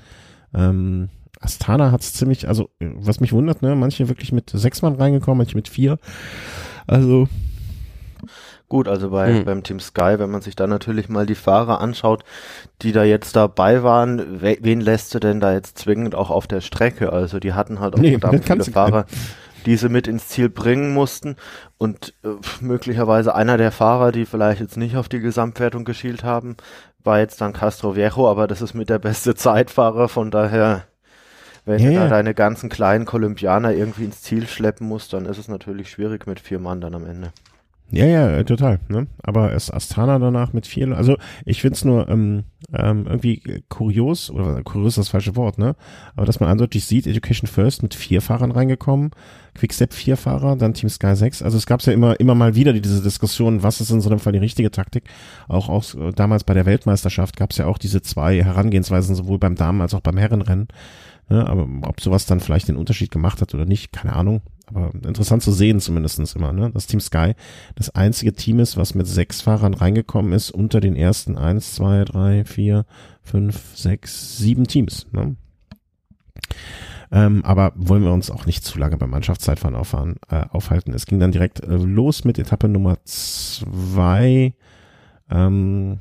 [0.54, 1.10] Ähm,
[1.40, 5.56] Astana hat's ziemlich, also was mich wundert, ne, manche wirklich mit sechs Mann reingekommen, manche
[5.56, 6.00] mit vier.
[6.88, 7.28] Also
[8.74, 9.46] Gut, also bei, mhm.
[9.46, 12.24] beim Team Sky, wenn man sich da natürlich mal die Fahrer anschaut,
[12.82, 16.48] die da jetzt dabei waren, we wen lässt du denn da jetzt zwingend auch auf
[16.48, 17.14] der Strecke?
[17.14, 19.06] Also die hatten halt auch nee, verdammt viele Fahrer,
[19.68, 21.36] die sie mit ins Ziel bringen mussten
[21.78, 22.30] und äh,
[22.62, 26.58] möglicherweise einer der Fahrer, die vielleicht jetzt nicht auf die Gesamtwertung geschielt haben,
[27.04, 30.86] war jetzt dann Castro Viejo, aber das ist mit der beste Zeitfahrer, von daher,
[31.66, 32.08] wenn Ja, du da ja.
[32.08, 36.40] deine ganzen kleinen Kolumbianer irgendwie ins Ziel schleppen musst, dann ist es natürlich schwierig mit
[36.40, 37.34] vier Mann dann am Ende.
[37.94, 38.80] Ja, ja, äh, total.
[38.90, 39.06] Ne?
[39.22, 40.98] Aber erst Astana danach mit vier.
[40.98, 41.16] Also
[41.46, 45.76] ich find's nur ähm, ähm, irgendwie kurios, oder kurios ist das falsche Wort, ne?
[46.16, 49.12] Aber dass man eindeutig sieht, Education First mit vier Fahrern reingekommen,
[49.54, 51.44] Quickstep vier Fahrer, dann Team Sky 6.
[51.44, 54.20] Also es gab's ja immer, immer mal wieder diese Diskussion, was ist in so einem
[54.20, 55.04] Fall die richtige Taktik.
[55.48, 59.54] Auch, auch äh, damals bei der Weltmeisterschaft gab's ja auch diese zwei Herangehensweisen, sowohl beim
[59.56, 60.68] Damen- als auch beim Herrenrennen.
[61.30, 61.48] Ne?
[61.48, 64.42] Aber ob sowas dann vielleicht den Unterschied gemacht hat oder nicht, keine Ahnung.
[64.66, 66.72] Aber interessant zu sehen zumindestens immer, ne?
[66.74, 67.34] Das Team Sky
[67.76, 72.06] das einzige Team ist, was mit sechs Fahrern reingekommen ist unter den ersten eins, zwei,
[72.06, 72.86] drei, vier,
[73.22, 75.08] fünf, sechs, sieben Teams.
[75.12, 75.36] Ne?
[77.12, 80.94] Ähm, aber wollen wir uns auch nicht zu lange beim Mannschaftszeitfahren auffahren, äh, aufhalten.
[80.94, 84.56] Es ging dann direkt äh, los mit Etappe Nummer zwei.
[85.30, 86.00] Ähm,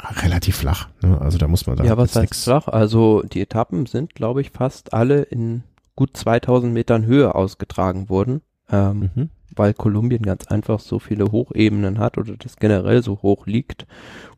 [0.00, 0.88] relativ flach.
[1.02, 1.20] Ne?
[1.20, 2.68] Also da muss man da Ja, was jetzt heißt flach?
[2.68, 5.62] Also die Etappen sind, glaube ich, fast alle in
[5.96, 9.30] gut 2000 Metern Höhe ausgetragen worden, ähm, Mhm.
[9.54, 13.86] weil Kolumbien ganz einfach so viele Hochebenen hat oder das generell so hoch liegt.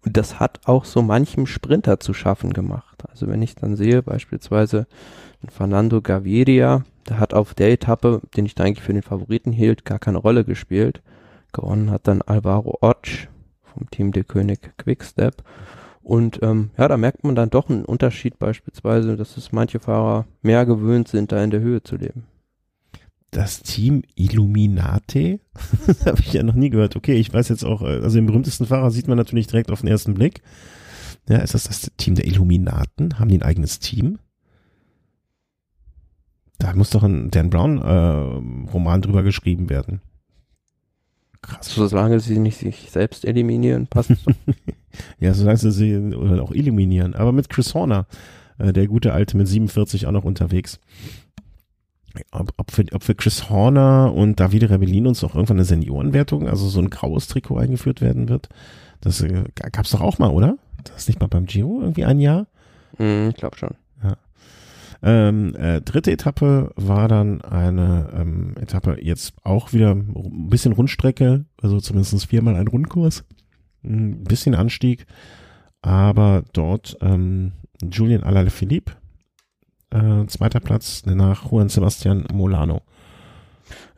[0.05, 3.03] Und das hat auch so manchem Sprinter zu schaffen gemacht.
[3.11, 4.87] Also wenn ich dann sehe, beispielsweise
[5.49, 9.85] Fernando Gaviria, der hat auf der Etappe, den ich da eigentlich für den Favoriten hielt,
[9.85, 11.03] gar keine Rolle gespielt.
[11.53, 13.29] Gewonnen hat dann Alvaro Otsch
[13.63, 15.43] vom Team De König Quickstep.
[16.09, 20.25] Und ähm, ja, da merkt man dann doch einen Unterschied beispielsweise, dass es manche Fahrer
[20.41, 22.25] mehr gewöhnt sind, da in der Höhe zu leben.
[23.31, 25.39] Das Team Illuminate?
[26.07, 26.97] habe ich ja noch nie gehört.
[26.97, 29.83] Okay, ich weiß jetzt auch, äh, also den berühmtesten Fahrer sieht man natürlich direkt auf
[29.83, 30.41] den ersten Blick.
[31.29, 33.19] Ja, ist das das Team der Illuminaten?
[33.19, 34.19] Haben die ein eigenes Team?
[36.59, 40.01] Da muss doch ein Dan Brown äh, Roman drüber geschrieben werden.
[41.43, 41.75] Krass.
[41.75, 44.25] Solange sie nicht sich selbst eliminieren, passt es
[45.21, 47.15] Ja, solange sie sie oder auch eliminieren.
[47.15, 48.07] Aber mit Chris Horner,
[48.59, 50.81] äh, der gute Alte mit 47 auch noch unterwegs.
[52.33, 56.49] Ob, ob, für, ob für Chris Horner und Davide Rebellin uns auch irgendwann eine Seniorenwertung,
[56.49, 58.49] also so ein graues Trikot eingeführt werden wird.
[59.01, 60.57] Das äh, gab's doch auch mal, oder?
[60.85, 62.47] Das ist nicht mal beim Giro irgendwie ein Jahr?
[62.97, 63.71] Hm, ich glaube schon.
[65.03, 71.45] Ähm, äh, dritte Etappe war dann eine ähm, Etappe jetzt auch wieder ein bisschen Rundstrecke,
[71.63, 73.25] also zumindest viermal ein Rundkurs,
[73.85, 75.07] ein bisschen Anstieg,
[75.83, 77.53] aber dort ähm,
[77.83, 78.93] Julian Alaphilippe,
[79.91, 82.83] äh, zweiter Platz nach Juan Sebastian Molano.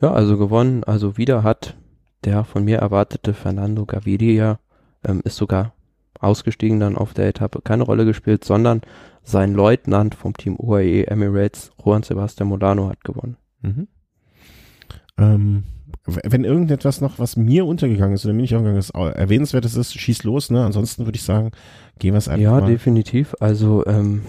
[0.01, 0.83] Ja, also gewonnen.
[0.83, 1.75] Also wieder hat
[2.23, 4.59] der von mir erwartete Fernando Gaviria,
[5.03, 5.73] ähm, ist sogar
[6.19, 8.81] ausgestiegen dann auf der Etappe, keine Rolle gespielt, sondern
[9.23, 13.37] sein Leutnant vom Team UAE Emirates, Juan Sebastian Molano, hat gewonnen.
[13.61, 13.87] Mhm.
[15.17, 15.63] Ähm,
[16.05, 20.23] wenn irgendetwas noch, was mir untergegangen ist oder mir nicht untergegangen ist, erwähnenswertes ist, schieß
[20.23, 20.63] los, ne?
[20.65, 21.51] Ansonsten würde ich sagen,
[21.99, 22.69] gehen wir es einfach Ja, mal.
[22.69, 23.35] definitiv.
[23.39, 24.21] Also, ähm,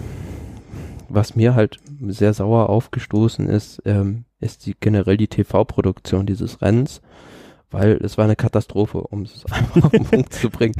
[1.09, 7.01] was mir halt sehr sauer aufgestoßen ist, ähm, ist die generell die TV-Produktion dieses Rennens,
[7.71, 10.75] weil es war eine Katastrophe, um es einfach auf den Punkt zu bringen.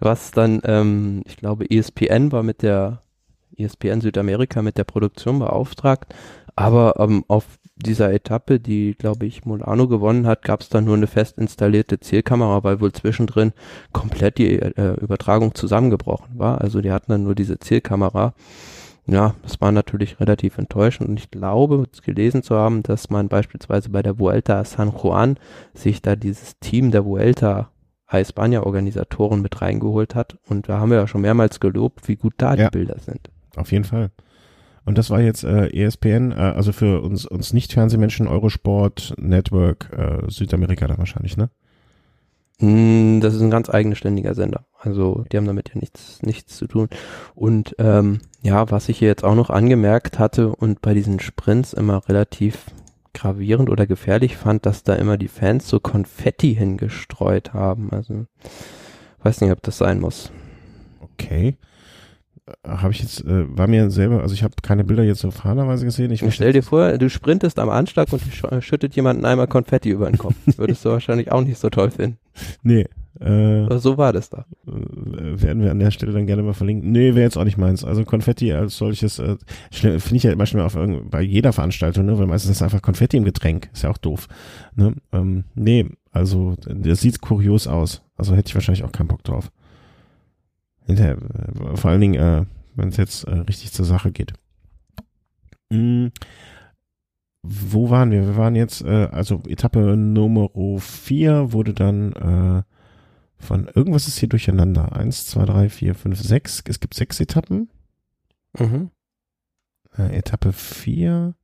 [0.00, 3.00] Was dann, ähm, ich glaube, ESPN war mit der
[3.56, 6.14] ESPN Südamerika mit der Produktion beauftragt,
[6.56, 7.44] aber ähm, auf
[7.76, 12.00] dieser Etappe, die, glaube ich, Molano gewonnen hat, gab es dann nur eine fest installierte
[12.00, 13.52] Zielkamera, weil wohl zwischendrin
[13.92, 16.60] komplett die äh, Übertragung zusammengebrochen war.
[16.62, 18.34] Also die hatten dann nur diese Zielkamera.
[19.06, 23.90] Ja, das war natürlich relativ enttäuschend und ich glaube, gelesen zu haben, dass man beispielsweise
[23.90, 25.36] bei der Vuelta a San Juan
[25.74, 27.70] sich da dieses Team der Vuelta
[28.08, 32.16] a España Organisatoren mit reingeholt hat und da haben wir ja schon mehrmals gelobt, wie
[32.16, 32.64] gut da Ja.
[32.68, 33.30] die Bilder sind.
[33.54, 34.10] Auf jeden Fall.
[34.86, 40.30] Und das war jetzt äh, ESPN, äh, also für uns, uns Nicht-Fernsehmenschen, Eurosport, Network, äh,
[40.30, 41.50] Südamerika dann wahrscheinlich, ne?
[42.60, 44.64] Mm, Das ist ein ganz eigenständiger Sender.
[44.78, 46.88] Also die haben damit ja nichts, nichts zu tun.
[47.34, 51.72] Und ähm, ja, was ich hier jetzt auch noch angemerkt hatte und bei diesen Sprints
[51.72, 52.66] immer relativ
[53.12, 57.90] gravierend oder gefährlich fand, dass da immer die Fans so Konfetti hingestreut haben.
[57.90, 58.26] Also
[59.22, 60.30] weiß nicht, ob das sein muss.
[61.00, 61.56] Okay.
[62.64, 65.84] Habe ich jetzt, äh, war mir selber, also ich habe keine Bilder jetzt so fahrerweise
[65.84, 66.12] gesehen.
[66.12, 70.06] Ich stell dir vor, du sprintest am Anschlag und sch- schüttet jemanden einmal Konfetti über
[70.08, 70.34] den Kopf.
[70.56, 72.18] Würdest du wahrscheinlich auch nicht so toll finden.
[72.62, 72.86] Nee,
[73.18, 74.44] äh, so war das da.
[74.68, 76.92] äh, werden wir an der Stelle dann gerne mal verlinken.
[76.92, 77.82] Nee, wäre jetzt auch nicht meins.
[77.84, 79.36] Also Konfetti als solches, äh,
[79.72, 80.76] schlimm- finde ich ja immer schnell auf
[81.10, 83.70] bei jeder Veranstaltung, ne, weil meistens ist einfach Konfetti im Getränk.
[83.72, 84.28] Ist ja auch doof.
[84.76, 84.94] Ne?
[85.12, 88.02] Ähm, nee, also das sieht kurios aus.
[88.16, 89.50] Also hätte ich wahrscheinlich auch keinen Bock drauf.
[90.86, 92.44] Hinterher, äh, vor allen Dingen, äh,
[92.74, 94.32] wenn es jetzt äh, richtig zur Sache geht.
[95.70, 96.08] Mm,
[97.42, 98.26] wo waren wir?
[98.26, 100.48] Wir waren jetzt, äh, also Etappe Nummer
[100.78, 102.62] 4 wurde dann äh,
[103.38, 104.96] von irgendwas ist hier durcheinander.
[104.96, 106.62] Eins, zwei, drei, vier, fünf, sechs.
[106.66, 107.68] Es gibt sechs Etappen.
[108.58, 108.90] Mhm.
[109.96, 111.34] Äh, Etappe vier.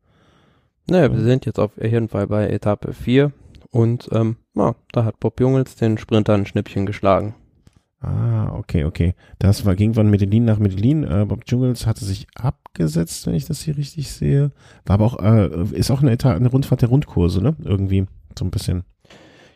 [0.89, 3.33] Naja, wir sind jetzt auf jeden Fall bei Etappe 4
[3.71, 7.35] und ähm, ja, da hat Bob Jungels den Sprinter ein Schnippchen geschlagen.
[8.03, 9.15] Ah, okay, okay.
[9.39, 11.05] Das war, ging von Medellin nach Medellin.
[11.05, 14.51] Äh, Bob Jungels hatte sich abgesetzt, wenn ich das hier richtig sehe.
[14.85, 17.55] War aber auch, äh, ist auch eine, Eta eine Rundfahrt der Rundkurse, ne?
[17.63, 18.07] Irgendwie
[18.37, 18.83] so ein bisschen.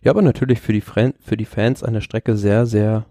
[0.00, 3.06] Ja, aber natürlich für die, Fran für die Fans eine Strecke sehr, sehr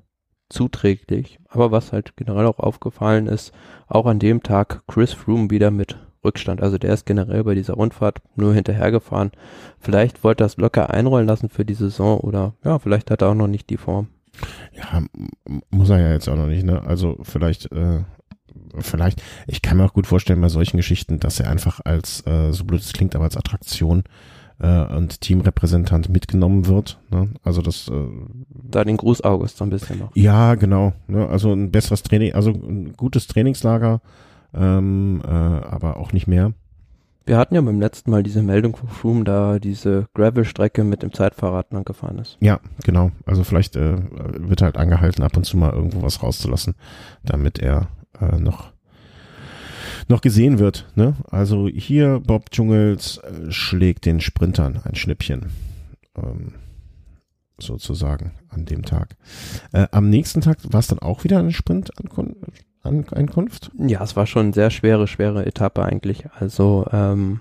[0.47, 1.39] zuträglich.
[1.49, 3.51] Aber was halt generell auch aufgefallen ist,
[3.87, 6.61] auch an dem Tag Chris Froome wieder mit Rückstand.
[6.61, 9.31] Also der ist generell bei dieser Rundfahrt nur hinterhergefahren.
[9.79, 13.29] Vielleicht wollte er es locker einrollen lassen für die Saison oder ja, vielleicht hat er
[13.29, 14.07] auch noch nicht die Form.
[14.73, 15.03] Ja,
[15.69, 16.81] muss er ja jetzt auch noch nicht, ne?
[16.81, 18.03] Also vielleicht, äh,
[18.79, 22.51] vielleicht, ich kann mir auch gut vorstellen bei solchen Geschichten, dass er einfach als, äh,
[22.51, 24.03] so blöd es klingt, aber als Attraktion
[24.59, 26.97] äh, und Teamrepräsentant mitgenommen wird.
[27.11, 27.29] Ne?
[27.43, 28.07] Also das äh,
[28.49, 30.15] Da den Gruß August so ein bisschen noch.
[30.15, 30.93] Ja, genau.
[31.07, 31.27] Ne?
[31.27, 34.01] Also ein besseres Training, also ein gutes Trainingslager,
[34.53, 36.53] ähm, äh, aber auch nicht mehr.
[37.25, 41.11] Wir hatten ja beim letzten Mal diese Meldung von Froome, da diese Gravel-Strecke mit dem
[41.11, 42.37] Zeitfahrrad lang gefahren ist.
[42.39, 43.11] Ja, genau.
[43.25, 43.97] Also vielleicht äh,
[44.37, 46.75] wird halt angehalten, ab und zu mal irgendwo was rauszulassen,
[47.23, 47.87] damit er
[48.19, 48.73] äh, noch
[50.07, 50.85] noch gesehen wird.
[50.95, 51.15] Ne?
[51.31, 55.47] Also hier Bob Dschungels äh, schlägt den Sprintern ein Schnippchen.
[56.15, 56.53] Ähm,
[57.57, 59.15] sozusagen an dem Tag.
[59.71, 61.53] Äh, am nächsten Tag war es dann auch wieder eine
[62.85, 63.71] Sprint-Ankunft?
[63.77, 66.25] Ja, es war schon eine sehr schwere, schwere Etappe eigentlich.
[66.37, 67.39] Also, ähm,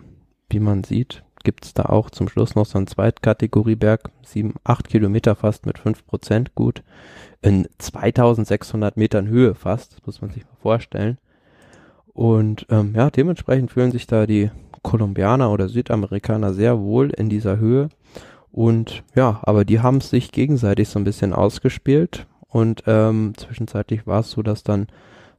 [0.49, 4.89] wie man sieht, gibt es da auch zum Schluss noch so einen Zweitkategorieberg, sieben, acht
[4.89, 6.83] Kilometer fast mit fünf Prozent gut,
[7.43, 11.19] in 2600 Metern Höhe fast, das muss man sich mal vorstellen.
[12.15, 14.51] Und ähm, ja, dementsprechend fühlen sich da die
[14.83, 17.89] Kolumbianer oder Südamerikaner sehr wohl in dieser Höhe.
[18.51, 22.27] Und ja, aber die haben sich gegenseitig so ein bisschen ausgespielt.
[22.49, 24.87] Und ähm, zwischenzeitlich war es so, dass dann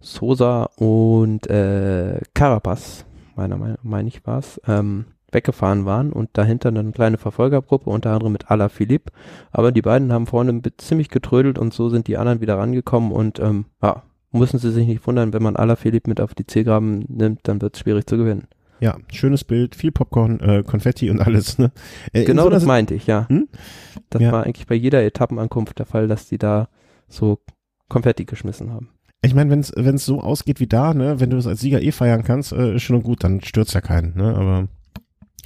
[0.05, 3.05] Sosa und äh, Carapaz,
[3.35, 8.11] meiner Meinung meine ich war es, ähm, weggefahren waren und dahinter eine kleine Verfolgergruppe, unter
[8.11, 9.11] anderem mit Ala Philipp.
[9.51, 13.39] Aber die beiden haben vorne ziemlich getrödelt und so sind die anderen wieder rangekommen und
[13.39, 17.05] ähm, ja, müssen sie sich nicht wundern, wenn man Ala Philipp mit auf die Zielgraben
[17.07, 18.47] nimmt, dann wird es schwierig zu gewinnen.
[18.81, 21.57] Ja, schönes Bild, viel Popcorn, äh, Konfetti und alles.
[21.57, 21.71] Ne?
[22.13, 23.27] Äh, genau so das meinte ich, ja.
[23.29, 23.47] Hm?
[24.09, 24.31] Das ja.
[24.31, 26.67] war eigentlich bei jeder Etappenankunft der Fall, dass die da
[27.07, 27.39] so
[27.87, 28.89] Konfetti geschmissen haben.
[29.25, 31.91] Ich meine, wenn es so ausgeht wie da, ne, wenn du es als Sieger eh
[31.91, 34.35] feiern kannst, äh, ist schon gut, dann stürzt ja keinen, ne?
[34.35, 34.67] Aber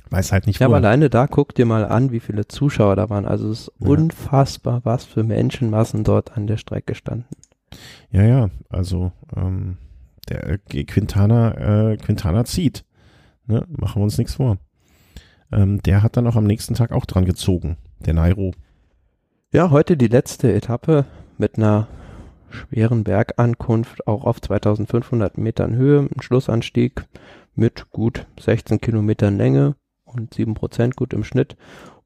[0.10, 3.10] weiß halt nicht Ja, aber alleine da guck dir mal an, wie viele Zuschauer da
[3.10, 3.26] waren.
[3.26, 3.88] Also es ist ja.
[3.88, 7.36] unfassbar, was für Menschenmassen dort an der Strecke standen.
[8.12, 9.78] Ja, ja, also ähm,
[10.28, 12.86] der äh, Quintana, äh, Quintana zieht.
[13.46, 13.66] Ne?
[13.70, 14.58] Machen wir uns nichts vor.
[15.52, 18.54] Ähm, der hat dann auch am nächsten Tag auch dran gezogen, der Nairo.
[19.52, 21.06] Ja, heute die letzte Etappe
[21.38, 21.88] mit einer
[22.50, 27.06] schweren Bergankunft, auch auf 2500 Metern Höhe, ein Schlussanstieg
[27.56, 31.56] mit gut 16 Kilometern Länge und 7% gut im Schnitt.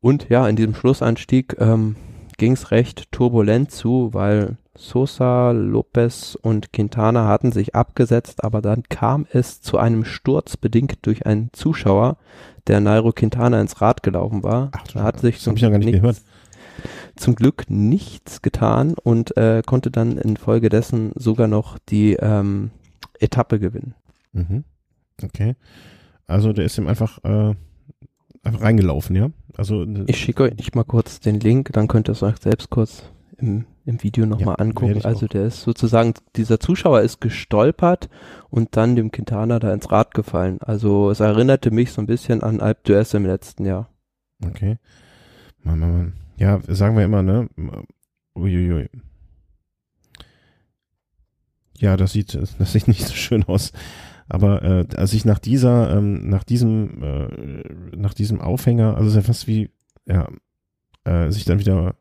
[0.02, 1.96] Und ja, in diesem Schlussanstieg ähm,
[2.38, 8.84] ging es recht turbulent zu, weil Sosa, Lopez und Quintana hatten sich abgesetzt, aber dann
[8.90, 12.18] kam es zu einem Sturz bedingt durch einen Zuschauer,
[12.68, 14.72] der Nairo Quintana ins Rad gelaufen war.
[14.74, 16.24] Ach, da hat sich zum, nichts,
[17.16, 22.72] zum Glück nichts getan und äh, konnte dann infolgedessen sogar noch die ähm,
[23.20, 23.96] Etappe gewinnen.
[24.32, 24.64] Mhm.
[25.24, 25.56] Okay.
[26.26, 27.54] Also der ist ihm einfach, äh,
[28.44, 29.30] einfach reingelaufen, ja?
[29.56, 33.04] Also ich schicke euch mal kurz den Link, dann könnt ihr es euch selbst kurz
[33.38, 35.04] im, im Video nochmal ja, angucken.
[35.04, 38.10] Also der ist sozusagen, dieser Zuschauer ist gestolpert
[38.50, 40.60] und dann dem Quintana da ins Rad gefallen.
[40.62, 43.90] Also es erinnerte mich so ein bisschen an Alp d'Huez im letzten Jahr.
[44.44, 44.78] Okay.
[45.62, 46.14] Mann, Mann, Mann.
[46.38, 47.50] Ja, sagen wir immer, ne?
[48.36, 48.90] Uiuiui.
[51.78, 53.72] Ja, das sieht, das sieht nicht so schön aus.
[54.30, 59.22] Aber äh, als nach dieser, ähm, nach diesem, äh, nach diesem Aufhänger, also ist ja
[59.22, 59.70] fast wie,
[60.06, 60.28] ja,
[61.04, 61.96] äh, sich dann wieder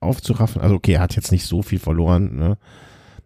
[0.00, 0.60] aufzuraffen.
[0.60, 2.58] Also okay, er hat jetzt nicht so viel verloren, ne?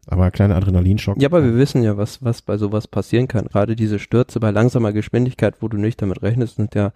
[0.09, 1.21] Aber kleiner Adrenalinschock.
[1.21, 3.47] Ja, aber wir wissen ja, was, was bei sowas passieren kann.
[3.47, 6.93] Gerade diese Stürze bei langsamer Geschwindigkeit, wo du nicht damit rechnest, sind ja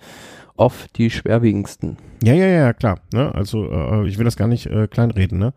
[0.60, 1.96] oft die schwerwiegendsten.
[2.22, 3.00] Ja, ja, ja, klar.
[3.12, 3.34] Ne?
[3.34, 5.54] Also äh, ich will das gar nicht äh, kleinreden, ne?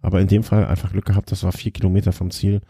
[0.00, 2.60] Aber in dem Fall einfach Glück gehabt, das war vier Kilometer vom Ziel.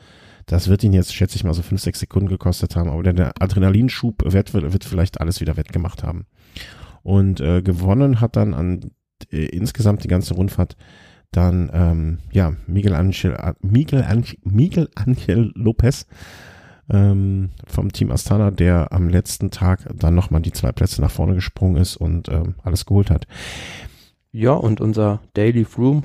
[0.47, 2.89] Das wird ihn jetzt, schätze ich mal, so fünf, sechs Sekunden gekostet haben.
[2.89, 6.27] Aber der Adrenalinschub wird, wird vielleicht alles wieder wettgemacht haben.
[7.03, 8.91] Und äh, gewonnen hat dann an
[9.31, 10.77] äh, insgesamt die ganze Rundfahrt
[11.31, 16.07] dann ähm, ja Miguel Angel Miguel Angel, Miguel Angel Lopez
[16.91, 21.35] ähm, vom Team Astana, der am letzten Tag dann nochmal die zwei Plätze nach vorne
[21.35, 23.27] gesprungen ist und ähm, alles geholt hat.
[24.33, 26.03] Ja, und unser Daily Froome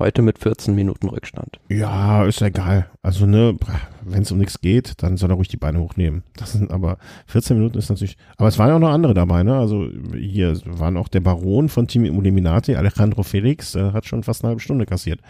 [0.00, 1.60] Heute mit 14 Minuten Rückstand.
[1.68, 2.86] Ja, ist egal.
[3.02, 3.54] Also, ne,
[4.02, 6.22] wenn es um nichts geht, dann soll er ruhig die Beine hochnehmen.
[6.38, 6.96] Das sind aber
[7.26, 8.16] 14 Minuten ist natürlich.
[8.38, 9.58] Aber es waren ja auch noch andere dabei, ne?
[9.58, 14.42] Also hier waren auch der Baron von Team Illuminati, Alejandro Felix, der hat schon fast
[14.42, 15.20] eine halbe Stunde kassiert.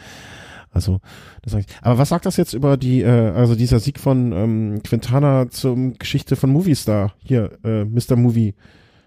[0.73, 1.01] Also,
[1.43, 1.67] das sag ich.
[1.83, 5.95] Aber was sagt das jetzt über die, äh, also dieser Sieg von ähm, Quintana zum
[5.95, 7.15] Geschichte von Movistar?
[7.25, 8.17] Hier, äh, Mr.
[8.17, 8.55] Movie,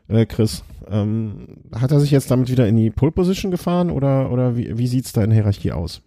[0.09, 0.63] äh, Chris.
[0.89, 4.77] Ähm, hat er sich jetzt damit wieder in die Pole Position gefahren oder, oder wie,
[4.77, 6.01] wie sieht's da in der Hierarchie aus?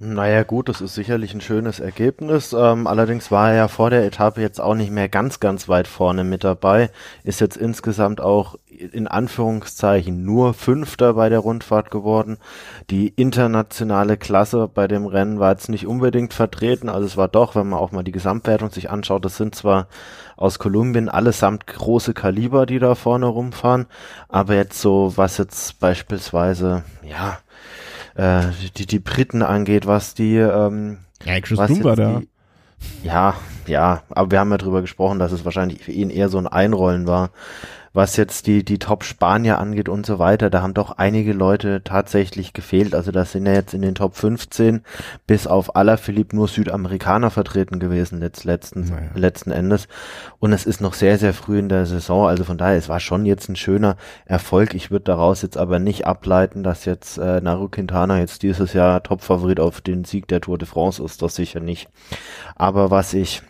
[0.00, 2.52] Naja gut, das ist sicherlich ein schönes Ergebnis.
[2.52, 5.86] Ähm, allerdings war er ja vor der Etappe jetzt auch nicht mehr ganz, ganz weit
[5.86, 6.90] vorne mit dabei.
[7.22, 12.38] Ist jetzt insgesamt auch in Anführungszeichen nur Fünfter bei der Rundfahrt geworden.
[12.90, 16.88] Die internationale Klasse bei dem Rennen war jetzt nicht unbedingt vertreten.
[16.88, 19.86] Also es war doch, wenn man auch mal die Gesamtwertung sich anschaut, das sind zwar
[20.36, 23.86] aus Kolumbien allesamt große Kaliber, die da vorne rumfahren,
[24.28, 27.38] aber jetzt so, was jetzt beispielsweise, ja,
[28.14, 28.42] äh,
[28.76, 32.20] die, die Briten angeht, was die, ähm, ja, Chris was war da.
[32.20, 32.28] Die,
[33.06, 33.34] ja,
[33.66, 36.46] ja, aber wir haben ja drüber gesprochen, dass es wahrscheinlich für ihn eher so ein
[36.46, 37.30] Einrollen war
[37.94, 42.52] was jetzt die, die Top-Spanier angeht und so weiter, da haben doch einige Leute tatsächlich
[42.52, 42.92] gefehlt.
[42.92, 44.82] Also das sind ja jetzt in den Top 15
[45.28, 49.10] bis auf Alaphilippe nur Südamerikaner vertreten gewesen letzt, letzten, naja.
[49.14, 49.86] letzten Endes.
[50.40, 52.26] Und es ist noch sehr, sehr früh in der Saison.
[52.26, 53.96] Also von daher, es war schon jetzt ein schöner
[54.26, 54.74] Erfolg.
[54.74, 59.04] Ich würde daraus jetzt aber nicht ableiten, dass jetzt äh, Naru Quintana jetzt dieses Jahr
[59.04, 61.22] Top-Favorit auf den Sieg der Tour de France ist.
[61.22, 61.88] Das sicher nicht.
[62.56, 63.42] Aber was ich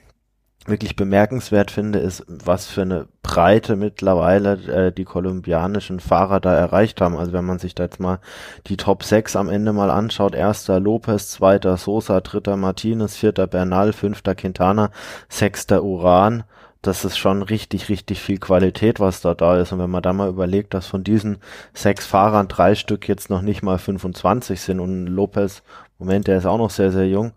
[0.67, 4.53] wirklich bemerkenswert finde, ist, was für eine Breite mittlerweile
[4.87, 7.17] äh, die kolumbianischen Fahrer da erreicht haben.
[7.17, 8.19] Also wenn man sich da jetzt mal
[8.67, 13.93] die Top 6 am Ende mal anschaut, erster Lopez, zweiter Sosa, dritter Martinez, vierter Bernal,
[13.93, 14.91] fünfter Quintana,
[15.29, 16.45] sechster Uran,
[16.87, 19.73] das ist schon richtig, richtig viel Qualität, was da da ist.
[19.73, 21.39] Und wenn man da mal überlegt, dass von diesen
[21.73, 25.63] sechs Fahrern drei Stück jetzt noch nicht mal 25 sind und Lopez,
[25.99, 27.33] Moment, der ist auch noch sehr, sehr jung,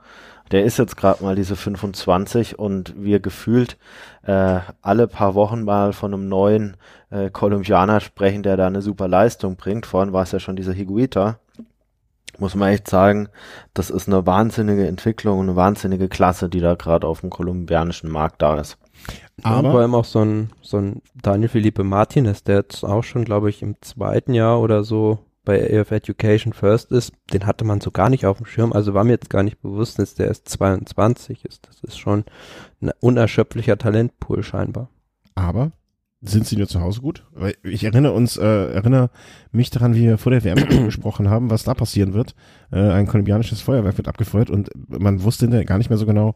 [0.52, 3.78] der ist jetzt gerade mal diese 25 und wir gefühlt
[4.24, 6.78] äh, alle paar Wochen mal von einem neuen
[7.10, 9.86] äh, Kolumbianer sprechen, der da eine super Leistung bringt.
[9.86, 11.40] Vorhin war es ja schon dieser Higuita.
[12.40, 13.30] Muss man echt sagen,
[13.74, 18.12] das ist eine wahnsinnige Entwicklung und eine wahnsinnige Klasse, die da gerade auf dem kolumbianischen
[18.12, 18.78] Markt da ist.
[19.44, 23.26] Aber vor allem auch so ein, so ein Daniel Felipe Martinez, der jetzt auch schon,
[23.26, 27.80] glaube ich, im zweiten Jahr oder so bei AF Education First ist, den hatte man
[27.80, 30.28] so gar nicht auf dem Schirm, also war mir jetzt gar nicht bewusst, dass der
[30.28, 31.66] erst 22 ist.
[31.70, 32.26] Das ist schon
[32.82, 34.90] ein unerschöpflicher Talentpool scheinbar.
[35.36, 35.72] Aber
[36.22, 37.24] sind sie nur zu Hause gut?
[37.32, 39.10] Weil ich erinnere uns, äh, erinnere
[39.54, 42.36] mich daran, wie wir vor der WM gesprochen haben, was da passieren wird.
[42.70, 46.36] Äh, ein kolumbianisches Feuerwerk wird abgefeuert und man wusste gar nicht mehr so genau,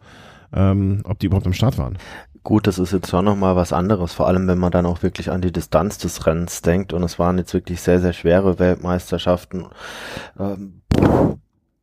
[0.54, 1.98] ähm, ob die überhaupt am Start waren.
[2.44, 5.30] Gut, das ist jetzt schon nochmal was anderes, vor allem wenn man dann auch wirklich
[5.30, 9.68] an die Distanz des Rennens denkt und es waren jetzt wirklich sehr, sehr schwere Weltmeisterschaften.
[10.40, 10.82] Ähm,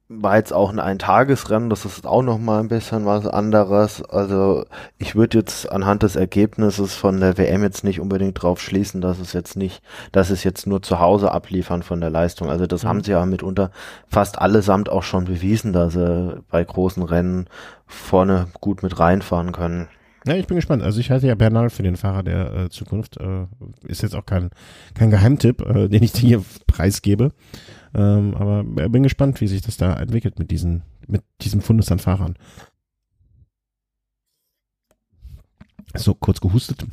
[0.08, 4.02] war jetzt auch ein Eintagesrennen, das ist auch nochmal ein bisschen was anderes.
[4.02, 4.64] Also
[4.96, 9.18] ich würde jetzt anhand des Ergebnisses von der WM jetzt nicht unbedingt drauf schließen, dass
[9.18, 9.82] es jetzt nicht,
[10.12, 12.48] dass es jetzt nur zu Hause abliefern von der Leistung.
[12.48, 12.88] Also das mhm.
[12.88, 13.70] haben sie ja mitunter
[14.08, 17.46] fast allesamt auch schon bewiesen, dass sie bei großen Rennen
[17.86, 19.88] vorne gut mit reinfahren können.
[20.28, 20.82] Ja, ich bin gespannt.
[20.82, 23.16] Also ich halte ja Bernal für den Fahrer der äh, Zukunft.
[23.16, 23.46] Äh,
[23.84, 24.50] ist jetzt auch kein,
[24.92, 27.32] kein Geheimtipp, äh, den ich dir hier preisgebe.
[27.94, 31.90] Ähm, aber äh, bin gespannt, wie sich das da entwickelt mit diesen, mit diesem Fundus
[31.90, 32.36] an Fahrern.
[35.94, 36.84] So, kurz gehustet.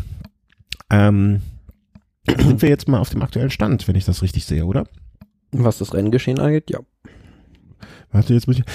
[0.90, 1.42] Ähm,
[2.26, 4.88] sind wir jetzt mal auf dem aktuellen Stand, wenn ich das richtig sehe, oder?
[5.52, 6.80] Was das Renngeschehen angeht, ja.
[8.12, 8.66] Warte, jetzt muss ich.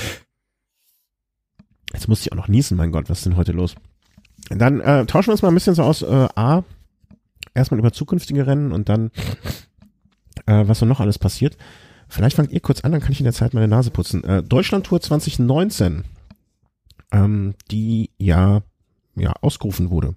[1.94, 3.74] Jetzt muss ich auch noch niesen, mein Gott, was ist denn heute los?
[4.48, 6.02] Dann äh, tauschen wir uns mal ein bisschen so aus.
[6.02, 6.64] Äh, A,
[7.54, 9.10] erstmal über zukünftige Rennen und dann,
[10.46, 11.56] äh, was so noch alles passiert.
[12.08, 14.24] Vielleicht fangt ihr kurz an, dann kann ich in der Zeit meine Nase putzen.
[14.24, 16.04] Äh, Deutschland Tour 2019,
[17.12, 18.62] ähm, die ja,
[19.14, 20.14] ja ausgerufen wurde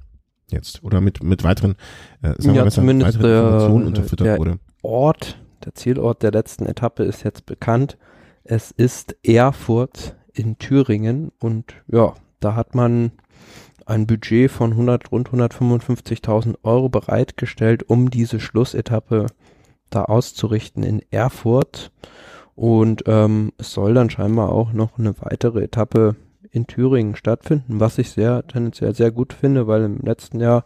[0.50, 1.76] jetzt oder mit mit weiteren,
[2.22, 4.60] äh, sagen ja, wir besser, zumindest weiteren Informationen unterfüttert der wurde.
[4.82, 7.98] Ort, der Zielort der letzten Etappe ist jetzt bekannt.
[8.44, 13.12] Es ist Erfurt in Thüringen und ja, da hat man
[13.85, 19.27] ein Budget von 100, rund 155.000 Euro bereitgestellt, um diese Schlussetappe
[19.89, 21.91] da auszurichten in Erfurt.
[22.55, 26.15] Und ähm, es soll dann scheinbar auch noch eine weitere Etappe
[26.51, 30.65] in Thüringen stattfinden, was ich sehr tendenziell sehr gut finde, weil im letzten Jahr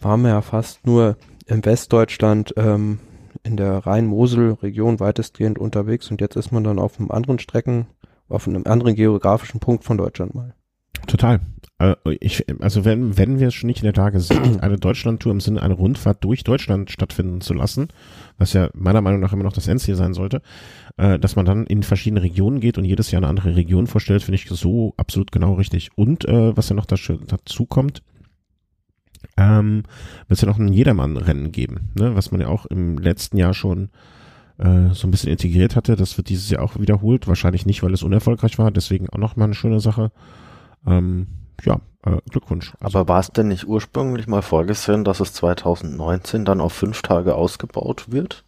[0.00, 1.16] waren wir ja fast nur
[1.46, 2.98] im Westdeutschland ähm,
[3.44, 7.86] in der Rhein-Mosel-Region weitestgehend unterwegs und jetzt ist man dann auf einem anderen Strecken,
[8.28, 10.54] auf einem anderen geografischen Punkt von Deutschland mal.
[11.06, 11.40] Total.
[11.78, 15.40] Äh, ich, also wenn, wenn wir schon nicht in der Lage sind, eine Deutschlandtour im
[15.40, 17.88] Sinne einer Rundfahrt durch Deutschland stattfinden zu lassen,
[18.38, 20.42] was ja meiner Meinung nach immer noch das Endziel sein sollte,
[20.96, 24.22] äh, dass man dann in verschiedene Regionen geht und jedes Jahr eine andere Region vorstellt,
[24.22, 25.90] finde ich so absolut genau richtig.
[25.96, 28.02] Und äh, was ja noch dazu kommt,
[29.36, 29.82] ähm,
[30.28, 32.14] wird es ja noch ein Jedermann-Rennen geben, ne?
[32.14, 33.90] was man ja auch im letzten Jahr schon
[34.58, 35.96] äh, so ein bisschen integriert hatte.
[35.96, 37.26] Das wird dieses Jahr auch wiederholt.
[37.26, 38.70] Wahrscheinlich nicht, weil es unerfolgreich war.
[38.70, 40.12] Deswegen auch nochmal eine schöne Sache.
[40.86, 41.26] Ähm,
[41.62, 42.74] ja, äh, Glückwunsch.
[42.80, 47.02] Also, Aber war es denn nicht ursprünglich mal vorgesehen, dass es 2019 dann auf fünf
[47.02, 48.44] Tage ausgebaut wird?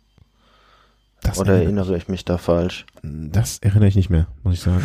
[1.39, 2.87] Oder erinnere ich mich da falsch?
[3.03, 4.83] Das erinnere ich nicht mehr, muss ich sagen.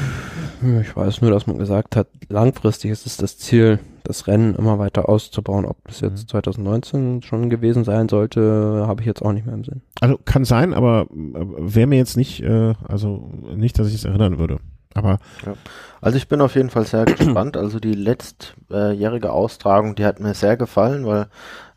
[0.81, 4.79] Ich weiß nur, dass man gesagt hat, langfristig ist es das Ziel, das Rennen immer
[4.79, 5.65] weiter auszubauen.
[5.65, 7.21] Ob das jetzt 2019 mhm.
[7.21, 9.81] schon gewesen sein sollte, habe ich jetzt auch nicht mehr im Sinn.
[9.99, 14.05] Also kann sein, aber äh, wäre mir jetzt nicht, äh, also nicht, dass ich es
[14.05, 14.59] erinnern würde.
[14.93, 15.53] Aber ja.
[16.01, 17.55] Also ich bin auf jeden Fall sehr gespannt.
[17.55, 21.27] Also die letztjährige Austragung, die hat mir sehr gefallen, weil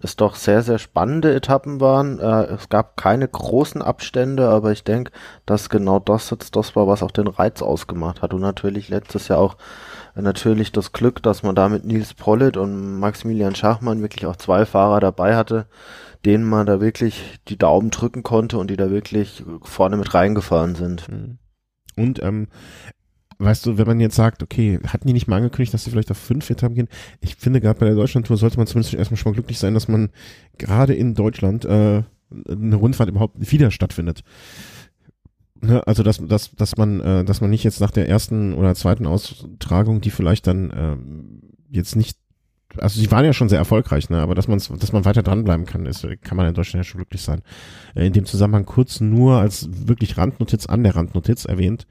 [0.00, 2.18] es doch sehr, sehr spannende Etappen waren.
[2.18, 5.12] Äh, es gab keine großen Abstände, aber ich denke,
[5.46, 8.34] dass genau das jetzt das war, was auch den Reiz ausgemacht hat.
[8.34, 9.56] Und natürlich letztes Jahr auch
[10.16, 14.36] äh, natürlich das Glück, dass man da mit Nils Pollitt und Maximilian Schachmann wirklich auch
[14.36, 15.66] zwei Fahrer dabei hatte,
[16.24, 20.74] denen man da wirklich die Daumen drücken konnte und die da wirklich vorne mit reingefahren
[20.74, 21.08] sind.
[21.08, 21.38] Mhm.
[21.96, 22.48] Und ähm,
[23.38, 26.10] weißt du, wenn man jetzt sagt, okay, hatten die nicht mal angekündigt, dass sie vielleicht
[26.10, 26.88] auf fünf Etappen gehen?
[27.20, 29.88] Ich finde, gerade bei der Deutschlandtour sollte man zumindest erstmal schon mal glücklich sein, dass
[29.88, 30.10] man
[30.58, 32.02] gerade in Deutschland äh,
[32.48, 34.22] eine Rundfahrt überhaupt wieder stattfindet.
[35.60, 35.86] Ne?
[35.86, 39.06] Also dass, dass, dass man, äh, dass man nicht jetzt nach der ersten oder zweiten
[39.06, 40.96] Austragung, die vielleicht dann äh,
[41.76, 42.18] jetzt nicht
[42.78, 44.20] also sie waren ja schon sehr erfolgreich, ne?
[44.20, 46.98] aber dass man dass man weiter dranbleiben kann, ist, kann man in Deutschland ja schon
[46.98, 47.42] glücklich sein.
[47.94, 51.86] Äh, in dem Zusammenhang kurz nur als wirklich Randnotiz an der Randnotiz erwähnt,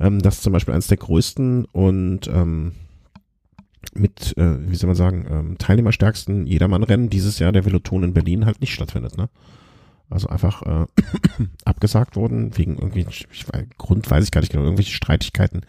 [0.00, 2.72] ähm, das ist zum Beispiel eines der größten und ähm,
[3.94, 8.46] mit, äh, wie soll man sagen, ähm, teilnehmerstärksten Jedermann-Rennen dieses Jahr der Veloton in Berlin
[8.46, 9.28] halt nicht stattfindet, ne?
[10.08, 10.86] Also einfach äh,
[11.64, 13.26] abgesagt worden, wegen irgendwie, ich,
[13.78, 15.62] Grund weiß ich gar nicht genau, irgendwelche Streitigkeiten,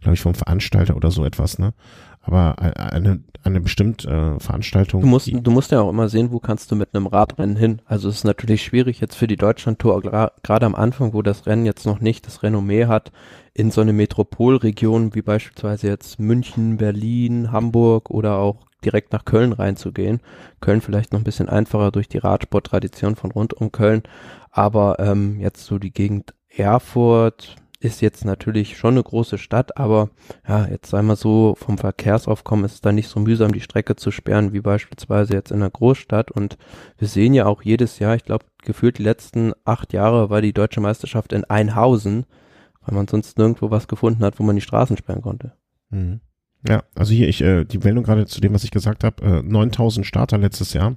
[0.00, 1.74] glaube ich, vom Veranstalter oder so etwas, ne?
[2.22, 5.00] Aber eine, eine bestimmte äh, Veranstaltung.
[5.00, 7.80] Du musst, du musst ja auch immer sehen, wo kannst du mit einem Radrennen hin.
[7.86, 10.02] Also es ist natürlich schwierig jetzt für die Deutschlandtour,
[10.42, 13.10] gerade am Anfang, wo das Rennen jetzt noch nicht das Renommee hat,
[13.54, 19.52] in so eine Metropolregion wie beispielsweise jetzt München, Berlin, Hamburg oder auch direkt nach Köln
[19.52, 20.20] reinzugehen.
[20.60, 24.02] Köln vielleicht noch ein bisschen einfacher durch die Radsporttradition von rund um Köln,
[24.50, 30.10] aber ähm, jetzt so die Gegend Erfurt, ist jetzt natürlich schon eine große Stadt, aber
[30.46, 33.96] ja, jetzt sei mal so, vom Verkehrsaufkommen ist es da nicht so mühsam, die Strecke
[33.96, 36.30] zu sperren, wie beispielsweise jetzt in einer Großstadt.
[36.30, 36.58] Und
[36.98, 40.52] wir sehen ja auch jedes Jahr, ich glaube, gefühlt die letzten acht Jahre war die
[40.52, 42.26] deutsche Meisterschaft in Einhausen,
[42.80, 45.52] weil man sonst nirgendwo was gefunden hat, wo man die Straßen sperren konnte.
[45.90, 46.20] Mhm.
[46.68, 49.42] Ja, also hier, ich, äh, die Meldung gerade zu dem, was ich gesagt habe, äh,
[49.42, 50.96] 9000 Starter letztes Jahr.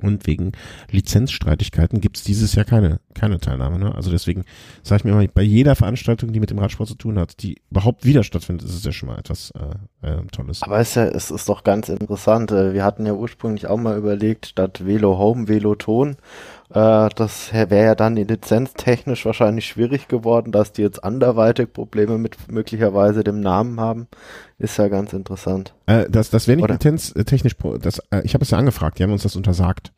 [0.00, 0.52] Und wegen
[0.90, 3.78] Lizenzstreitigkeiten gibt es dieses Jahr keine, keine Teilnahme.
[3.78, 3.94] Ne?
[3.94, 4.44] Also deswegen
[4.82, 7.62] sage ich mir immer, bei jeder Veranstaltung, die mit dem Radsport zu tun hat, die
[7.70, 10.62] überhaupt wieder stattfindet, ist es ja schon mal etwas äh, äh, Tolles.
[10.62, 12.50] Aber es ist, ja, es ist doch ganz interessant.
[12.50, 16.16] Äh, wir hatten ja ursprünglich auch mal überlegt, statt Velo Home, Veloton.
[16.70, 22.50] Äh, das wäre ja dann lizenztechnisch wahrscheinlich schwierig geworden, dass die jetzt anderweitig Probleme mit
[22.50, 24.08] möglicherweise dem Namen haben.
[24.58, 25.74] Ist ja ganz interessant.
[25.86, 29.12] Äh, das das wäre nicht lizenztechnisch, das, äh, ich habe es ja angefragt, die haben
[29.12, 29.92] uns das untersagt.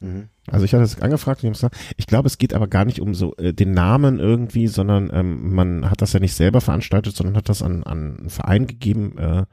[0.00, 0.28] Mhm.
[0.46, 3.14] Also ich hatte es angefragt und gesagt, ich glaube, es geht aber gar nicht um
[3.14, 7.36] so äh, den Namen irgendwie, sondern ähm, man hat das ja nicht selber veranstaltet, sondern
[7.36, 9.44] hat das an, an einen Verein gegeben, äh,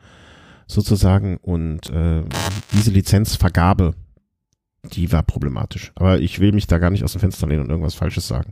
[0.67, 2.23] sozusagen, und äh,
[2.73, 3.93] diese Lizenzvergabe,
[4.93, 5.91] die war problematisch.
[5.95, 8.51] Aber ich will mich da gar nicht aus dem Fenster lehnen und irgendwas Falsches sagen.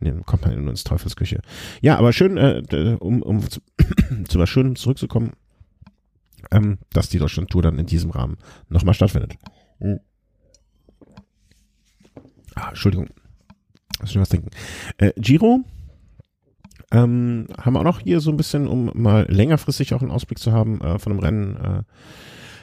[0.00, 1.40] Nee, kommt man nur ins Teufelsküche.
[1.80, 3.60] Ja, aber schön, äh, um, um zu,
[4.28, 5.32] zu was Schönem zurückzukommen,
[6.50, 8.36] ähm, dass die Deutschland-Tour dann in diesem Rahmen
[8.68, 9.34] nochmal stattfindet.
[9.78, 10.00] Mhm.
[12.54, 13.08] Ah, Entschuldigung.
[14.00, 14.50] Lass mich was denken.
[14.98, 15.60] Äh, Giro
[16.90, 20.38] ähm, haben wir auch noch hier so ein bisschen, um mal längerfristig auch einen Ausblick
[20.38, 21.56] zu haben äh, von einem Rennen.
[21.56, 21.82] Äh,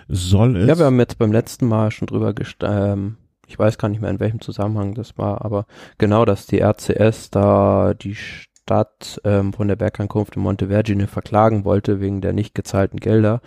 [0.08, 0.68] soll es.
[0.68, 3.18] Ja, wir haben jetzt beim letzten Mal schon drüber gest ähm,
[3.52, 5.66] ich weiß gar nicht mehr in welchem Zusammenhang das war, aber
[5.98, 8.16] genau, dass die RCS da die
[8.64, 13.42] Stadt ähm, von der Bergankunft in Montevergine verklagen wollte wegen der nicht gezahlten Gelder,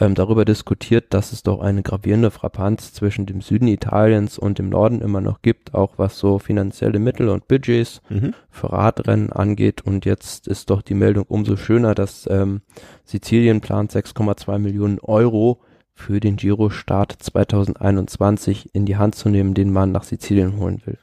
[0.00, 4.70] ähm, darüber diskutiert, dass es doch eine gravierende Frappanz zwischen dem Süden Italiens und dem
[4.70, 8.32] Norden immer noch gibt, auch was so finanzielle Mittel und Budgets mhm.
[8.48, 9.82] für Radrennen angeht.
[9.82, 12.62] Und jetzt ist doch die Meldung umso schöner, dass ähm,
[13.04, 15.60] Sizilien plant 6,2 Millionen Euro
[15.92, 20.98] für den Giro-Start 2021 in die Hand zu nehmen, den man nach Sizilien holen will.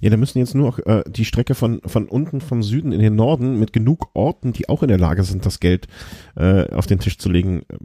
[0.00, 3.00] Ja, da müssen jetzt nur auch äh, die Strecke von, von unten vom Süden in
[3.00, 5.86] den Norden mit genug Orten, die auch in der Lage sind, das Geld
[6.36, 7.76] äh, auf den Tisch zu legen, äh,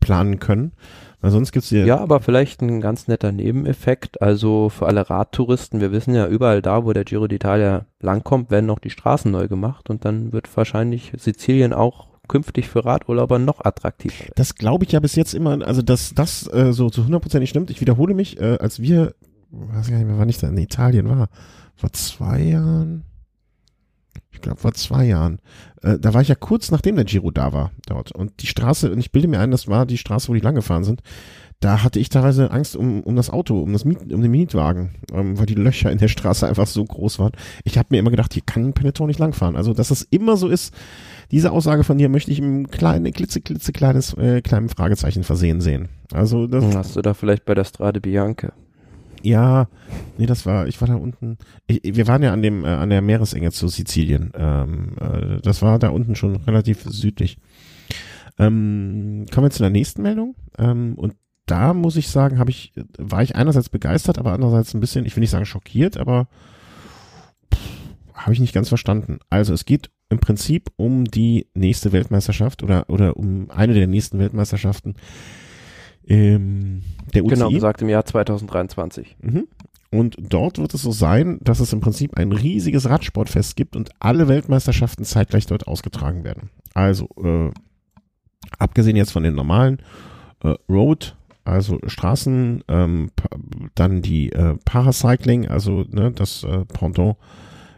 [0.00, 0.72] planen können.
[1.20, 1.70] Weil sonst gibt's.
[1.70, 4.22] Ja, aber vielleicht ein ganz netter Nebeneffekt.
[4.22, 8.66] Also für alle Radtouristen, wir wissen ja, überall da, wo der Giro d'Italia langkommt, werden
[8.66, 13.64] noch die Straßen neu gemacht und dann wird wahrscheinlich Sizilien auch künftig für Radurlauber noch
[13.64, 14.24] attraktiver.
[14.34, 17.70] Das glaube ich ja bis jetzt immer, also dass das äh, so zu hundertprozentig stimmt.
[17.70, 19.14] Ich wiederhole mich, äh, als wir
[19.50, 21.28] weiß gar nicht mehr, wann ich da in Italien war.
[21.74, 23.04] Vor zwei Jahren?
[24.30, 25.40] Ich glaube, vor zwei Jahren.
[25.82, 28.12] Äh, da war ich ja kurz nachdem der Giro da war dort.
[28.12, 30.54] Und die Straße, und ich bilde mir ein, das war die Straße, wo die lang
[30.54, 31.02] gefahren sind.
[31.60, 34.90] Da hatte ich teilweise Angst um, um das Auto, um, das Miet, um den Mietwagen,
[35.10, 37.32] ähm, weil die Löcher in der Straße einfach so groß waren.
[37.64, 39.56] Ich habe mir immer gedacht, hier kann ein Peloton nicht langfahren.
[39.56, 40.74] Also, dass das immer so ist,
[41.30, 45.62] diese Aussage von dir möchte ich im kleinen, klitze, klitze kleines, äh, kleinen Fragezeichen versehen
[45.62, 45.88] sehen.
[46.12, 46.74] Also, das.
[46.74, 48.52] Hast du da vielleicht bei der Strade Bianca?
[49.26, 49.66] Ja,
[50.18, 51.36] nee, das war, ich war da unten.
[51.66, 54.30] Ich, wir waren ja an dem, äh, an der Meeresenge zu Sizilien.
[54.36, 57.38] Ähm, äh, das war da unten schon relativ südlich.
[58.38, 60.36] Ähm, kommen wir zu der nächsten Meldung.
[60.58, 64.80] Ähm, und da muss ich sagen, habe ich, war ich einerseits begeistert, aber andererseits ein
[64.80, 66.28] bisschen, ich will nicht sagen schockiert, aber
[68.14, 69.18] habe ich nicht ganz verstanden.
[69.28, 74.20] Also es geht im Prinzip um die nächste Weltmeisterschaft oder oder um eine der nächsten
[74.20, 74.94] Weltmeisterschaften
[76.06, 76.82] ähm,
[77.14, 77.34] der UCI.
[77.34, 79.16] Genau gesagt im Jahr 2023.
[79.20, 79.48] Mhm.
[79.90, 83.90] Und dort wird es so sein, dass es im Prinzip ein riesiges Radsportfest gibt und
[84.00, 86.50] alle Weltmeisterschaften zeitgleich dort ausgetragen werden.
[86.74, 87.50] Also äh,
[88.58, 89.78] abgesehen jetzt von den normalen
[90.42, 93.10] äh, Road, also Straßen, ähm,
[93.74, 97.16] dann die äh, Paracycling, also ne, das äh, Pendant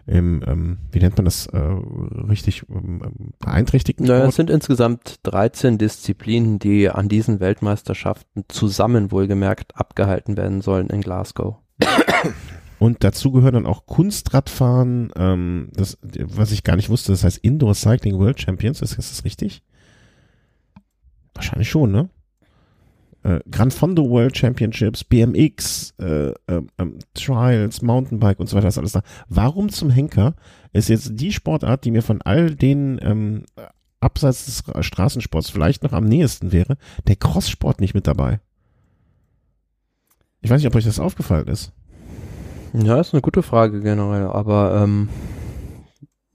[0.08, 5.76] im, ähm, wie nennt man das äh, richtig, ähm, beeinträchtigten Naja, es sind insgesamt 13
[5.76, 11.56] Disziplinen, die an diesen Weltmeisterschaften zusammen wohlgemerkt abgehalten werden sollen in Glasgow.
[12.78, 17.38] Und dazu gehören dann auch Kunstradfahren, ähm, das, was ich gar nicht wusste, das heißt
[17.38, 19.62] Indoor Cycling World Champions, ist, ist das richtig?
[21.34, 22.08] Wahrscheinlich schon, ne?
[23.22, 28.78] Äh, Gran Fondo World Championships, BMX, äh, ähm, ähm, Trials, Mountainbike und so weiter, ist
[28.78, 29.02] alles da.
[29.28, 30.34] Warum zum Henker
[30.72, 33.44] ist jetzt die Sportart, die mir von all den ähm,
[34.00, 36.76] abseits des Straßensports vielleicht noch am nächsten wäre,
[37.06, 38.40] der Crosssport nicht mit dabei?
[40.40, 41.72] Ich weiß nicht, ob euch das aufgefallen ist.
[42.72, 45.08] Ja, ist eine gute Frage generell, aber ähm,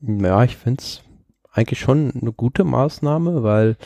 [0.01, 1.03] ja, ich finde es
[1.51, 3.77] eigentlich schon eine gute Maßnahme, weil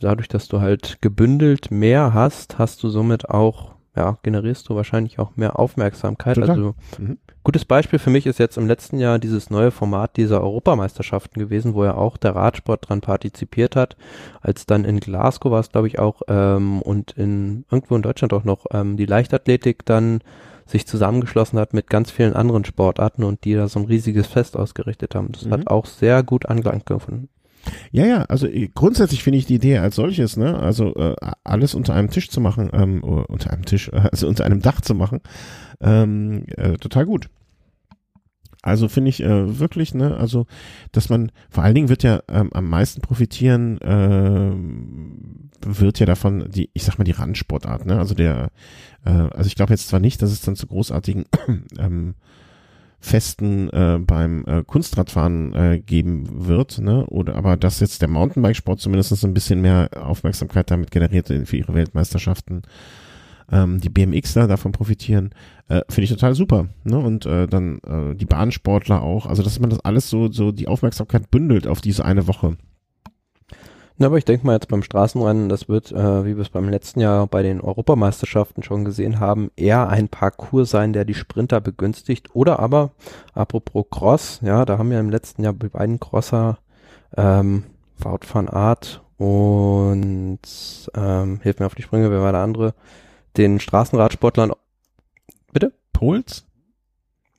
[0.00, 5.18] dadurch, dass du halt gebündelt mehr hast, hast du somit auch, ja, generierst du wahrscheinlich
[5.18, 6.34] auch mehr Aufmerksamkeit.
[6.34, 6.50] Total.
[6.50, 7.18] Also mhm.
[7.44, 11.74] gutes Beispiel für mich ist jetzt im letzten Jahr dieses neue Format dieser Europameisterschaften gewesen,
[11.74, 13.96] wo ja auch der Radsport dran partizipiert hat.
[14.42, 18.32] Als dann in Glasgow war es, glaube ich, auch ähm, und in irgendwo in Deutschland
[18.32, 20.20] auch noch ähm, die Leichtathletik dann
[20.66, 24.56] sich zusammengeschlossen hat mit ganz vielen anderen Sportarten und die da so ein riesiges Fest
[24.56, 25.30] ausgerichtet haben.
[25.30, 25.52] Das mhm.
[25.52, 27.28] hat auch sehr gut Anklang gefunden.
[27.92, 31.74] Ja, ja, also äh, grundsätzlich finde ich die Idee als solches, ne, also äh, alles
[31.74, 35.20] unter einem Tisch zu machen, ähm, unter einem Tisch, also unter einem Dach zu machen,
[35.80, 37.28] ähm, äh, total gut.
[38.62, 40.46] Also finde ich äh, wirklich, ne, also
[40.90, 44.52] dass man, vor allen Dingen wird ja ähm, am meisten profitieren, äh,
[45.64, 48.50] wird ja davon die, ich sag mal, die Randsportart, ne, also der,
[49.04, 51.26] äh, also ich glaube jetzt zwar nicht, dass es dann zu großartigen
[51.78, 52.16] ähm,
[52.98, 57.06] Festen äh, beim äh, Kunstradfahren äh, geben wird, ne?
[57.06, 61.74] Oder aber dass jetzt der Mountainbikesport zumindest ein bisschen mehr Aufmerksamkeit damit generiert für ihre
[61.74, 62.62] Weltmeisterschaften,
[63.50, 65.30] ähm, die BMXler davon profitieren,
[65.68, 66.68] äh, finde ich total super.
[66.84, 66.98] Ne?
[66.98, 70.68] Und äh, dann äh, die Bahnsportler auch, also dass man das alles so, so die
[70.68, 72.56] Aufmerksamkeit bündelt auf diese eine Woche.
[73.98, 76.68] Na, aber ich denke mal jetzt beim Straßenrennen, das wird, äh, wie wir es beim
[76.68, 81.62] letzten Jahr bei den Europameisterschaften schon gesehen haben, eher ein Parcours sein, der die Sprinter
[81.62, 82.34] begünstigt.
[82.34, 82.90] Oder aber,
[83.32, 86.58] apropos Cross, ja, da haben wir im letzten Jahr bei beiden Crosser,
[87.16, 87.64] ähm,
[87.98, 90.40] Wout van Art und,
[90.94, 92.74] ähm, hilf mir auf die Sprünge, wer war der andere?
[93.38, 94.52] Den Straßenradsportlern,
[95.52, 95.72] bitte?
[95.94, 96.44] Puls?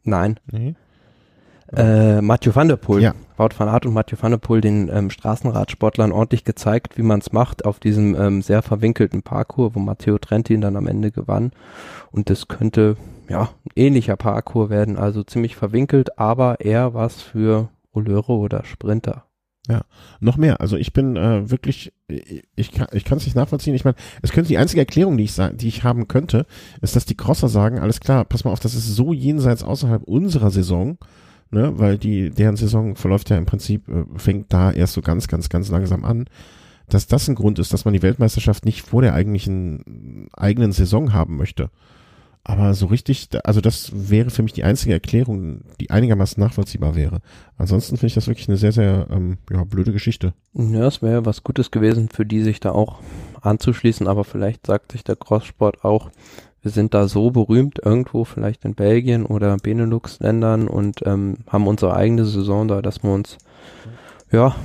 [0.04, 0.40] Nein.
[0.52, 0.76] Nee.
[1.76, 3.02] Äh, Mathieu van der Poel.
[3.02, 3.14] Ja.
[3.36, 7.20] Wout van Aert und Mathieu van der Poel den ähm, Straßenradsportlern ordentlich gezeigt, wie man
[7.20, 11.52] es macht auf diesem ähm, sehr verwinkelten Parcours, wo Matteo Trentin dann am Ende gewann.
[12.12, 12.96] Und das könnte
[13.30, 19.26] ja ein ähnlicher Parcours werden, also ziemlich verwinkelt, aber eher was für Oleure oder Sprinter.
[19.70, 19.82] Ja,
[20.22, 20.62] noch mehr.
[20.62, 23.76] Also ich bin äh, wirklich, ich kann ich kann es nicht nachvollziehen.
[23.76, 26.46] Ich meine, es könnte die einzige Erklärung, die ich die ich haben könnte,
[26.82, 30.04] ist, dass die Crosser sagen, alles klar, pass mal auf, das ist so jenseits außerhalb
[30.04, 30.98] unserer Saison
[31.52, 35.28] ne, weil die, deren Saison verläuft ja im Prinzip, äh, fängt da erst so ganz,
[35.28, 36.26] ganz, ganz langsam an,
[36.90, 41.14] dass das ein Grund ist, dass man die Weltmeisterschaft nicht vor der eigentlichen eigenen Saison
[41.14, 41.70] haben möchte.
[42.50, 47.20] Aber so richtig, also das wäre für mich die einzige Erklärung, die einigermaßen nachvollziehbar wäre.
[47.58, 50.34] Ansonsten finde ich das wirklich eine sehr, sehr ähm, ja, blöde Geschichte.
[50.54, 53.00] Ja, es wäre was Gutes gewesen, für die sich da auch
[53.42, 56.10] anzuschließen, aber vielleicht sagt sich der Crosssport auch,
[56.62, 61.96] wir sind da so berühmt irgendwo, vielleicht in Belgien oder Benelux-Ländern und ähm, haben unsere
[61.96, 63.38] eigene Saison da, dass wir uns
[64.32, 64.56] ja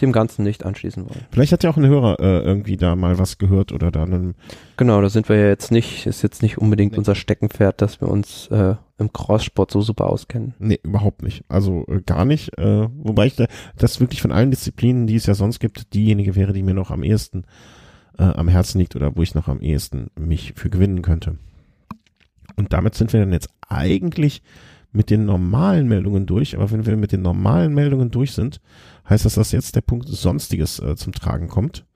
[0.00, 1.26] dem Ganzen nicht anschließen wollen.
[1.30, 4.34] Vielleicht hat ja auch ein Hörer äh, irgendwie da mal was gehört oder da einen.
[4.76, 6.98] Genau, da sind wir ja jetzt nicht, ist jetzt nicht unbedingt nee.
[6.98, 10.54] unser Steckenpferd, dass wir uns äh, im Crosssport so super auskennen.
[10.58, 11.44] Nee, überhaupt nicht.
[11.48, 12.56] Also äh, gar nicht.
[12.58, 13.46] Äh, wobei ich da,
[13.76, 16.90] das wirklich von allen Disziplinen, die es ja sonst gibt, diejenige wäre, die mir noch
[16.90, 17.44] am ehesten
[18.20, 21.38] äh, am Herzen liegt oder wo ich noch am ehesten mich für gewinnen könnte.
[22.56, 24.42] Und damit sind wir dann jetzt eigentlich
[24.92, 26.56] mit den normalen Meldungen durch.
[26.56, 28.60] Aber wenn wir mit den normalen Meldungen durch sind,
[29.08, 31.86] heißt das, dass jetzt der Punkt Sonstiges äh, zum Tragen kommt.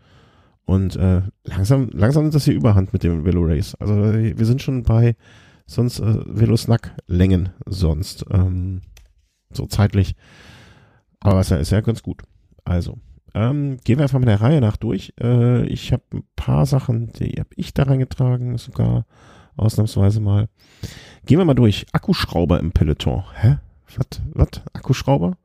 [0.65, 3.75] Und äh, langsam, langsam nimmt das hier Überhand mit dem Velo Race.
[3.75, 5.17] Also wir sind schon bei
[5.67, 8.81] sonst äh, Velo Snack Längen sonst ähm,
[9.51, 10.15] so zeitlich.
[11.21, 12.23] Aber es ist ja ganz gut.
[12.65, 12.99] Also
[13.35, 15.13] ähm, gehen wir einfach mit der Reihe nach durch.
[15.21, 19.07] Äh, ich habe ein paar Sachen, die habe ich da reingetragen, sogar
[19.57, 20.49] ausnahmsweise mal.
[21.27, 21.87] Gehen wir mal durch.
[21.93, 23.25] Akkuschrauber im Peloton.
[23.35, 23.59] Hä?
[23.97, 24.23] Was?
[24.33, 24.63] Was?
[24.73, 25.37] Akkuschrauber?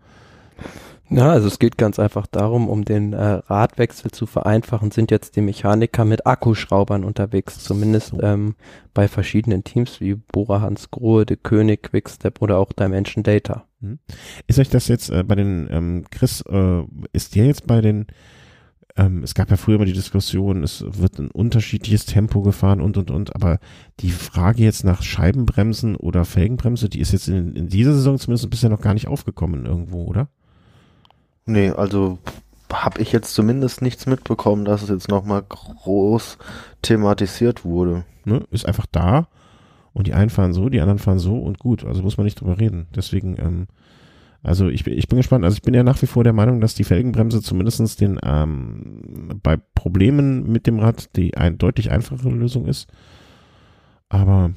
[1.12, 5.36] Ja, also es geht ganz einfach darum, um den äh, Radwechsel zu vereinfachen, sind jetzt
[5.36, 8.22] die Mechaniker mit Akkuschraubern unterwegs, zumindest so.
[8.22, 8.56] ähm,
[8.94, 13.66] bei verschiedenen Teams wie Bora Hans Grohe, De König, Quickstep oder auch Dimension Data.
[13.82, 13.98] Hm.
[14.46, 18.06] Ist euch das jetzt äh, bei den, ähm, Chris, äh, ist der jetzt bei den
[18.98, 22.98] ähm, es gab ja früher immer die Diskussion, es wird ein unterschiedliches Tempo gefahren und
[22.98, 23.60] und und, aber
[24.02, 28.50] die Frage jetzt nach Scheibenbremsen oder Felgenbremse, die ist jetzt in, in dieser Saison zumindest
[28.50, 30.28] bisher noch gar nicht aufgekommen irgendwo, oder?
[31.50, 32.20] Nee, also
[32.72, 36.38] habe ich jetzt zumindest nichts mitbekommen, dass es jetzt nochmal groß
[36.84, 38.06] thematisiert wurde.
[38.24, 39.28] Ne, ist einfach da
[39.94, 42.40] und die einen fahren so, die anderen fahren so und gut, also muss man nicht
[42.40, 42.86] drüber reden.
[42.96, 43.68] Deswegen, ähm,
[44.44, 45.44] also ich, ich bin gespannt.
[45.44, 49.40] Also ich bin ja nach wie vor der Meinung, dass die Felgenbremse zumindestens den ähm,
[49.42, 52.88] bei Problemen mit dem Rad die ein, deutlich einfachere Lösung ist.
[54.08, 54.52] Aber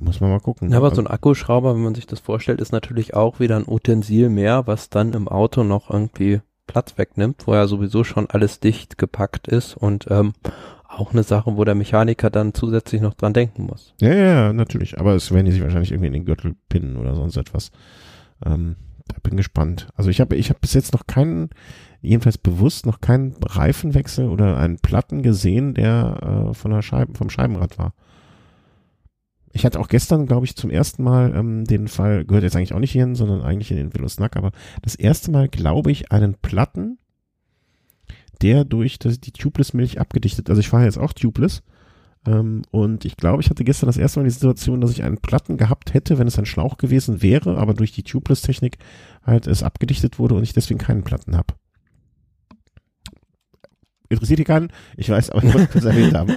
[0.00, 0.70] muss man mal gucken.
[0.70, 3.68] Ja, aber so ein Akkuschrauber, wenn man sich das vorstellt, ist natürlich auch wieder ein
[3.68, 8.60] Utensil mehr, was dann im Auto noch irgendwie Platz wegnimmt, wo ja sowieso schon alles
[8.60, 10.32] dicht gepackt ist und ähm,
[10.88, 13.94] auch eine Sache, wo der Mechaniker dann zusätzlich noch dran denken muss.
[14.00, 14.98] Ja, ja, natürlich.
[14.98, 17.70] Aber es werden die sich wahrscheinlich irgendwie in den Gürtel pinnen oder sonst etwas.
[18.44, 18.76] Ähm,
[19.22, 19.88] bin gespannt.
[19.96, 21.50] Also ich habe ich habe bis jetzt noch keinen,
[22.00, 27.30] jedenfalls bewusst noch keinen Reifenwechsel oder einen Platten gesehen, der äh, von der Scheibe, vom
[27.30, 27.92] Scheibenrad war.
[29.52, 32.72] Ich hatte auch gestern, glaube ich, zum ersten Mal ähm, den Fall, gehört jetzt eigentlich
[32.72, 34.52] auch nicht hierhin, sondern eigentlich in den Velosnack, aber
[34.82, 36.98] das erste Mal, glaube ich, einen Platten,
[38.42, 41.62] der durch das, die Tubeless-Milch abgedichtet, also ich fahre jetzt auch Tubeless,
[42.26, 45.18] ähm, und ich glaube, ich hatte gestern das erste Mal die Situation, dass ich einen
[45.18, 48.78] Platten gehabt hätte, wenn es ein Schlauch gewesen wäre, aber durch die Tubeless-Technik
[49.24, 51.54] halt es abgedichtet wurde und ich deswegen keinen Platten habe.
[54.10, 54.72] Interessiert die keinen?
[54.96, 56.34] Ich weiß, aber ich wollte es erwähnt haben.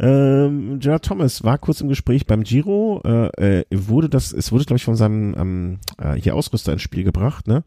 [0.00, 4.64] ähm, Gerard Thomas war kurz im Gespräch beim Giro, äh, äh, wurde das, es wurde,
[4.64, 7.62] glaube ich, von seinem ähm, äh, hier Ausrüster ins Spiel gebracht, ne?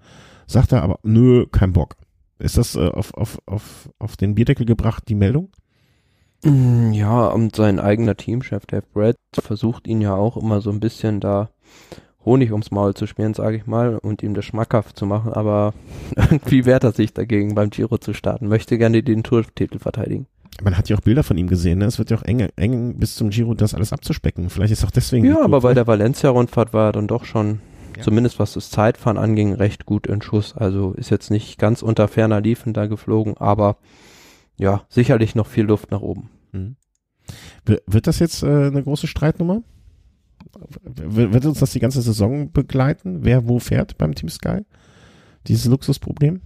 [0.46, 1.96] Sagt er aber, nö, kein Bock.
[2.38, 5.50] Ist das äh, auf, auf, auf, auf den Bierdeckel gebracht, die Meldung?
[6.44, 10.82] Mm, ja, und sein eigener Teamchef, Dave Brett, versucht ihn ja auch immer so ein
[10.82, 11.50] bisschen da
[12.26, 15.74] Honig ums Maul zu schmieren, sage ich mal, und ihm das schmackhaft zu machen, aber
[16.16, 20.28] irgendwie wehrt er sich dagegen, beim Giro zu starten, möchte gerne den Tourtitel verteidigen.
[20.64, 21.86] Man hat ja auch Bilder von ihm gesehen, ne?
[21.86, 24.50] Es wird ja auch eng, eng bis zum Giro das alles abzuspecken.
[24.50, 25.26] Vielleicht ist auch deswegen.
[25.26, 27.60] Ja, aber bei der Valencia-Rundfahrt war er dann doch schon,
[27.98, 28.04] ja.
[28.04, 30.56] zumindest was das Zeitfahren anging, recht gut in Schuss.
[30.56, 33.76] Also ist jetzt nicht ganz unter ferner Liefen da geflogen, aber
[34.58, 36.30] ja, sicherlich noch viel Luft nach oben.
[36.54, 36.78] Mhm.
[37.66, 39.62] Wird das jetzt äh, eine große Streitnummer?
[40.84, 43.24] Wird uns das die ganze Saison begleiten?
[43.24, 44.62] Wer wo fährt beim Team Sky?
[45.48, 46.42] Dieses Luxusproblem?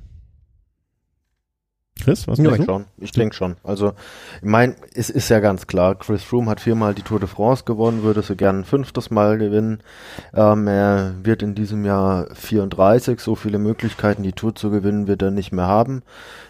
[2.03, 2.85] Chris, was ja, ich schon.
[2.97, 3.55] Ich denke schon.
[3.63, 3.93] Also,
[4.41, 7.63] ich meine, es ist ja ganz klar, Chris Froome hat viermal die Tour de France
[7.65, 9.81] gewonnen, würde so gern ein fünftes Mal gewinnen.
[10.33, 15.21] Ähm, er wird in diesem Jahr 34, so viele Möglichkeiten, die Tour zu gewinnen, wird
[15.21, 16.03] er nicht mehr haben.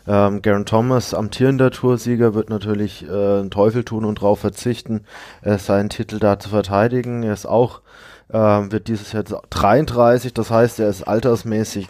[0.07, 5.01] Ähm, Garen Thomas, amtierender Toursieger, wird natürlich äh, einen Teufel tun und darauf verzichten,
[5.41, 7.23] äh, seinen Titel da zu verteidigen.
[7.23, 7.81] Er ist auch,
[8.29, 11.87] äh, wird dieses Jahr 33, das heißt, er ist altersmäßig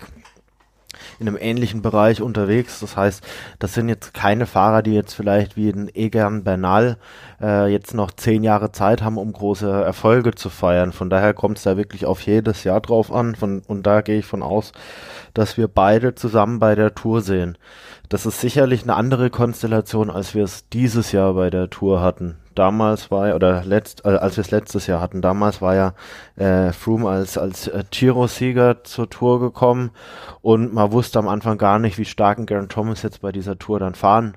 [1.19, 2.79] in einem ähnlichen Bereich unterwegs.
[2.79, 3.23] Das heißt,
[3.59, 6.97] das sind jetzt keine Fahrer, die jetzt vielleicht wie ein Egan Bernal
[7.41, 10.91] äh, jetzt noch zehn Jahre Zeit haben, um große Erfolge zu feiern.
[10.91, 13.35] Von daher kommt es da wirklich auf jedes Jahr drauf an.
[13.35, 14.71] Von, und da gehe ich von aus,
[15.33, 17.57] dass wir beide zusammen bei der Tour sehen.
[18.09, 22.37] Das ist sicherlich eine andere Konstellation, als wir es dieses Jahr bei der Tour hatten.
[22.55, 25.93] damals war oder letzt, äh, als wir es letztes Jahr hatten, damals war ja
[26.35, 29.91] äh, Froome als, als äh, Giro-Sieger zur Tour gekommen
[30.41, 33.57] und man wusste am Anfang gar nicht, wie stark ein Garen Thomas jetzt bei dieser
[33.57, 34.35] Tour dann fahren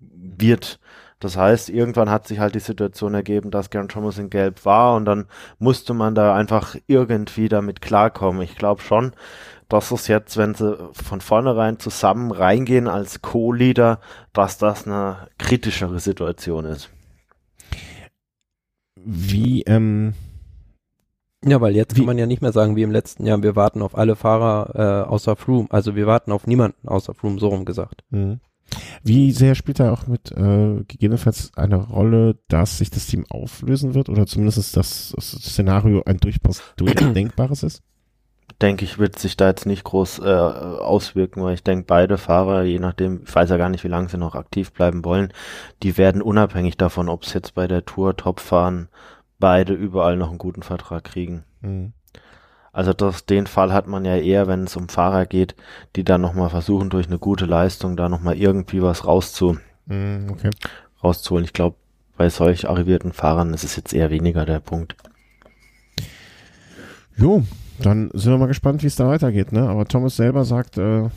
[0.00, 0.80] wird.
[1.20, 4.96] Das heißt, irgendwann hat sich halt die Situation ergeben, dass Garen Thomas in Gelb war
[4.96, 5.26] und dann
[5.58, 8.40] musste man da einfach irgendwie damit klarkommen.
[8.42, 9.12] Ich glaube schon,
[9.68, 14.00] dass es jetzt, wenn sie von vornherein zusammen reingehen als Co-Leader,
[14.32, 16.90] dass das eine kritischere Situation ist.
[18.96, 20.14] Wie, ähm,
[21.44, 23.56] ja, weil jetzt Wie- kann man ja nicht mehr sagen, wie im letzten Jahr, wir
[23.56, 25.68] warten auf alle Fahrer äh, außer Froome.
[25.70, 28.04] Also wir warten auf niemanden außer Froome, so rum gesagt.
[28.10, 28.40] Mhm.
[29.02, 33.94] Wie sehr spielt da auch mit äh, gegebenenfalls eine Rolle, dass sich das Team auflösen
[33.94, 37.82] wird oder zumindest das, das Szenario ein durchaus durchdenkbares ist?
[38.60, 42.62] denke ich, wird sich da jetzt nicht groß äh, auswirken, weil ich denke, beide Fahrer,
[42.62, 45.32] je nachdem, ich weiß ja gar nicht, wie lange sie noch aktiv bleiben wollen,
[45.82, 48.88] die werden unabhängig davon, ob es jetzt bei der Tour top fahren,
[49.38, 51.44] beide überall noch einen guten Vertrag kriegen.
[51.60, 51.92] Mhm.
[52.72, 55.56] Also das, den Fall hat man ja eher, wenn es um Fahrer geht,
[55.96, 60.50] die dann nochmal versuchen, durch eine gute Leistung da nochmal irgendwie was rauszu, Mhm, okay.
[61.02, 61.44] rauszuholen.
[61.44, 61.76] Ich glaube,
[62.16, 64.94] bei solch arrivierten Fahrern ist es jetzt eher weniger der Punkt.
[67.16, 67.42] Jo,
[67.80, 69.68] dann sind wir mal gespannt, wie es da weitergeht, ne?
[69.68, 71.08] Aber Thomas selber sagt, äh,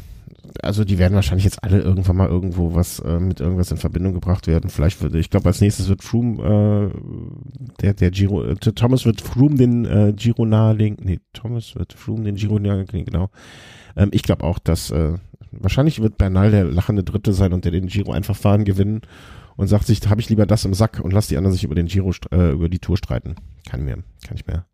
[0.61, 4.13] also die werden wahrscheinlich jetzt alle irgendwann mal irgendwo was äh, mit irgendwas in Verbindung
[4.13, 4.69] gebracht werden.
[4.69, 9.21] Vielleicht wird, ich glaube, als nächstes wird Froome, äh, der, der Giro, äh, Thomas wird
[9.21, 10.97] Froome den äh, Giro nahelegen.
[11.01, 13.29] Nee, Thomas wird Froome den Giro nahelegen, genau.
[13.95, 15.13] Ähm, ich glaube auch, dass äh,
[15.51, 19.01] wahrscheinlich wird Bernal der lachende Dritte sein und der den Giro einfach fahren gewinnen
[19.55, 21.75] und sagt sich, habe ich lieber das im Sack und lass die anderen sich über
[21.75, 23.35] den Giro, äh, über die Tour streiten.
[23.69, 24.65] Kann mir, kann ich mir,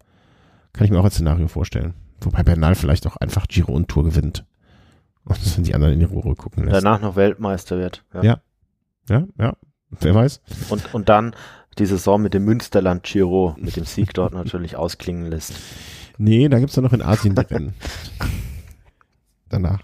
[0.73, 1.93] kann ich mir auch als Szenario vorstellen.
[2.22, 4.45] Wobei Bernal vielleicht auch einfach Giro und Tour gewinnt.
[5.38, 6.76] Und dann die anderen in die Ruhe gucken lässt.
[6.76, 8.03] Danach noch Weltmeister wird.
[8.22, 8.39] Ja.
[9.10, 9.53] Ja, ja.
[10.01, 10.41] Wer weiß.
[10.69, 11.35] Und, und dann
[11.77, 15.53] die Saison mit dem Münsterland Giro, mit dem Sieg dort natürlich ausklingen lässt.
[16.18, 17.73] Nee, da gibt's ja noch in Asien die Rennen.
[19.49, 19.80] Danach.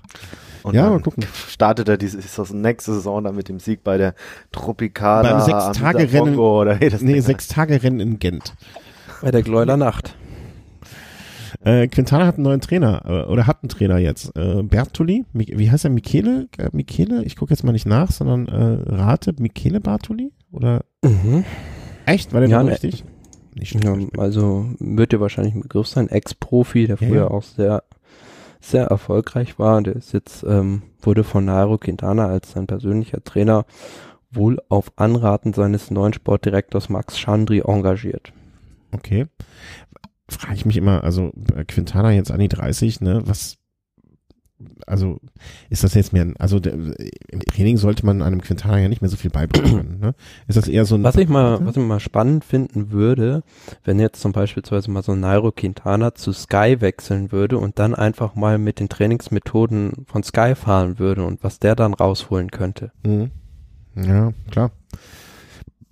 [0.63, 1.26] Und Ja, dann mal gucken.
[1.47, 4.15] Startet er diese ist das nächste Saison dann mit dem Sieg bei der
[4.51, 8.53] Tropicana Beim am Sechs-Tage-Rennen- Kongo oder das Nee, sechs Tage Rennen in Gent.
[9.22, 10.15] Bei der Gläuler Nacht.
[11.66, 14.36] Äh, Quintana hat einen neuen Trainer, äh, oder hat einen Trainer jetzt.
[14.38, 15.90] Äh, Bertoli, wie heißt er?
[15.90, 16.48] Michele?
[16.58, 17.24] Äh, Michele?
[17.26, 20.32] Ich gucke jetzt mal nicht nach, sondern äh, rate Michele Bartoli?
[20.52, 21.44] Oder Mhm.
[22.06, 22.34] echt?
[22.34, 23.04] War der Ja, ne- richtig?
[23.56, 27.28] Nicht Ja, also wird dir wahrscheinlich ein Begriff sein, Ex-Profi, der Ja, früher ja.
[27.32, 27.84] auch sehr,
[28.60, 29.82] sehr erfolgreich war.
[29.82, 33.66] Der ist jetzt, ähm, wurde von Nairo Quintana als sein persönlicher Trainer
[34.32, 38.34] wohl auf Anraten seines neuen Sportdirektors Max Chandri engagiert.
[38.92, 39.26] Okay.
[40.30, 43.57] Frage ich mich immer, also äh, Quintana jetzt an die 30, ne, was,
[44.88, 45.19] also
[45.69, 49.02] ist das jetzt mehr, ein- also der, im Training sollte man einem Quintana ja nicht
[49.02, 50.15] mehr so viel beibringen können, ne?
[50.47, 53.43] Ist das eher so ein, Was ich mal, was ich mal spannend finden würde,
[53.84, 57.93] wenn jetzt zum Beispiel mal so ein Nairo Quintana zu Sky wechseln würde und dann
[57.93, 62.91] einfach mal mit den Trainingsmethoden von Sky fahren würde und was der dann rausholen könnte.
[63.06, 63.31] Mhm.
[63.95, 64.72] Ja, klar.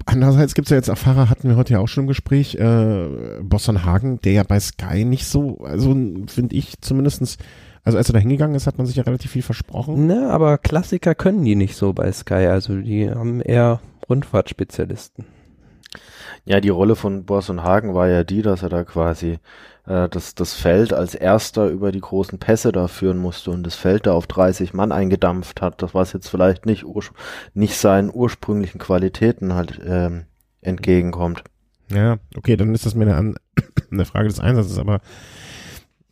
[0.05, 3.07] Andererseits gibt's ja jetzt auch Fahrer, hatten wir heute ja auch schon im Gespräch, äh,
[3.41, 5.95] Boston Hagen, der ja bei Sky nicht so, also
[6.27, 7.37] finde ich zumindestens,
[7.83, 10.07] also als er da hingegangen ist, hat man sich ja relativ viel versprochen.
[10.07, 15.25] Ne, aber Klassiker können die nicht so bei Sky, also die haben eher Rundfahrtspezialisten.
[16.45, 19.37] Ja, die Rolle von Boss und Hagen war ja die, dass er da quasi
[19.85, 23.75] äh, das, das Feld als erster über die großen Pässe da führen musste und das
[23.75, 25.81] Feld da auf 30 Mann eingedampft hat.
[25.81, 26.85] Das was jetzt vielleicht nicht,
[27.53, 30.25] nicht seinen ursprünglichen Qualitäten halt ähm,
[30.61, 31.43] entgegenkommt.
[31.89, 33.35] Ja, okay, dann ist das mir eine,
[33.91, 35.01] eine Frage des Einsatzes, aber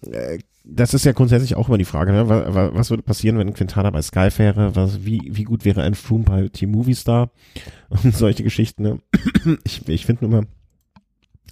[0.06, 2.30] äh, das ist ja grundsätzlich auch immer die Frage, ne?
[2.30, 4.76] was, was würde passieren, wenn Quintana bei Sky wäre?
[4.76, 7.31] Was, wie, wie gut wäre ein Froome bei Team Movistar?
[7.89, 8.84] Und solche Geschichten.
[8.84, 8.99] Ne?
[9.64, 10.48] Ich, ich finde nur immer,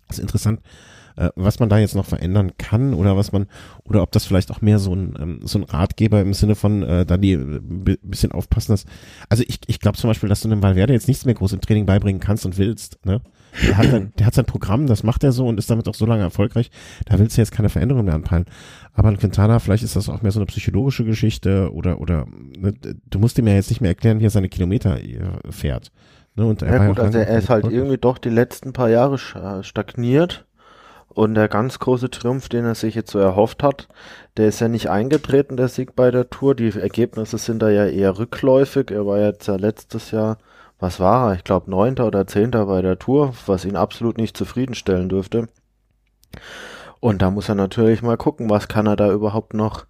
[0.10, 0.62] es ist interessant,
[1.20, 3.48] äh, was man da jetzt noch verändern kann oder was man,
[3.84, 6.84] oder ob das vielleicht auch mehr so ein, ähm, so ein Ratgeber im Sinne von,
[6.84, 8.86] äh, da die äh, bi- bisschen aufpassen, dass,
[9.30, 11.62] also ich, ich glaube zum Beispiel, dass du einem Valverde jetzt nichts mehr groß im
[11.62, 13.22] Training beibringen kannst und willst, ne?
[13.68, 15.96] Der hat, sein, der hat sein Programm, das macht er so und ist damit auch
[15.96, 16.70] so lange erfolgreich.
[17.06, 18.46] Da willst du jetzt keine Veränderung mehr anpeilen.
[18.94, 22.28] Aber ein Quintana, vielleicht ist das auch mehr so eine psychologische Geschichte oder, oder
[22.60, 22.74] ne,
[23.10, 25.20] du musst ihm ja jetzt nicht mehr erklären, wie er seine Kilometer äh,
[25.50, 25.92] fährt.
[26.36, 26.46] Ne?
[26.46, 30.46] Und er Ja gut, also er ist halt irgendwie doch die letzten paar Jahre stagniert.
[31.10, 33.88] Und der ganz große Triumph, den er sich jetzt so erhofft hat,
[34.38, 36.56] der ist ja nicht eingetreten, der Sieg bei der Tour.
[36.56, 38.92] Die Ergebnisse sind da ja eher rückläufig.
[38.92, 40.38] Er war jetzt ja letztes Jahr,
[40.80, 41.36] was war er?
[41.36, 45.48] Ich glaube neunter oder zehnter bei der Tour, was ihn absolut nicht zufriedenstellen dürfte.
[47.00, 49.86] Und da muss er natürlich mal gucken, was kann er da überhaupt noch,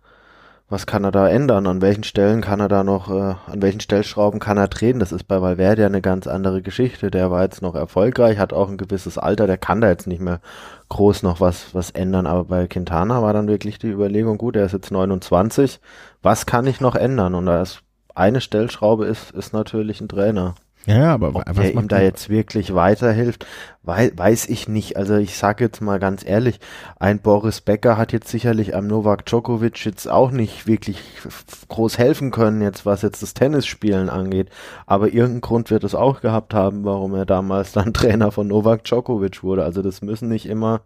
[0.69, 1.65] was kann er da ändern?
[1.65, 4.99] An welchen Stellen kann er da noch, äh, an welchen Stellschrauben kann er drehen?
[4.99, 7.09] Das ist bei Valverde eine ganz andere Geschichte.
[7.09, 10.21] Der war jetzt noch erfolgreich, hat auch ein gewisses Alter, der kann da jetzt nicht
[10.21, 10.41] mehr
[10.89, 12.27] groß noch was, was ändern.
[12.27, 15.79] Aber bei Quintana war dann wirklich die Überlegung, gut, er ist jetzt 29,
[16.21, 17.33] was kann ich noch ändern?
[17.33, 17.81] Und da ist
[18.13, 20.55] eine Stellschraube ist, ist natürlich ein Trainer.
[20.85, 23.45] Ja, aber Ob der ihm da jetzt wirklich weiterhilft,
[23.83, 24.95] weiß, weiß ich nicht.
[24.97, 26.59] Also ich sage jetzt mal ganz ehrlich,
[26.99, 31.01] ein Boris Becker hat jetzt sicherlich am Novak Djokovic jetzt auch nicht wirklich
[31.67, 34.49] groß helfen können, jetzt was jetzt das Tennisspielen angeht.
[34.85, 38.85] Aber irgendeinen Grund wird es auch gehabt haben, warum er damals dann Trainer von Novak
[38.85, 39.65] Djokovic wurde.
[39.65, 40.81] Also das müssen nicht immer,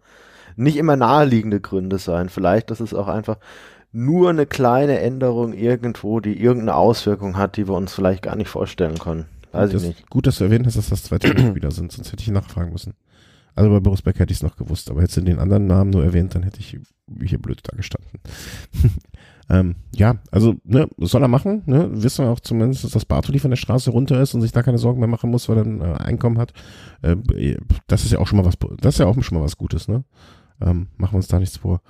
[0.56, 2.28] nicht immer naheliegende Gründe sein.
[2.28, 3.38] Vielleicht ist es auch einfach
[3.92, 8.48] nur eine kleine Änderung irgendwo, die irgendeine Auswirkung hat, die wir uns vielleicht gar nicht
[8.48, 9.26] vorstellen können.
[9.54, 10.10] Weiß das, ich nicht.
[10.10, 12.94] Gut, dass du erwähnt hast, dass das zwei Tennisspieler sind, sonst hätte ich nachfragen müssen.
[13.56, 15.90] Also bei Boris Becker hätte ich es noch gewusst, aber hättest du den anderen Namen
[15.90, 16.76] nur erwähnt, dann hätte ich
[17.24, 18.18] hier blöd da gestanden.
[19.48, 21.88] ähm, ja, also, ne, soll er machen, ne?
[21.92, 24.78] Wissen wir auch zumindest, dass Bartoli von der Straße runter ist und sich da keine
[24.78, 26.52] Sorgen mehr machen muss, weil er ein äh, Einkommen hat.
[27.02, 27.16] Äh,
[27.86, 29.86] das ist ja auch schon mal was, das ist ja auch schon mal was Gutes,
[29.86, 30.04] ne?
[30.60, 31.80] Ähm, machen wir uns da nichts vor.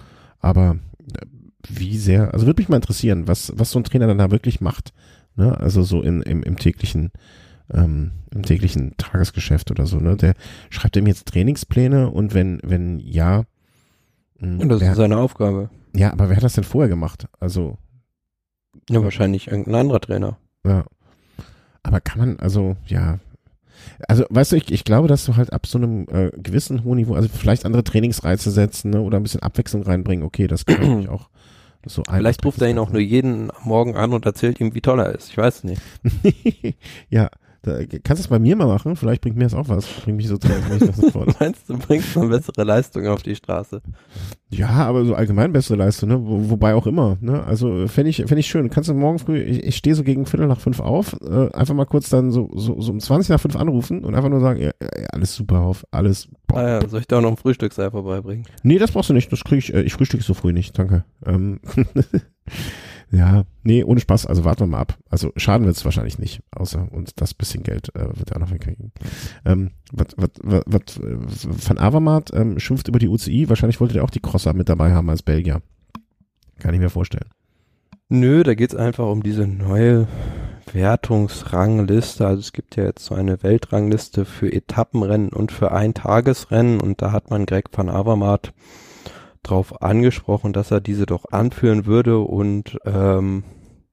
[0.41, 0.77] Aber
[1.19, 1.27] äh,
[1.67, 4.61] wie sehr, also würde mich mal interessieren, was, was so ein Trainer dann da wirklich
[4.61, 4.93] macht,
[5.35, 5.57] ne?
[5.59, 7.11] Also so in, im, im täglichen,
[7.73, 10.17] ähm, im täglichen Tagesgeschäft oder so, ne?
[10.17, 10.35] Der
[10.71, 13.45] schreibt ihm jetzt Trainingspläne und wenn, wenn ja.
[14.39, 15.71] Mh, hm, das wer, ist seine Aufgabe.
[15.95, 17.27] Ja, aber wer hat das denn vorher gemacht?
[17.41, 17.79] Also.
[18.91, 20.37] Ja, wahrscheinlich irgendein anderer Trainer.
[20.67, 20.85] Ja.
[21.83, 23.19] Aber kann man, also, ja.
[24.09, 26.97] Also, weißt du, ich, ich glaube, dass du halt ab so einem äh, gewissen hohen
[26.97, 30.81] Niveau, also vielleicht andere Trainingsreize setzen, ne, oder ein bisschen Abwechslung reinbringen, okay, das kann
[30.81, 31.29] natürlich auch
[31.87, 35.01] so Vielleicht ruft er ihn auch nur jeden Morgen an und erzählt ihm, wie toll
[35.01, 35.31] er ist.
[35.31, 35.83] Ich weiß nicht.
[37.11, 37.29] ja,
[37.65, 38.95] da, kannst du es bei mir mal machen?
[38.95, 39.87] Vielleicht bringt mir das auch was.
[39.87, 40.49] Bringt mich so zu,
[40.93, 41.41] sofort.
[41.41, 43.81] Meinst du, bringst eine bessere Leistung auf die Straße?
[44.51, 46.21] Ja, aber so allgemein bessere Leistung, ne?
[46.21, 47.17] Wo, wobei auch immer.
[47.21, 47.43] Ne?
[47.43, 48.69] Also fände ich, fänd ich schön.
[48.69, 51.75] Kannst du morgen früh, ich, ich stehe so gegen Viertel nach fünf auf, äh, einfach
[51.75, 54.61] mal kurz dann so, so, so um 20 nach fünf anrufen und einfach nur sagen,
[54.61, 56.29] ja, ja, alles super auf, alles.
[56.47, 56.59] Boah.
[56.59, 58.45] Ah ja, soll ich da auch noch ein Frühstücksei vorbeibringen?
[58.63, 59.33] Nee, das brauchst du nicht.
[59.33, 61.05] Das krieg ich, äh, ich frühstücke so früh nicht, danke.
[61.25, 61.61] Ähm
[63.11, 64.27] Ja, nee, ohne Spaß.
[64.27, 64.99] Also warten wir mal ab.
[65.09, 68.51] Also schaden wird es wahrscheinlich nicht, außer uns das bisschen Geld äh, wird er noch
[68.51, 68.93] hinkriegen.
[69.45, 73.49] Ähm, was, was, was, Van Avermaet ähm, schimpft über die UCI.
[73.49, 75.63] Wahrscheinlich wollte der auch die Crosser mit dabei haben als Belgier.
[76.59, 77.29] Kann ich mir vorstellen.
[78.09, 80.07] Nö, da geht's einfach um diese neue
[80.73, 82.27] Wertungsrangliste.
[82.27, 87.13] Also es gibt ja jetzt so eine Weltrangliste für Etappenrennen und für Eintagesrennen und da
[87.13, 88.53] hat man Greg van Avermaet
[89.45, 93.45] drauf angesprochen, dass er diese doch anführen würde und ähm,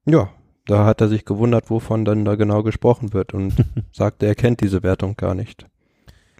[0.05, 0.29] ja,
[0.65, 3.53] da hat er sich gewundert, wovon dann da genau gesprochen wird und
[3.91, 5.65] sagte, er kennt diese Wertung gar nicht.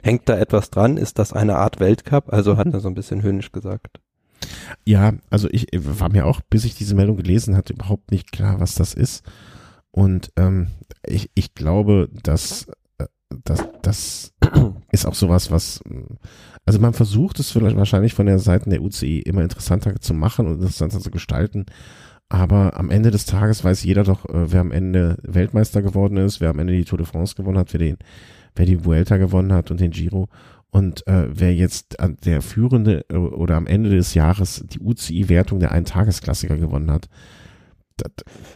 [0.03, 0.97] Hängt da etwas dran?
[0.97, 2.33] Ist das eine Art Weltcup?
[2.33, 3.99] Also hat er so ein bisschen höhnisch gesagt.
[4.85, 8.59] Ja, also ich war mir auch, bis ich diese Meldung gelesen hatte, überhaupt nicht klar,
[8.59, 9.23] was das ist.
[9.91, 10.67] Und ähm,
[11.05, 12.67] ich, ich glaube, dass
[12.97, 13.05] äh,
[13.43, 14.33] das, das
[14.91, 15.83] ist auch sowas, was
[16.65, 20.47] also man versucht es vielleicht wahrscheinlich von der Seite der UCI immer interessanter zu machen
[20.47, 21.65] und interessanter zu gestalten.
[22.29, 26.39] Aber am Ende des Tages weiß jeder doch, äh, wer am Ende Weltmeister geworden ist,
[26.39, 27.97] wer am Ende die Tour de France gewonnen hat, wer den,
[28.55, 30.29] wer die Vuelta gewonnen hat und den Giro.
[30.69, 35.73] Und äh, wer jetzt der führende äh, oder am Ende des Jahres die UCI-Wertung der
[35.73, 37.09] Eintagesklassiker gewonnen hat,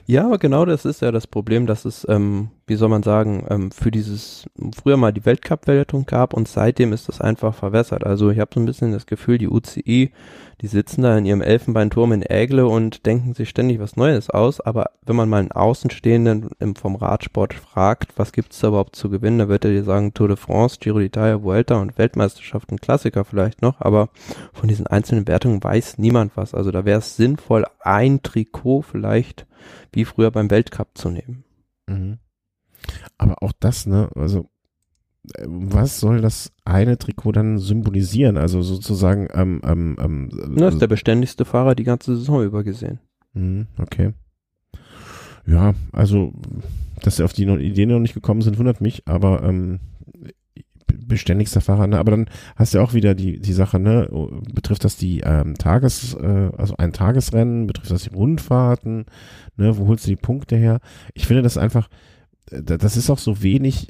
[0.07, 3.45] ja, aber genau das ist ja das Problem, dass es, ähm, wie soll man sagen,
[3.49, 4.45] ähm, für dieses
[4.75, 8.05] früher mal die Weltcup-Wertung gab und seitdem ist das einfach verwässert.
[8.05, 10.11] Also ich habe so ein bisschen das Gefühl, die UCI
[10.61, 14.61] die sitzen da in ihrem Elfenbeinturm in Ägle und denken sich ständig was Neues aus.
[14.61, 19.39] Aber wenn man mal einen Außenstehenden vom Radsport fragt, was gibt's da überhaupt zu gewinnen,
[19.39, 23.61] da wird er dir sagen Tour de France, Giro d'Italia, Vuelta und Weltmeisterschaften, Klassiker vielleicht
[23.61, 23.81] noch.
[23.81, 24.09] Aber
[24.53, 26.53] von diesen einzelnen Wertungen weiß niemand was.
[26.53, 29.45] Also da wäre es sinnvoll, ein Trikot vielleicht
[29.91, 31.43] wie früher beim Weltcup zu nehmen.
[31.87, 32.19] Mhm.
[33.17, 34.49] Aber auch das, ne, also
[35.45, 38.37] was soll das eine Trikot dann symbolisieren?
[38.37, 42.99] Also sozusagen, ähm, ähm, ähm, das ist der beständigste Fahrer die ganze Saison über gesehen.
[43.33, 44.13] Mhm, okay.
[45.45, 46.33] Ja, also,
[47.01, 49.79] dass sie auf die Idee noch nicht gekommen sind, wundert mich, aber ähm,
[50.87, 51.99] beständigster Fahrer, ne?
[51.99, 54.09] Aber dann hast du ja auch wieder die, die Sache, ne?
[54.53, 59.05] Betrifft das die ähm, Tages, äh, also ein Tagesrennen, betrifft das die Rundfahrten,
[59.57, 59.77] ne?
[59.77, 60.79] Wo holst du die Punkte her?
[61.13, 61.89] Ich finde das einfach,
[62.51, 63.89] äh, das ist auch so wenig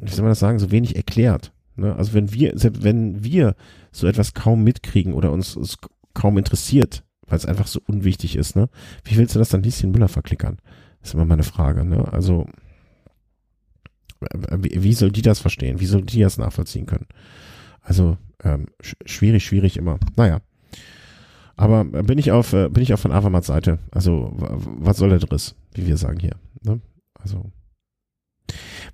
[0.00, 1.52] wie soll man das sagen, so wenig erklärt.
[1.76, 1.94] Ne?
[1.96, 3.54] Also wenn wir, selbst wenn wir
[3.92, 5.78] so etwas kaum mitkriegen oder uns, uns
[6.14, 8.68] kaum interessiert, weil es einfach so unwichtig ist, ne?
[9.04, 10.58] Wie willst du das dann Lieschen Müller verklickern?
[11.00, 12.12] Das ist immer meine Frage, ne?
[12.12, 12.46] Also,
[14.58, 15.80] wie, wie soll die das verstehen?
[15.80, 17.06] Wie soll die das nachvollziehen können?
[17.80, 19.98] Also, ähm, sch schwierig, schwierig immer.
[20.16, 20.40] Naja.
[21.56, 23.78] Aber bin ich auf, äh, bin ich auf von Avamats Seite.
[23.92, 26.36] Also, was soll der Driss, wie wir sagen hier.
[26.62, 26.80] Ne?
[27.14, 27.50] Also.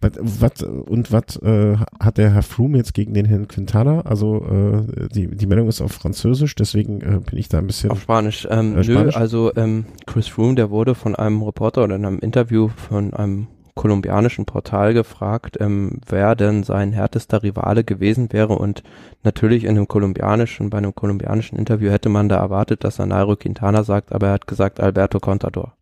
[0.00, 4.02] Was, was, und was äh, hat der Herr Froome jetzt gegen den Herrn Quintana?
[4.02, 7.90] Also äh, die, die Meldung ist auf Französisch, deswegen äh, bin ich da ein bisschen.
[7.90, 8.46] Auf Spanisch.
[8.50, 9.14] Ähm, äh, Spanisch?
[9.14, 13.14] Nö, also ähm, Chris Froome, der wurde von einem Reporter oder in einem Interview von
[13.14, 18.82] einem kolumbianischen Portal gefragt, ähm, wer denn sein härtester Rivale gewesen wäre und
[19.22, 23.36] natürlich in einem kolumbianischen, bei einem kolumbianischen Interview hätte man da erwartet, dass er Nairo
[23.36, 25.74] Quintana sagt, aber er hat gesagt Alberto Contador.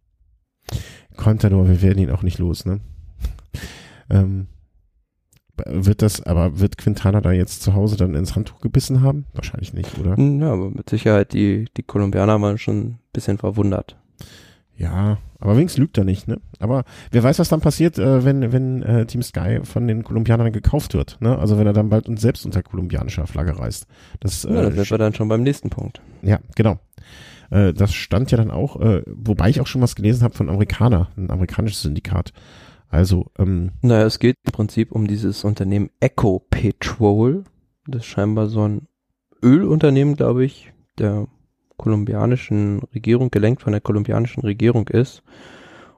[1.17, 2.81] Contador, wir werden ihn auch nicht los, ne?
[4.10, 4.48] Ähm,
[5.66, 9.26] wird das, aber wird Quintana da jetzt zu Hause dann ins Handtuch gebissen haben?
[9.35, 10.18] Wahrscheinlich nicht, oder?
[10.18, 13.97] Ja, aber mit Sicherheit, die, die Kolumbianer waren schon ein bisschen verwundert.
[14.76, 16.40] Ja, aber wenigstens lügt er nicht, ne?
[16.59, 20.52] Aber wer weiß, was dann passiert, äh, wenn, wenn äh, Team Sky von den Kolumbianern
[20.52, 21.39] gekauft wird, ne?
[21.39, 23.86] Also wenn er dann bald und selbst unter kolumbianischer Flagge reist.
[24.18, 26.01] Das, äh, ja, das wir dann schon beim nächsten Punkt.
[26.22, 26.81] Ja, genau.
[27.51, 30.48] Äh, das stand ja dann auch, äh, wobei ich auch schon was gelesen habe von
[30.48, 32.32] Amerikaner, ein amerikanisches Syndikat.
[32.89, 37.44] Also, ähm, Naja, es geht im Prinzip um dieses Unternehmen Echo Petrol.
[37.86, 38.89] Das ist scheinbar so ein
[39.43, 41.27] Ölunternehmen, glaube ich, der
[41.77, 45.23] kolumbianischen Regierung, gelenkt von der kolumbianischen Regierung ist.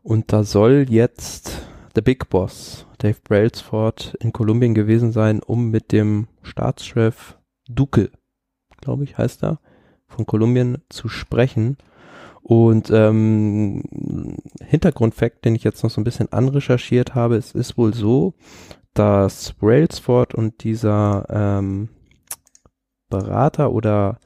[0.02, 5.92] Und da soll jetzt der Big Boss, Dave Brailsford, in Kolumbien gewesen sein, um mit
[5.92, 7.38] dem Staatschef
[7.68, 8.10] Duque,
[8.80, 9.60] glaube ich, heißt er,
[10.06, 11.76] von Kolumbien zu sprechen.
[12.48, 13.82] Und ähm,
[14.64, 18.34] Hintergrundfakt, den ich jetzt noch so ein bisschen anrecherchiert habe, es ist wohl so,
[18.94, 21.88] dass Brailsford und dieser ähm,
[23.10, 24.20] Berater oder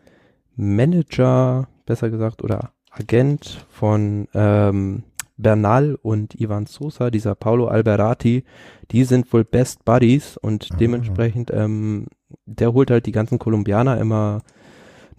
[0.54, 5.04] Manager, besser gesagt, oder Agent von ähm,
[5.38, 8.44] Bernal und Ivan Sosa, dieser Paulo Alberati,
[8.90, 10.76] die sind wohl Best Buddies und ah.
[10.78, 12.08] dementsprechend, ähm,
[12.44, 14.42] der holt halt die ganzen Kolumbianer immer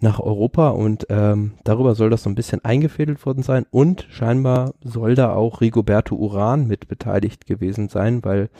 [0.02, 4.74] nach Europa und ähm, darüber soll das so ein bisschen eingefädelt worden sein und scheinbar
[4.82, 8.50] soll da auch Rigoberto Uran mit beteiligt gewesen sein, weil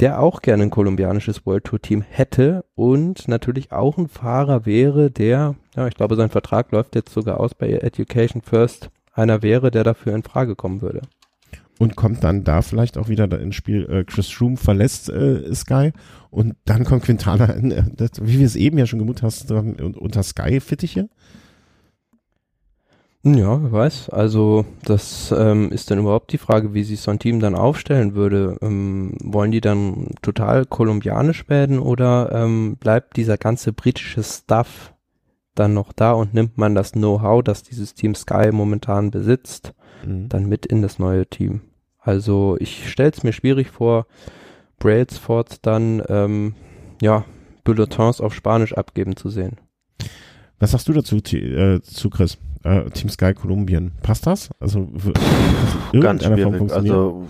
[0.00, 5.10] der auch gerne ein kolumbianisches World Tour Team hätte und natürlich auch ein Fahrer wäre,
[5.10, 9.70] der, ja, ich glaube, sein Vertrag läuft jetzt sogar aus bei Education First, einer wäre,
[9.70, 11.02] der dafür in Frage kommen würde.
[11.82, 15.92] Und kommt dann da vielleicht auch wieder ins Spiel, äh, Chris Schroom verlässt äh, Sky
[16.30, 20.22] und dann kommt Quintana, äh, das, wie wir es eben ja schon gemutet hast, unter
[20.22, 21.08] Sky-Fittiche?
[23.24, 24.10] Ja, wer weiß.
[24.10, 28.14] Also das ähm, ist dann überhaupt die Frage, wie sich so ein Team dann aufstellen
[28.14, 28.56] würde.
[28.60, 34.92] Ähm, wollen die dann total kolumbianisch werden oder ähm, bleibt dieser ganze britische Stuff
[35.54, 39.72] dann noch da und nimmt man das Know-how, das dieses Team Sky momentan besitzt,
[40.04, 40.28] mhm.
[40.28, 41.60] dann mit in das neue Team?
[42.02, 44.06] Also ich stelle es mir schwierig vor,
[44.78, 46.54] Brailsford dann ähm,
[47.00, 47.24] ja
[47.64, 49.58] Bulletins auf Spanisch abgeben zu sehen.
[50.58, 52.38] Was sagst du dazu, äh, zu Chris?
[52.64, 53.92] äh, Team Sky Kolumbien.
[54.02, 54.50] Passt das?
[54.60, 54.88] Also
[55.92, 56.72] ganz schwierig.
[56.72, 57.26] Also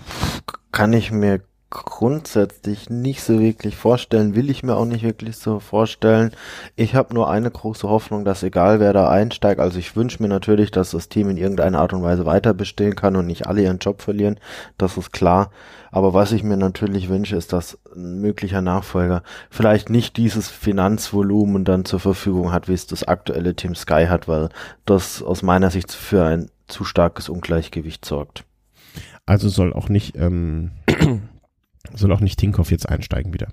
[0.71, 1.41] kann ich mir
[1.73, 6.31] grundsätzlich nicht so wirklich vorstellen, will ich mir auch nicht wirklich so vorstellen.
[6.75, 10.29] Ich habe nur eine große Hoffnung, dass egal wer da einsteigt, also ich wünsche mir
[10.29, 13.63] natürlich, dass das Team in irgendeiner Art und Weise weiter bestehen kann und nicht alle
[13.63, 14.39] ihren Job verlieren,
[14.77, 15.49] das ist klar.
[15.91, 21.65] Aber was ich mir natürlich wünsche, ist, dass ein möglicher Nachfolger vielleicht nicht dieses Finanzvolumen
[21.65, 24.49] dann zur Verfügung hat, wie es das aktuelle Team Sky hat, weil
[24.85, 28.45] das aus meiner Sicht für ein zu starkes Ungleichgewicht sorgt.
[29.25, 30.71] Also soll auch nicht ähm,
[31.93, 33.47] soll auch nicht Tinkoff jetzt einsteigen wieder.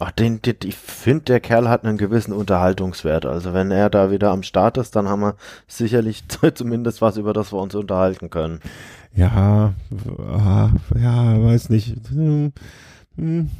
[0.00, 3.24] Ach, den, den ich finde, der Kerl hat einen gewissen Unterhaltungswert.
[3.24, 5.36] Also wenn er da wieder am Start ist, dann haben wir
[5.68, 6.24] sicherlich
[6.54, 8.60] zumindest was, über das wir uns unterhalten können.
[9.14, 9.74] Ja,
[11.00, 11.96] ja, weiß nicht.
[12.08, 12.52] Hm,
[13.16, 13.50] hm,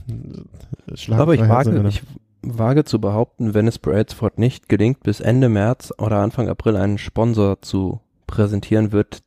[1.10, 2.02] Aber ich wage, ich
[2.42, 6.98] wage zu behaupten, wenn es Bradsford nicht gelingt, bis Ende März oder Anfang April einen
[6.98, 9.22] Sponsor zu präsentieren, wird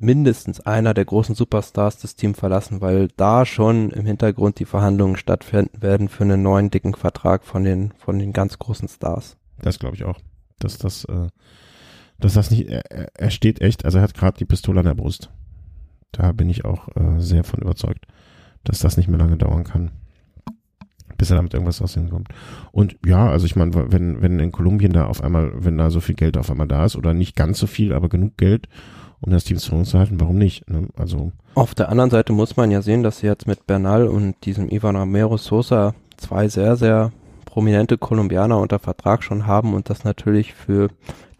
[0.00, 5.16] mindestens einer der großen Superstars das Team verlassen, weil da schon im Hintergrund die Verhandlungen
[5.16, 9.36] stattfinden werden für einen neuen dicken Vertrag von den von den ganz großen Stars.
[9.60, 10.18] Das glaube ich auch,
[10.58, 11.28] dass das äh,
[12.18, 12.82] dass das nicht er,
[13.14, 15.30] er steht echt, also er hat gerade die Pistole an der Brust.
[16.12, 18.06] Da bin ich auch äh, sehr von überzeugt,
[18.64, 19.92] dass das nicht mehr lange dauern kann
[21.20, 22.28] bis er damit irgendwas aus hinkommt.
[22.72, 26.00] Und ja, also ich meine, wenn, wenn in Kolumbien da auf einmal, wenn da so
[26.00, 28.68] viel Geld auf einmal da ist oder nicht ganz so viel, aber genug Geld,
[29.20, 30.68] um das Team zusammenzuhalten, warum nicht?
[30.70, 30.88] Ne?
[30.96, 34.34] Also Auf der anderen Seite muss man ja sehen, dass sie jetzt mit Bernal und
[34.44, 37.12] diesem Ivan Romero Sosa zwei sehr, sehr
[37.44, 40.88] prominente Kolumbianer unter Vertrag schon haben und das natürlich für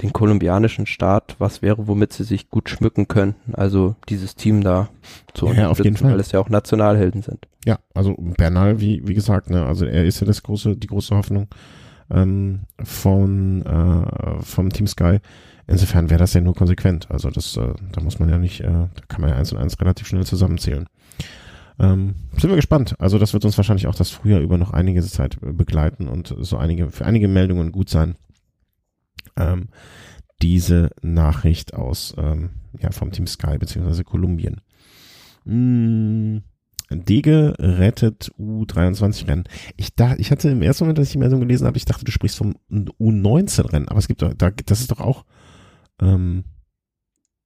[0.02, 3.54] den kolumbianischen Staat was wäre, womit sie sich gut schmücken könnten.
[3.54, 4.88] Also dieses Team da
[5.34, 6.12] zu ja, auf jeden Fall.
[6.12, 7.46] weil es ja auch Nationalhelden sind.
[7.64, 11.14] Ja, also Bernal, wie, wie gesagt, ne, also er ist ja das große, die große
[11.14, 11.48] Hoffnung.
[12.10, 15.20] ähm, von, äh, vom Team Sky.
[15.70, 17.08] Insofern wäre das ja nur konsequent.
[17.12, 19.58] Also das, äh, da muss man ja nicht, äh, da kann man ja eins und
[19.58, 20.86] eins relativ schnell zusammenzählen.
[21.78, 22.96] Ähm, sind wir gespannt.
[22.98, 26.56] Also das wird uns wahrscheinlich auch das Frühjahr über noch einige Zeit begleiten und so
[26.56, 28.16] einige, für einige Meldungen gut sein.
[29.36, 29.68] Ähm,
[30.42, 34.62] diese Nachricht aus, ähm, ja, vom Team Sky beziehungsweise Kolumbien.
[35.44, 36.42] Hm.
[36.90, 39.44] Dege rettet U23-Rennen.
[39.76, 42.04] Ich dachte, ich hatte im ersten Moment, dass ich die Meldung gelesen habe, ich dachte,
[42.04, 45.24] du sprichst vom U19-Rennen, aber es gibt doch, da, das ist doch auch,
[46.00, 46.44] ähm,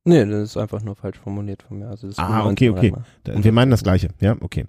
[0.06, 1.88] Nee, das ist einfach nur falsch formuliert von mir.
[1.88, 2.92] Also das ah, okay, okay.
[3.24, 4.08] Wir meinen das Gleiche.
[4.20, 4.66] Ja, okay.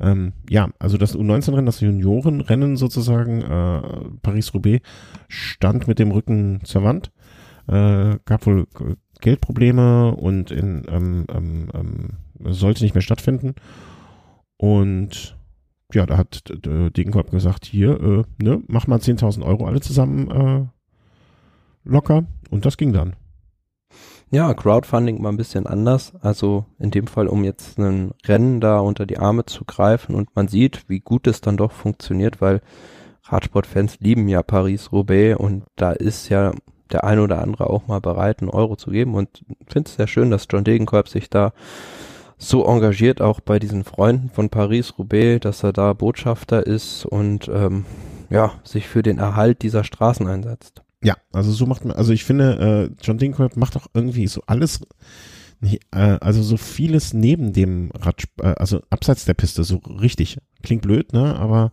[0.00, 3.82] Ähm, ja, also das U19-Rennen, das Juniorenrennen sozusagen, äh,
[4.22, 4.84] Paris-Roubaix,
[5.28, 7.12] stand mit dem Rücken zur Wand.
[7.68, 8.66] Äh, gab wohl
[9.20, 12.08] Geldprobleme und in, ähm, ähm, ähm
[12.52, 13.54] sollte nicht mehr stattfinden.
[14.56, 15.36] Und
[15.92, 20.66] ja, da hat Degenkolb gesagt, hier, äh, ne, mach mal 10.000 Euro alle zusammen äh,
[21.84, 22.24] locker.
[22.50, 23.16] Und das ging dann.
[24.30, 26.12] Ja, Crowdfunding mal ein bisschen anders.
[26.20, 30.34] Also in dem Fall, um jetzt ein Rennen da unter die Arme zu greifen und
[30.34, 32.60] man sieht, wie gut es dann doch funktioniert, weil
[33.24, 36.52] Radsportfans lieben ja Paris-Roubaix und da ist ja
[36.92, 40.06] der ein oder andere auch mal bereit, einen Euro zu geben und finde es sehr
[40.06, 41.52] schön, dass John Degenkolb sich da
[42.36, 47.86] so engagiert, auch bei diesen Freunden von Paris-Roubaix, dass er da Botschafter ist und ähm,
[48.30, 50.83] ja, sich für den Erhalt dieser Straßen einsetzt.
[51.04, 54.42] Ja, also so macht man, also ich finde, äh, John Degenkolb macht auch irgendwie so
[54.46, 54.80] alles,
[55.60, 60.38] nee, äh, also so vieles neben dem Rad, äh, also abseits der Piste, so richtig.
[60.62, 61.72] Klingt blöd, ne, aber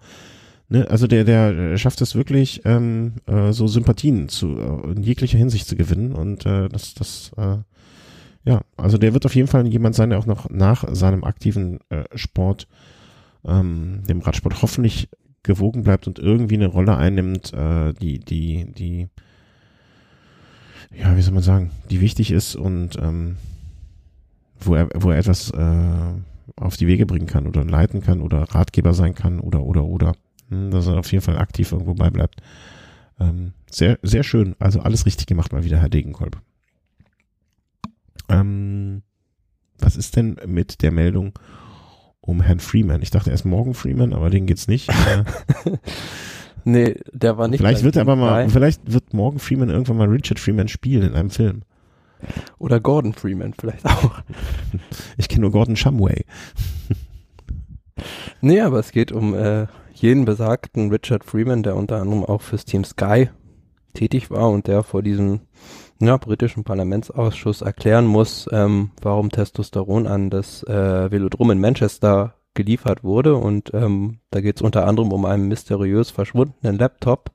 [0.67, 5.37] ne, also der, der schafft es wirklich, ähm, äh, so Sympathien zu, äh, in jeglicher
[5.37, 7.57] Hinsicht zu gewinnen und äh, das, das, äh,
[8.43, 11.79] ja, also der wird auf jeden Fall jemand sein, der auch noch nach seinem aktiven
[11.89, 12.67] äh, Sport,
[13.45, 15.09] ähm, dem Radsport hoffentlich
[15.43, 19.07] gewogen bleibt und irgendwie eine Rolle einnimmt, äh, die, die, die,
[20.95, 23.37] ja, wie soll man sagen, die wichtig ist und ähm,
[24.59, 26.13] wo er, wo er etwas äh,
[26.55, 30.13] auf die Wege bringen kann oder leiten kann oder Ratgeber sein kann oder oder oder,
[30.49, 32.41] hm, dass er auf jeden Fall aktiv irgendwo beibleibt.
[33.19, 34.55] Ähm, sehr, sehr schön.
[34.59, 36.39] Also alles richtig gemacht mal wieder, Herr Degenkolb.
[38.29, 39.01] Ähm,
[39.79, 41.33] was ist denn mit der Meldung
[42.21, 43.01] um Herrn Freeman?
[43.01, 44.89] Ich dachte erst morgen Freeman, aber den geht's nicht.
[46.63, 47.59] nee, der war nicht.
[47.59, 51.15] Vielleicht wird er aber mal, vielleicht wird morgen Freeman irgendwann mal Richard Freeman spielen in
[51.15, 51.63] einem Film.
[52.59, 54.21] Oder Gordon Freeman vielleicht auch.
[55.17, 56.25] Ich kenne nur Gordon Shumway.
[58.41, 62.65] nee, aber es geht um äh, jenen besagten Richard Freeman, der unter anderem auch fürs
[62.65, 63.29] Team Sky
[63.93, 65.41] tätig war und der vor diesem
[66.07, 73.03] ja, britischen Parlamentsausschuss erklären muss, ähm, warum Testosteron an das äh, Velodrom in Manchester geliefert
[73.03, 73.35] wurde.
[73.35, 77.31] Und ähm, da geht es unter anderem um einen mysteriös verschwundenen Laptop.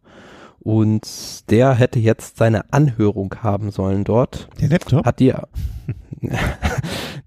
[0.61, 4.49] Und der hätte jetzt seine Anhörung haben sollen dort.
[4.61, 5.07] Der Laptop?
[5.07, 5.33] Hat die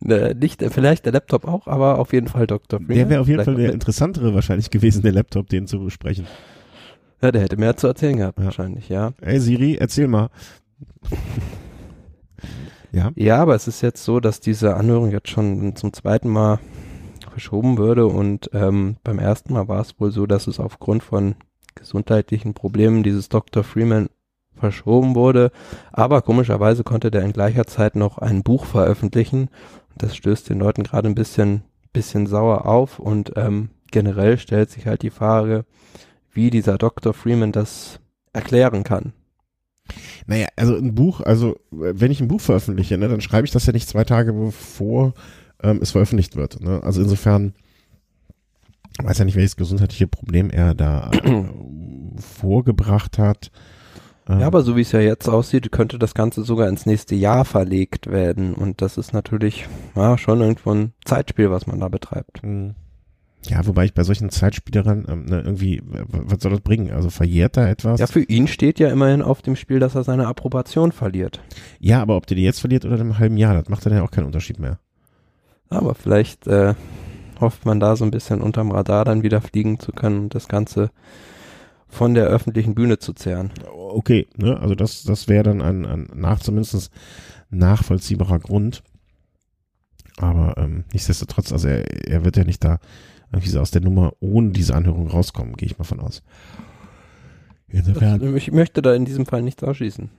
[0.02, 2.80] ne, nicht, vielleicht der Laptop auch, aber auf jeden Fall Dr.
[2.80, 2.98] Freeman.
[2.98, 6.28] Der wäre auf jeden Fall der interessantere wahrscheinlich gewesen, der Laptop, den zu besprechen.
[7.22, 8.46] Ja, der hätte mehr zu erzählen gehabt, ja.
[8.46, 9.14] wahrscheinlich, ja.
[9.22, 10.30] Ey Siri, erzähl mal.
[12.92, 13.12] ja.
[13.16, 16.60] Ja, aber es ist jetzt so, dass diese Anhörung jetzt schon zum zweiten Mal
[17.30, 21.36] verschoben würde und ähm, beim ersten Mal war es wohl so, dass es aufgrund von
[21.76, 23.64] gesundheitlichen Problemen dieses Dr.
[23.64, 24.10] Freeman
[24.56, 25.52] verschoben wurde,
[25.92, 29.50] aber komischerweise konnte der in gleicher Zeit noch ein Buch veröffentlichen
[29.92, 34.70] und das stößt den Leuten gerade ein bisschen bisschen sauer auf und ähm, generell stellt
[34.70, 35.66] sich halt die Frage,
[36.32, 37.14] wie dieser Dr.
[37.14, 38.00] Freeman das
[38.34, 39.14] erklären kann.
[40.28, 43.66] Naja, also ein Buch, also wenn ich ein Buch veröffentliche, ne, dann schreibe ich das
[43.66, 45.14] ja nicht zwei Tage bevor
[45.62, 46.62] ähm, es veröffentlicht wird.
[46.62, 46.82] Ne?
[46.84, 47.54] Also insofern
[49.02, 51.44] weiß ja nicht, welches gesundheitliche Problem er da äh,
[52.18, 53.52] vorgebracht hat.
[54.28, 57.46] Ja, aber so wie es ja jetzt aussieht, könnte das Ganze sogar ins nächste Jahr
[57.46, 58.54] verlegt werden.
[58.54, 62.44] Und das ist natürlich ja, schon irgendwo ein Zeitspiel, was man da betreibt.
[62.44, 62.76] Mhm.
[63.48, 66.92] Ja, wobei ich bei solchen Zeitspielern ähm, ne, irgendwie, was soll das bringen?
[66.92, 68.00] Also verjährt da etwas?
[68.00, 71.42] Ja, für ihn steht ja immerhin auf dem Spiel, dass er seine Approbation verliert.
[71.80, 73.94] Ja, aber ob der die jetzt verliert oder in einem halben Jahr, das macht dann
[73.94, 74.80] ja auch keinen Unterschied mehr.
[75.70, 76.74] Aber vielleicht äh,
[77.40, 80.48] hofft man da so ein bisschen unterm Radar dann wieder fliegen zu können und das
[80.48, 80.92] Ganze
[81.88, 83.52] von der öffentlichen Bühne zu zehren.
[83.66, 86.92] Okay, ne, also das, das wäre dann ein, ein nach zumindest
[87.50, 88.84] nachvollziehbarer Grund.
[90.18, 92.80] Aber ähm, nichtsdestotrotz, also er, er wird ja nicht da
[93.32, 96.24] irgendwie so aus der Nummer ohne diese Anhörung rauskommen, gehe ich mal von aus.
[97.68, 98.36] Insofern.
[98.36, 100.10] Ich möchte da in diesem Fall nichts ausschließen.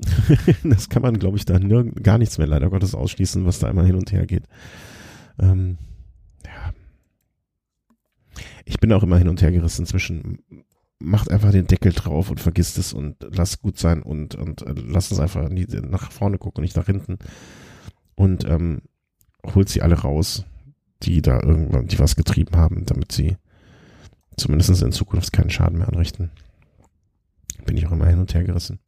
[0.64, 3.84] das kann man, glaube ich, da gar nichts mehr leider Gottes ausschließen, was da immer
[3.84, 4.44] hin und her geht.
[5.38, 5.78] Ähm,
[6.44, 6.72] ja.
[8.66, 10.38] Ich bin auch immer hin und her gerissen zwischen
[10.98, 14.74] macht einfach den Deckel drauf und vergisst es und lasst gut sein und, und äh,
[14.74, 17.18] lasst uns einfach nach vorne gucken und nicht nach hinten.
[18.14, 18.80] Und ähm,
[19.54, 20.44] holt sie alle raus,
[21.02, 23.36] die da irgendwann, die was getrieben haben, damit sie
[24.36, 26.30] zumindest in Zukunft keinen Schaden mehr anrichten.
[27.64, 28.78] Bin ich auch immer hin und her gerissen.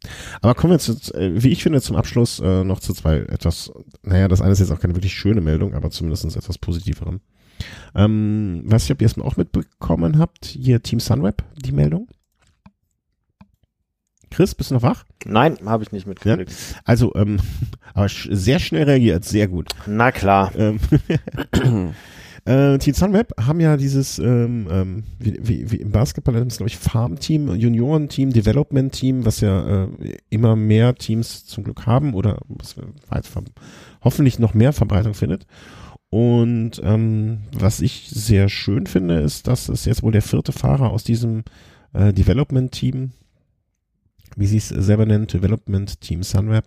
[0.41, 3.73] Aber kommen wir jetzt, äh, wie ich finde, zum Abschluss äh, noch zu zwei etwas,
[4.03, 7.21] naja, das eine ist jetzt auch keine wirklich schöne Meldung, aber zumindest etwas positiveren.
[7.95, 12.09] Ähm, weiß ich, ob ihr es auch mitbekommen habt, hier Team Sunweb, die Meldung.
[14.31, 15.05] Chris, bist du noch wach?
[15.25, 16.51] Nein, habe ich nicht mitgekriegt.
[16.51, 16.79] Ja?
[16.85, 17.39] Also, ähm,
[17.95, 19.71] aber sehr schnell reagiert, sehr gut.
[19.87, 20.53] Na klar.
[20.57, 20.79] Ähm,
[22.45, 26.59] äh, Team Sunweb haben ja dieses, ähm, ähm, wie, wie, wie im Basketball nennt es,
[26.59, 29.89] glaube ich, Farm-Team, Junioren-Team, Development-Team, was ja äh,
[30.31, 32.77] immer mehr Teams zum Glück haben oder was
[34.03, 35.47] hoffentlich noch mehr Verbreitung findet.
[36.11, 40.91] Und ähm, was ich sehr schön finde, ist, dass es jetzt wohl der vierte Fahrer
[40.91, 41.45] aus diesem
[41.93, 43.13] äh, Development-Team,
[44.39, 46.65] wie sie es selber nennt, Development Team Sunweb,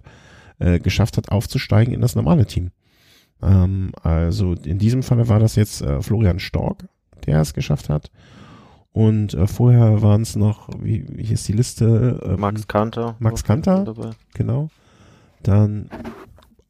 [0.60, 2.72] äh, geschafft hat, aufzusteigen in das normale Team.
[3.42, 6.88] Ähm, also in diesem Falle war das jetzt äh, Florian Stork,
[7.26, 8.12] der es geschafft hat.
[8.94, 12.20] Und äh, vorher waren es noch, wie, wie hieß die Liste?
[12.24, 13.16] Ähm, Max Kanter.
[13.20, 14.70] Max Kanter, genau.
[15.44, 15.90] Dann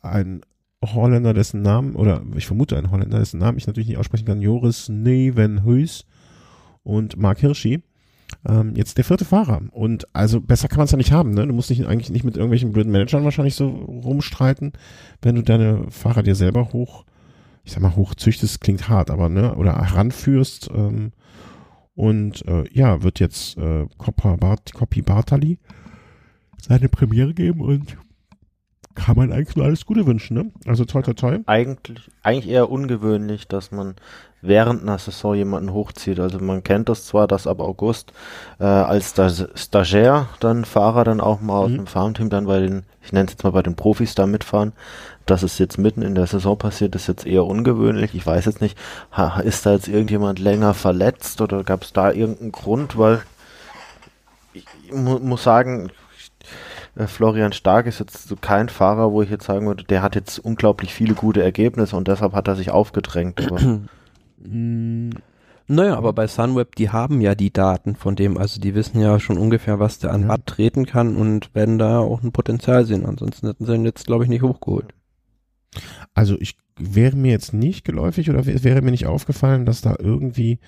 [0.02, 0.42] ein
[0.84, 4.42] Holländer, dessen Namen, oder ich vermute ein Holländer, dessen Namen ich natürlich nicht aussprechen kann,
[4.42, 6.06] Joris Nevenhuis
[6.84, 7.82] und Mark Hirschi.
[8.48, 9.62] Ähm, jetzt der vierte Fahrer.
[9.72, 11.46] Und also besser kann man es ja nicht haben, ne?
[11.46, 14.74] Du musst dich eigentlich nicht mit irgendwelchen blöden Managern wahrscheinlich so rumstreiten,
[15.22, 17.06] wenn du deine Fahrer dir selber hoch,
[17.64, 20.70] ich sag mal, hochzüchtest, klingt hart, aber ne, oder heranführst.
[20.74, 21.12] Ähm,
[21.96, 25.60] und äh, ja, wird jetzt äh, Coppi Bartali
[26.60, 27.98] seine Premiere geben und
[28.96, 30.52] kann man eigentlich nur alles Gute wünschen, ne?
[30.66, 31.40] Also toi toi toi.
[31.46, 33.96] Eigentlich, eigentlich eher ungewöhnlich, dass man
[34.42, 36.20] während einer Saison jemanden hochzieht.
[36.20, 38.12] Also man kennt das zwar, dass ab August
[38.60, 39.14] äh, als
[39.56, 41.78] Stagiaire dann Fahrer dann auch mal aus mhm.
[41.78, 44.74] dem Farmteam dann bei den, ich nenne es jetzt mal bei den Profis da mitfahren.
[45.28, 48.16] Dass es jetzt mitten in der Saison passiert, ist jetzt eher ungewöhnlich.
[48.16, 48.78] Ich weiß jetzt nicht,
[49.44, 53.22] ist da jetzt irgendjemand länger verletzt oder gab es da irgendeinen Grund, weil
[54.54, 55.92] ich muss sagen,
[56.96, 60.16] äh, Florian Stark ist jetzt so kein Fahrer, wo ich jetzt sagen würde, der hat
[60.16, 63.48] jetzt unglaublich viele gute Ergebnisse und deshalb hat er sich aufgedrängt.
[65.68, 69.20] naja, aber bei Sunweb, die haben ja die Daten von dem, also die wissen ja
[69.20, 73.06] schon ungefähr, was der an Watt treten kann und werden da auch ein Potenzial sehen.
[73.06, 74.94] Ansonsten hätten sie ihn jetzt, glaube ich, nicht hochgeholt.
[76.14, 80.60] Also ich wäre mir jetzt nicht geläufig oder wäre mir nicht aufgefallen, dass da irgendwie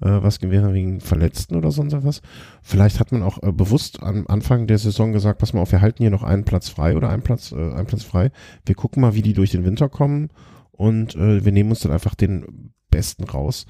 [0.00, 2.22] äh, was wäre wegen Verletzten oder sonst was.
[2.62, 5.80] Vielleicht hat man auch äh, bewusst am Anfang der Saison gesagt, pass mal auf, wir
[5.80, 8.30] halten hier noch einen Platz frei oder einen Platz, äh, einen Platz frei.
[8.66, 10.28] Wir gucken mal, wie die durch den Winter kommen
[10.72, 13.66] und äh, wir nehmen uns dann einfach den Besten raus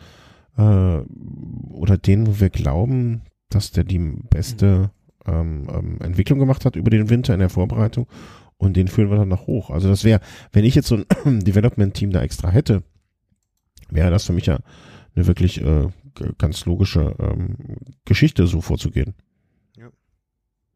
[0.56, 4.90] äh, oder den, wo wir glauben, dass der die beste
[5.26, 8.06] ähm, ähm, Entwicklung gemacht hat über den Winter in der Vorbereitung
[8.56, 9.70] und den führen wir dann noch hoch.
[9.70, 10.20] Also das wäre,
[10.52, 12.82] wenn ich jetzt so ein Development-Team da extra hätte,
[13.88, 14.58] wäre das für mich ja
[15.14, 15.88] eine wirklich äh,
[16.38, 17.56] ganz logische ähm,
[18.04, 19.14] Geschichte so vorzugehen.
[19.76, 19.88] Ja.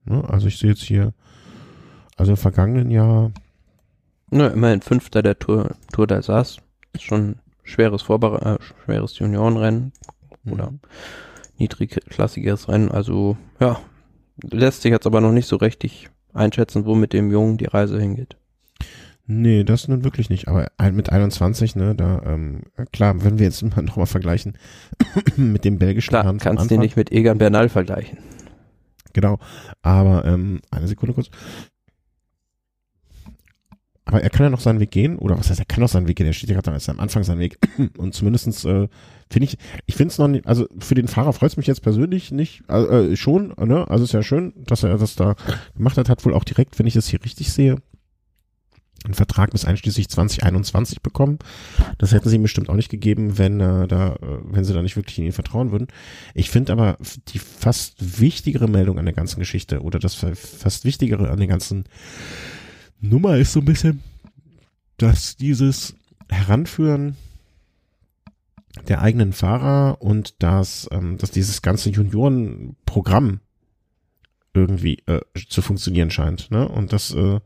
[0.04, 0.24] Ne?
[0.28, 1.12] Also ich sehe jetzt hier,
[2.16, 3.32] also im vergangenen Jahr.
[4.30, 6.58] Na, immerhin Fünfter der Tour, Tour d'Alsace.
[6.92, 9.92] Ist schon schweres Vorbere äh, schweres Juniorenrennen
[10.44, 10.52] mhm.
[10.52, 10.72] oder
[11.58, 12.90] niedrigklassiges Rennen.
[12.90, 13.80] Also ja,
[14.42, 18.00] lässt sich jetzt aber noch nicht so richtig einschätzen, wo mit dem Jungen die Reise
[18.00, 18.36] hingeht.
[19.26, 20.48] Nee, das nun wirklich nicht.
[20.48, 24.58] Aber mit 21, ne, da, ähm, klar, wenn wir jetzt mal nochmal vergleichen
[25.36, 28.18] mit dem belgischen Klar, Herrn kannst du nicht mit Egan Bernal vergleichen.
[29.14, 29.38] Genau.
[29.80, 31.30] Aber, ähm, eine Sekunde kurz.
[34.06, 36.08] Aber er kann ja noch seinen Weg gehen, oder was heißt, er kann noch seinen
[36.08, 37.58] Weg gehen, er steht ja gerade am Anfang seinen Weg.
[37.96, 38.88] Und zumindestens äh,
[39.30, 39.56] finde ich,
[39.86, 42.68] ich finde es noch nicht, also für den Fahrer freut es mich jetzt persönlich nicht,
[42.68, 43.88] äh, schon, ne?
[43.88, 45.36] Also ist ja schön, dass er das da
[45.74, 47.78] gemacht hat, hat wohl auch direkt, wenn ich das hier richtig sehe,
[49.04, 51.38] einen Vertrag bis einschließlich 2021 bekommen.
[51.98, 54.82] Das hätten sie ihm bestimmt auch nicht gegeben, wenn äh, da, äh, wenn sie da
[54.82, 55.88] nicht wirklich in ihn vertrauen würden.
[56.34, 56.96] Ich finde aber
[57.28, 61.84] die fast wichtigere Meldung an der ganzen Geschichte oder das fast wichtigere an der ganzen
[63.08, 64.02] Nummer ist so ein bisschen,
[64.96, 65.94] dass dieses
[66.28, 67.16] Heranführen
[68.88, 73.40] der eigenen Fahrer und dass, ähm, dass dieses ganze Juniorenprogramm
[74.52, 76.50] irgendwie äh, zu funktionieren scheint.
[76.50, 76.66] Ne?
[76.68, 77.40] Und das äh,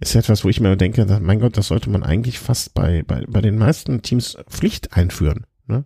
[0.00, 3.02] ist etwas, wo ich mir denke, dass, mein Gott, das sollte man eigentlich fast bei,
[3.02, 5.46] bei, bei den meisten Teams Pflicht einführen.
[5.66, 5.84] Ne?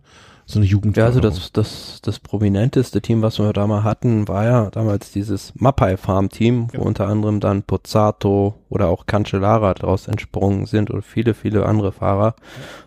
[0.49, 0.95] So eine Jugend.
[0.95, 5.11] Ja, also das, das, das prominenteste Team, was wir da mal hatten, war ja damals
[5.11, 6.83] dieses Mapai Farm Team, wo ja.
[6.85, 12.33] unter anderem dann Pozzato oder auch Cancellara daraus entsprungen sind oder viele, viele andere Fahrer.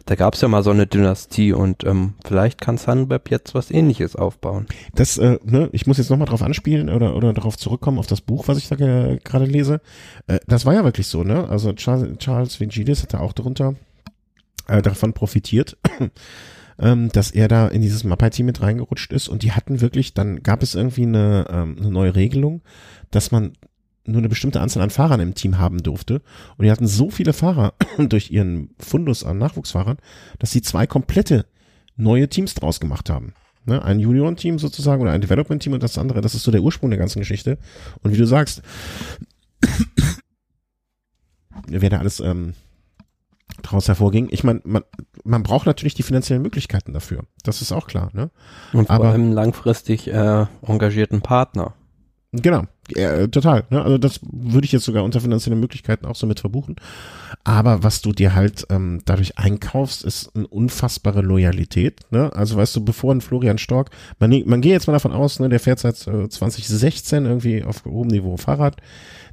[0.06, 3.70] Da gab es ja mal so eine Dynastie und ähm, vielleicht kann Sunweb jetzt was
[3.70, 4.64] ähnliches aufbauen.
[4.94, 8.22] Das, äh, ne, ich muss jetzt nochmal drauf anspielen oder, oder darauf zurückkommen, auf das
[8.22, 9.82] Buch, was ich da gerade lese.
[10.28, 11.46] Äh, das war ja wirklich so, ne?
[11.50, 13.74] Also Charles, Charles Vingidis hatte auch darunter
[14.66, 15.76] äh, davon profitiert
[16.80, 20.42] ähm, dass er da in dieses Mapai-Team mit reingerutscht ist und die hatten wirklich, dann
[20.42, 22.62] gab es irgendwie eine, ähm, eine neue Regelung,
[23.10, 23.52] dass man
[24.06, 26.22] nur eine bestimmte Anzahl an Fahrern im Team haben durfte.
[26.56, 29.98] Und die hatten so viele Fahrer durch ihren Fundus an Nachwuchsfahrern,
[30.38, 31.46] dass sie zwei komplette
[31.96, 33.34] neue Teams draus gemacht haben.
[33.66, 33.84] Ne?
[33.84, 36.98] Ein Junioren-Team sozusagen oder ein Development-Team und das andere, das ist so der Ursprung der
[36.98, 37.58] ganzen Geschichte.
[38.02, 38.62] Und wie du sagst,
[41.66, 42.54] wer da alles ähm,
[43.62, 44.28] daraus hervorging.
[44.30, 44.82] Ich meine, man,
[45.24, 47.24] man braucht natürlich die finanziellen Möglichkeiten dafür.
[47.44, 48.10] Das ist auch klar.
[48.12, 48.30] Ne?
[48.72, 51.74] Und vor Aber, allem langfristig äh, engagierten Partner.
[52.32, 52.64] Genau,
[52.94, 53.64] ja, total.
[53.70, 53.82] Ne?
[53.82, 56.76] Also das würde ich jetzt sogar unter finanziellen Möglichkeiten auch so mit verbuchen.
[57.44, 62.00] Aber was du dir halt ähm, dadurch einkaufst, ist eine unfassbare Loyalität.
[62.10, 62.32] Ne?
[62.34, 65.48] Also weißt du, bevor ein Florian Stork, man, man geht jetzt mal davon aus, ne,
[65.48, 68.76] der fährt seit äh, 2016 irgendwie auf hohem Niveau Fahrrad.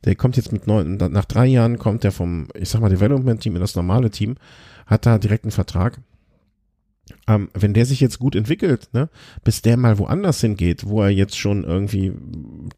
[0.05, 3.41] Der kommt jetzt mit neun, nach drei Jahren kommt der vom, ich sag mal, Development
[3.41, 4.35] Team in das normale Team,
[4.85, 5.99] hat da direkt einen Vertrag
[7.27, 9.09] ähm, wenn der sich jetzt gut entwickelt, ne,
[9.43, 12.13] bis der mal woanders hingeht, wo er jetzt schon irgendwie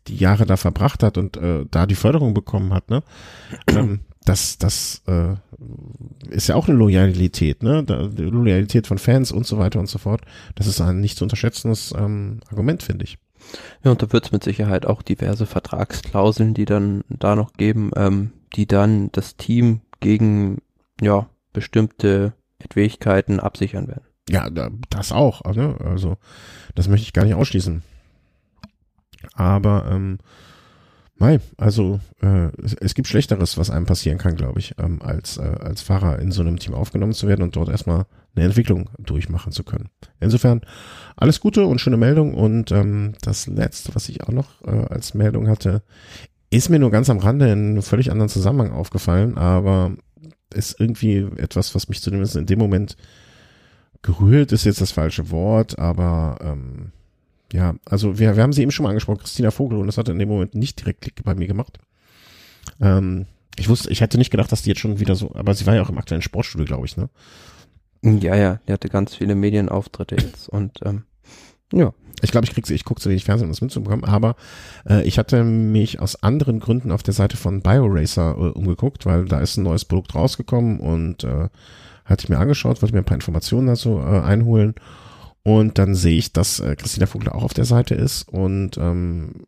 [0.07, 3.03] die Jahre da verbracht hat und äh, da die Förderung bekommen hat, ne,
[3.67, 5.35] ähm, das, das äh,
[6.29, 9.97] ist ja auch eine Loyalität, ne, die Loyalität von Fans und so weiter und so
[9.97, 10.21] fort.
[10.55, 13.17] Das ist ein nicht zu unterschätzendes ähm, Argument, finde ich.
[13.83, 17.91] Ja, und da wird es mit Sicherheit auch diverse Vertragsklauseln, die dann da noch geben,
[17.95, 20.61] ähm, die dann das Team gegen
[21.01, 22.33] ja bestimmte
[22.71, 24.03] Fähigkeiten absichern werden.
[24.29, 24.49] Ja,
[24.89, 25.43] das auch.
[25.55, 25.75] Ne?
[25.83, 26.17] Also
[26.75, 27.81] das möchte ich gar nicht ausschließen.
[29.33, 30.19] Aber ähm,
[31.19, 32.47] Nein, also äh,
[32.79, 36.31] es, gibt Schlechteres, was einem passieren kann, glaube ich, ähm, als, äh, als Fahrer in
[36.31, 38.05] so einem Team aufgenommen zu werden und dort erstmal
[38.35, 39.89] eine Entwicklung durchmachen zu können.
[40.21, 40.61] Insofern
[41.17, 42.33] alles Gute und schöne Meldung.
[42.33, 45.83] Und ähm, das letzte, was ich auch noch äh, als Meldung hatte,
[46.51, 49.91] ist mir nur ganz am Rande in einem völlig anderen Zusammenhang aufgefallen, aber
[50.53, 52.95] ist irgendwie etwas, was mich zumindest in dem Moment
[54.01, 56.91] gerührt ist jetzt das falsche Wort, aber ähm,
[57.53, 60.09] ja, also wir, wir haben sie eben schon mal angesprochen, Christina Vogel, und das hat
[60.09, 61.79] in dem Moment nicht direkt Klick bei mir gemacht.
[62.79, 63.25] Ähm,
[63.57, 65.75] ich wusste, ich hätte nicht gedacht, dass die jetzt schon wieder so, aber sie war
[65.75, 67.09] ja auch im aktuellen Sportstudio, glaube ich, ne?
[68.01, 71.03] Ja, ja, die hatte ganz viele Medienauftritte jetzt und ähm,
[71.73, 71.93] ja.
[72.21, 74.35] Ich glaube, ich krieg sie, ich gucke zu wenig Fernsehen, um das mitzubekommen, aber
[74.89, 79.23] äh, ich hatte mich aus anderen Gründen auf der Seite von BioRacer äh, umgeguckt, weil
[79.23, 81.47] da ist ein neues Produkt rausgekommen und äh,
[82.03, 84.75] hatte ich mir angeschaut, wollte mir ein paar Informationen dazu äh, einholen
[85.43, 89.45] und dann sehe ich, dass äh, Christina Vogler auch auf der Seite ist und ähm,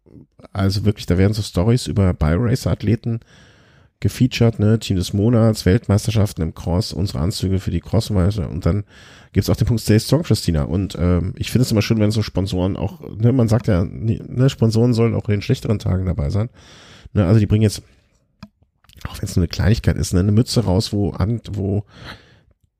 [0.53, 3.19] also wirklich, da werden so Stories über Bioracer-Athleten
[3.99, 8.83] gefeatured, ne, Team des Monats, Weltmeisterschaften im Cross, unsere Anzüge für die Crossmeister und dann
[9.33, 10.63] gibt's auch den Punkt Stay Strong, Christina.
[10.63, 13.85] Und ähm, ich finde es immer schön, wenn so Sponsoren auch, ne, man sagt ja,
[13.85, 16.49] ne, Sponsoren sollen auch in den schlechteren Tagen dabei sein.
[17.13, 17.81] Ne, also die bringen jetzt,
[19.07, 21.85] auch wenn es nur eine Kleinigkeit ist, ne, eine Mütze raus, wo an, wo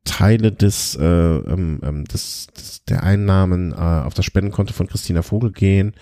[0.03, 5.21] Teile des, äh, ähm, ähm, des, des der Einnahmen äh, auf das Spendenkonto von Christina
[5.21, 5.93] Vogel gehen.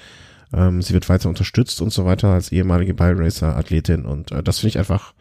[0.54, 4.70] Ähm, sie wird weiter unterstützt und so weiter als ehemalige Bioracer-Athletin und äh, das finde
[4.70, 5.14] ich einfach,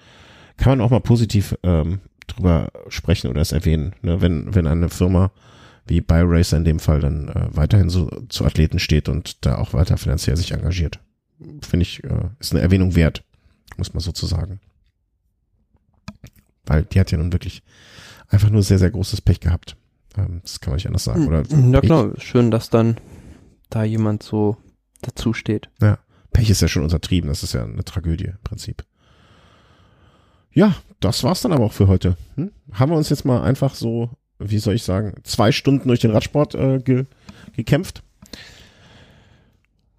[0.57, 4.21] kann man auch mal positiv ähm, drüber sprechen oder es erwähnen, ne?
[4.21, 5.33] wenn, wenn eine Firma
[5.87, 9.73] wie Bioracer in dem Fall dann äh, weiterhin so zu Athleten steht und da auch
[9.73, 11.01] weiter finanziell sich engagiert.
[11.63, 13.25] Finde ich, äh, ist eine Erwähnung wert,
[13.77, 14.61] muss man sozusagen.
[16.67, 17.63] Weil die hat ja nun wirklich
[18.29, 19.77] einfach nur sehr, sehr großes Pech gehabt.
[20.17, 21.27] Ähm, das kann man nicht anders sagen.
[21.27, 22.97] Oder ja klar, schön, dass dann
[23.71, 24.57] da jemand so
[25.03, 25.69] dazu steht.
[25.81, 25.99] Ja,
[26.33, 28.85] Pech ist ja schon untertrieben, das ist ja eine Tragödie im Prinzip.
[30.53, 32.17] Ja, das war's dann aber auch für heute.
[32.37, 32.51] Hm?
[32.73, 36.11] Haben wir uns jetzt mal einfach so, wie soll ich sagen, zwei Stunden durch den
[36.11, 37.05] Radsport äh, ge
[37.55, 38.03] gekämpft.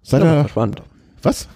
[0.02, 0.82] Seid ja, spannend.
[1.22, 1.48] Was?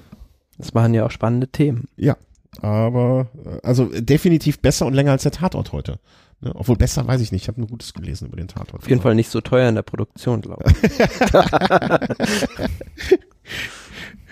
[0.58, 1.88] Das waren ja auch spannende Themen.
[1.96, 2.16] Ja,
[2.60, 5.98] aber äh, also definitiv besser und länger als der Tatort heute.
[6.44, 6.52] Ne?
[6.54, 7.42] Obwohl besser weiß ich nicht.
[7.42, 8.82] Ich habe nur Gutes gelesen über den Tatort.
[8.82, 10.90] Auf jeden Fall nicht so teuer in der Produktion, glaube ich.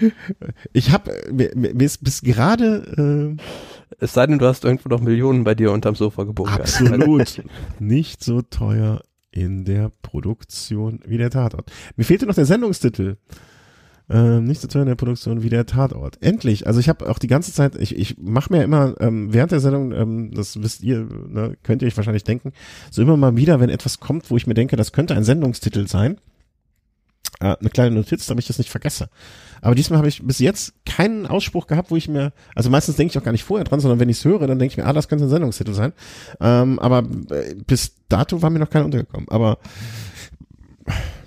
[0.75, 3.37] ich habe mir, mir ist bis gerade.
[3.39, 3.43] Äh,
[3.99, 6.61] es sei denn, du hast irgendwo noch Millionen bei dir unterm Sofa gebunkert.
[6.61, 7.43] Absolut.
[7.79, 11.73] nicht so teuer in der Produktion wie der Tatort.
[11.97, 13.17] Mir fehlte noch der Sendungstitel.
[14.11, 16.19] Ähm, nicht so teuer in der Produktion wie der Tatort.
[16.21, 16.67] Endlich.
[16.67, 19.61] Also ich habe auch die ganze Zeit, ich, ich mache mir immer ähm, während der
[19.61, 22.53] Sendung, ähm, das wisst ihr, ne, könnt ihr euch wahrscheinlich denken,
[22.91, 25.87] so immer mal wieder, wenn etwas kommt, wo ich mir denke, das könnte ein Sendungstitel
[25.87, 26.19] sein,
[27.41, 29.09] äh, eine kleine Notiz, damit ich das nicht vergesse.
[29.61, 33.13] Aber diesmal habe ich bis jetzt keinen Ausspruch gehabt, wo ich mir, also meistens denke
[33.13, 34.87] ich auch gar nicht vorher dran, sondern wenn ich es höre, dann denke ich mir,
[34.87, 35.93] ah, das könnte ein Sendungstitel sein.
[36.41, 39.29] Ähm, aber äh, bis dato war mir noch keiner untergekommen.
[39.29, 39.59] Aber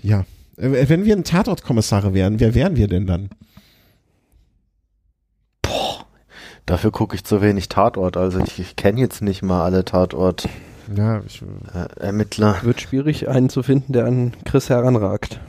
[0.04, 0.26] ja,
[0.58, 3.30] wenn wir ein Tatortkommissare wären, wer wären wir denn dann?
[5.62, 6.06] Boah,
[6.66, 8.18] dafür gucke ich zu wenig Tatort.
[8.18, 10.48] Also ich, ich kenne jetzt nicht mal alle Tatort.
[10.96, 11.42] Ja, ich,
[11.74, 12.58] äh, Ermittler.
[12.64, 15.40] Wird schwierig, einen zu finden, der an Chris heranragt.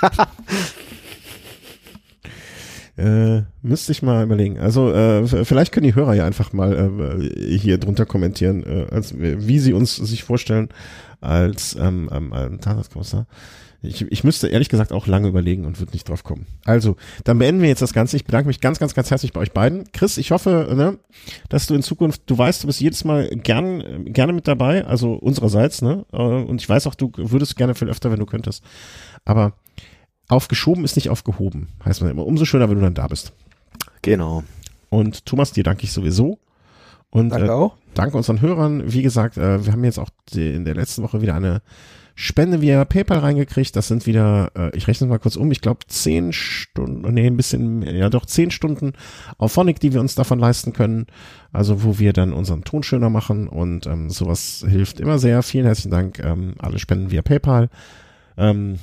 [2.98, 4.58] Äh, müsste ich mal überlegen.
[4.58, 9.16] Also äh, vielleicht können die Hörer ja einfach mal äh, hier drunter kommentieren, äh, als,
[9.16, 10.68] wie sie uns sich vorstellen
[11.20, 13.28] als ähm, ähm, ähm Tatortkommissar.
[13.80, 16.46] Ich, ich müsste ehrlich gesagt auch lange überlegen und würde nicht drauf kommen.
[16.64, 18.16] Also, dann beenden wir jetzt das Ganze.
[18.16, 19.84] Ich bedanke mich ganz, ganz, ganz herzlich bei euch beiden.
[19.92, 20.98] Chris, ich hoffe, ne,
[21.48, 25.12] dass du in Zukunft, du weißt, du bist jedes Mal gern, gerne mit dabei, also
[25.12, 26.04] unsererseits, ne?
[26.12, 28.64] Äh, und ich weiß auch, du würdest gerne viel öfter, wenn du könntest.
[29.24, 29.52] Aber
[30.28, 32.26] aufgeschoben ist nicht aufgehoben, heißt man immer.
[32.26, 33.32] Umso schöner, wenn du dann da bist.
[34.02, 34.42] Genau.
[34.90, 36.38] Und Thomas, dir danke ich sowieso.
[37.10, 37.76] Und danke äh, auch.
[37.94, 38.92] Danke unseren Hörern.
[38.92, 41.62] Wie gesagt, äh, wir haben jetzt auch die, in der letzten Woche wieder eine
[42.20, 43.76] Spende via PayPal reingekriegt.
[43.76, 47.36] Das sind wieder, äh, ich rechne mal kurz um, ich glaube zehn Stunden, nee, ein
[47.36, 48.94] bisschen, ja doch zehn Stunden
[49.38, 51.06] auf Phonic, die wir uns davon leisten können.
[51.52, 55.44] Also wo wir dann unseren Ton schöner machen und ähm, sowas hilft immer sehr.
[55.44, 56.18] Vielen herzlichen Dank.
[56.18, 57.68] Ähm, alle Spenden via PayPal.
[58.36, 58.80] Ähm,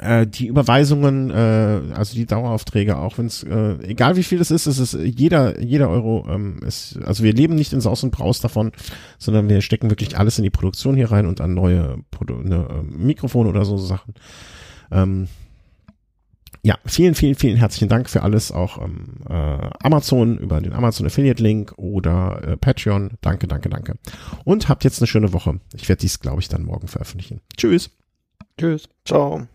[0.00, 4.50] äh, die Überweisungen, äh, also die Daueraufträge, auch wenn es, äh, egal wie viel es
[4.50, 8.10] ist, es ist jeder, jeder Euro, ähm, ist, also wir leben nicht in Saus und
[8.10, 8.72] Braus davon,
[9.18, 12.68] sondern wir stecken wirklich alles in die Produktion hier rein und an neue Produ ne,
[12.70, 14.14] äh, Mikrofone oder so Sachen.
[14.90, 15.28] Ähm,
[16.66, 21.06] ja, vielen, vielen, vielen herzlichen Dank für alles, auch ähm, äh, Amazon über den Amazon
[21.06, 23.12] Affiliate Link oder äh, Patreon.
[23.20, 23.94] Danke, danke, danke.
[24.44, 25.60] Und habt jetzt eine schöne Woche.
[25.74, 27.40] Ich werde dies, glaube ich, dann morgen veröffentlichen.
[27.56, 27.90] Tschüss.
[28.58, 28.88] Tschüss.
[29.04, 29.46] Ciao.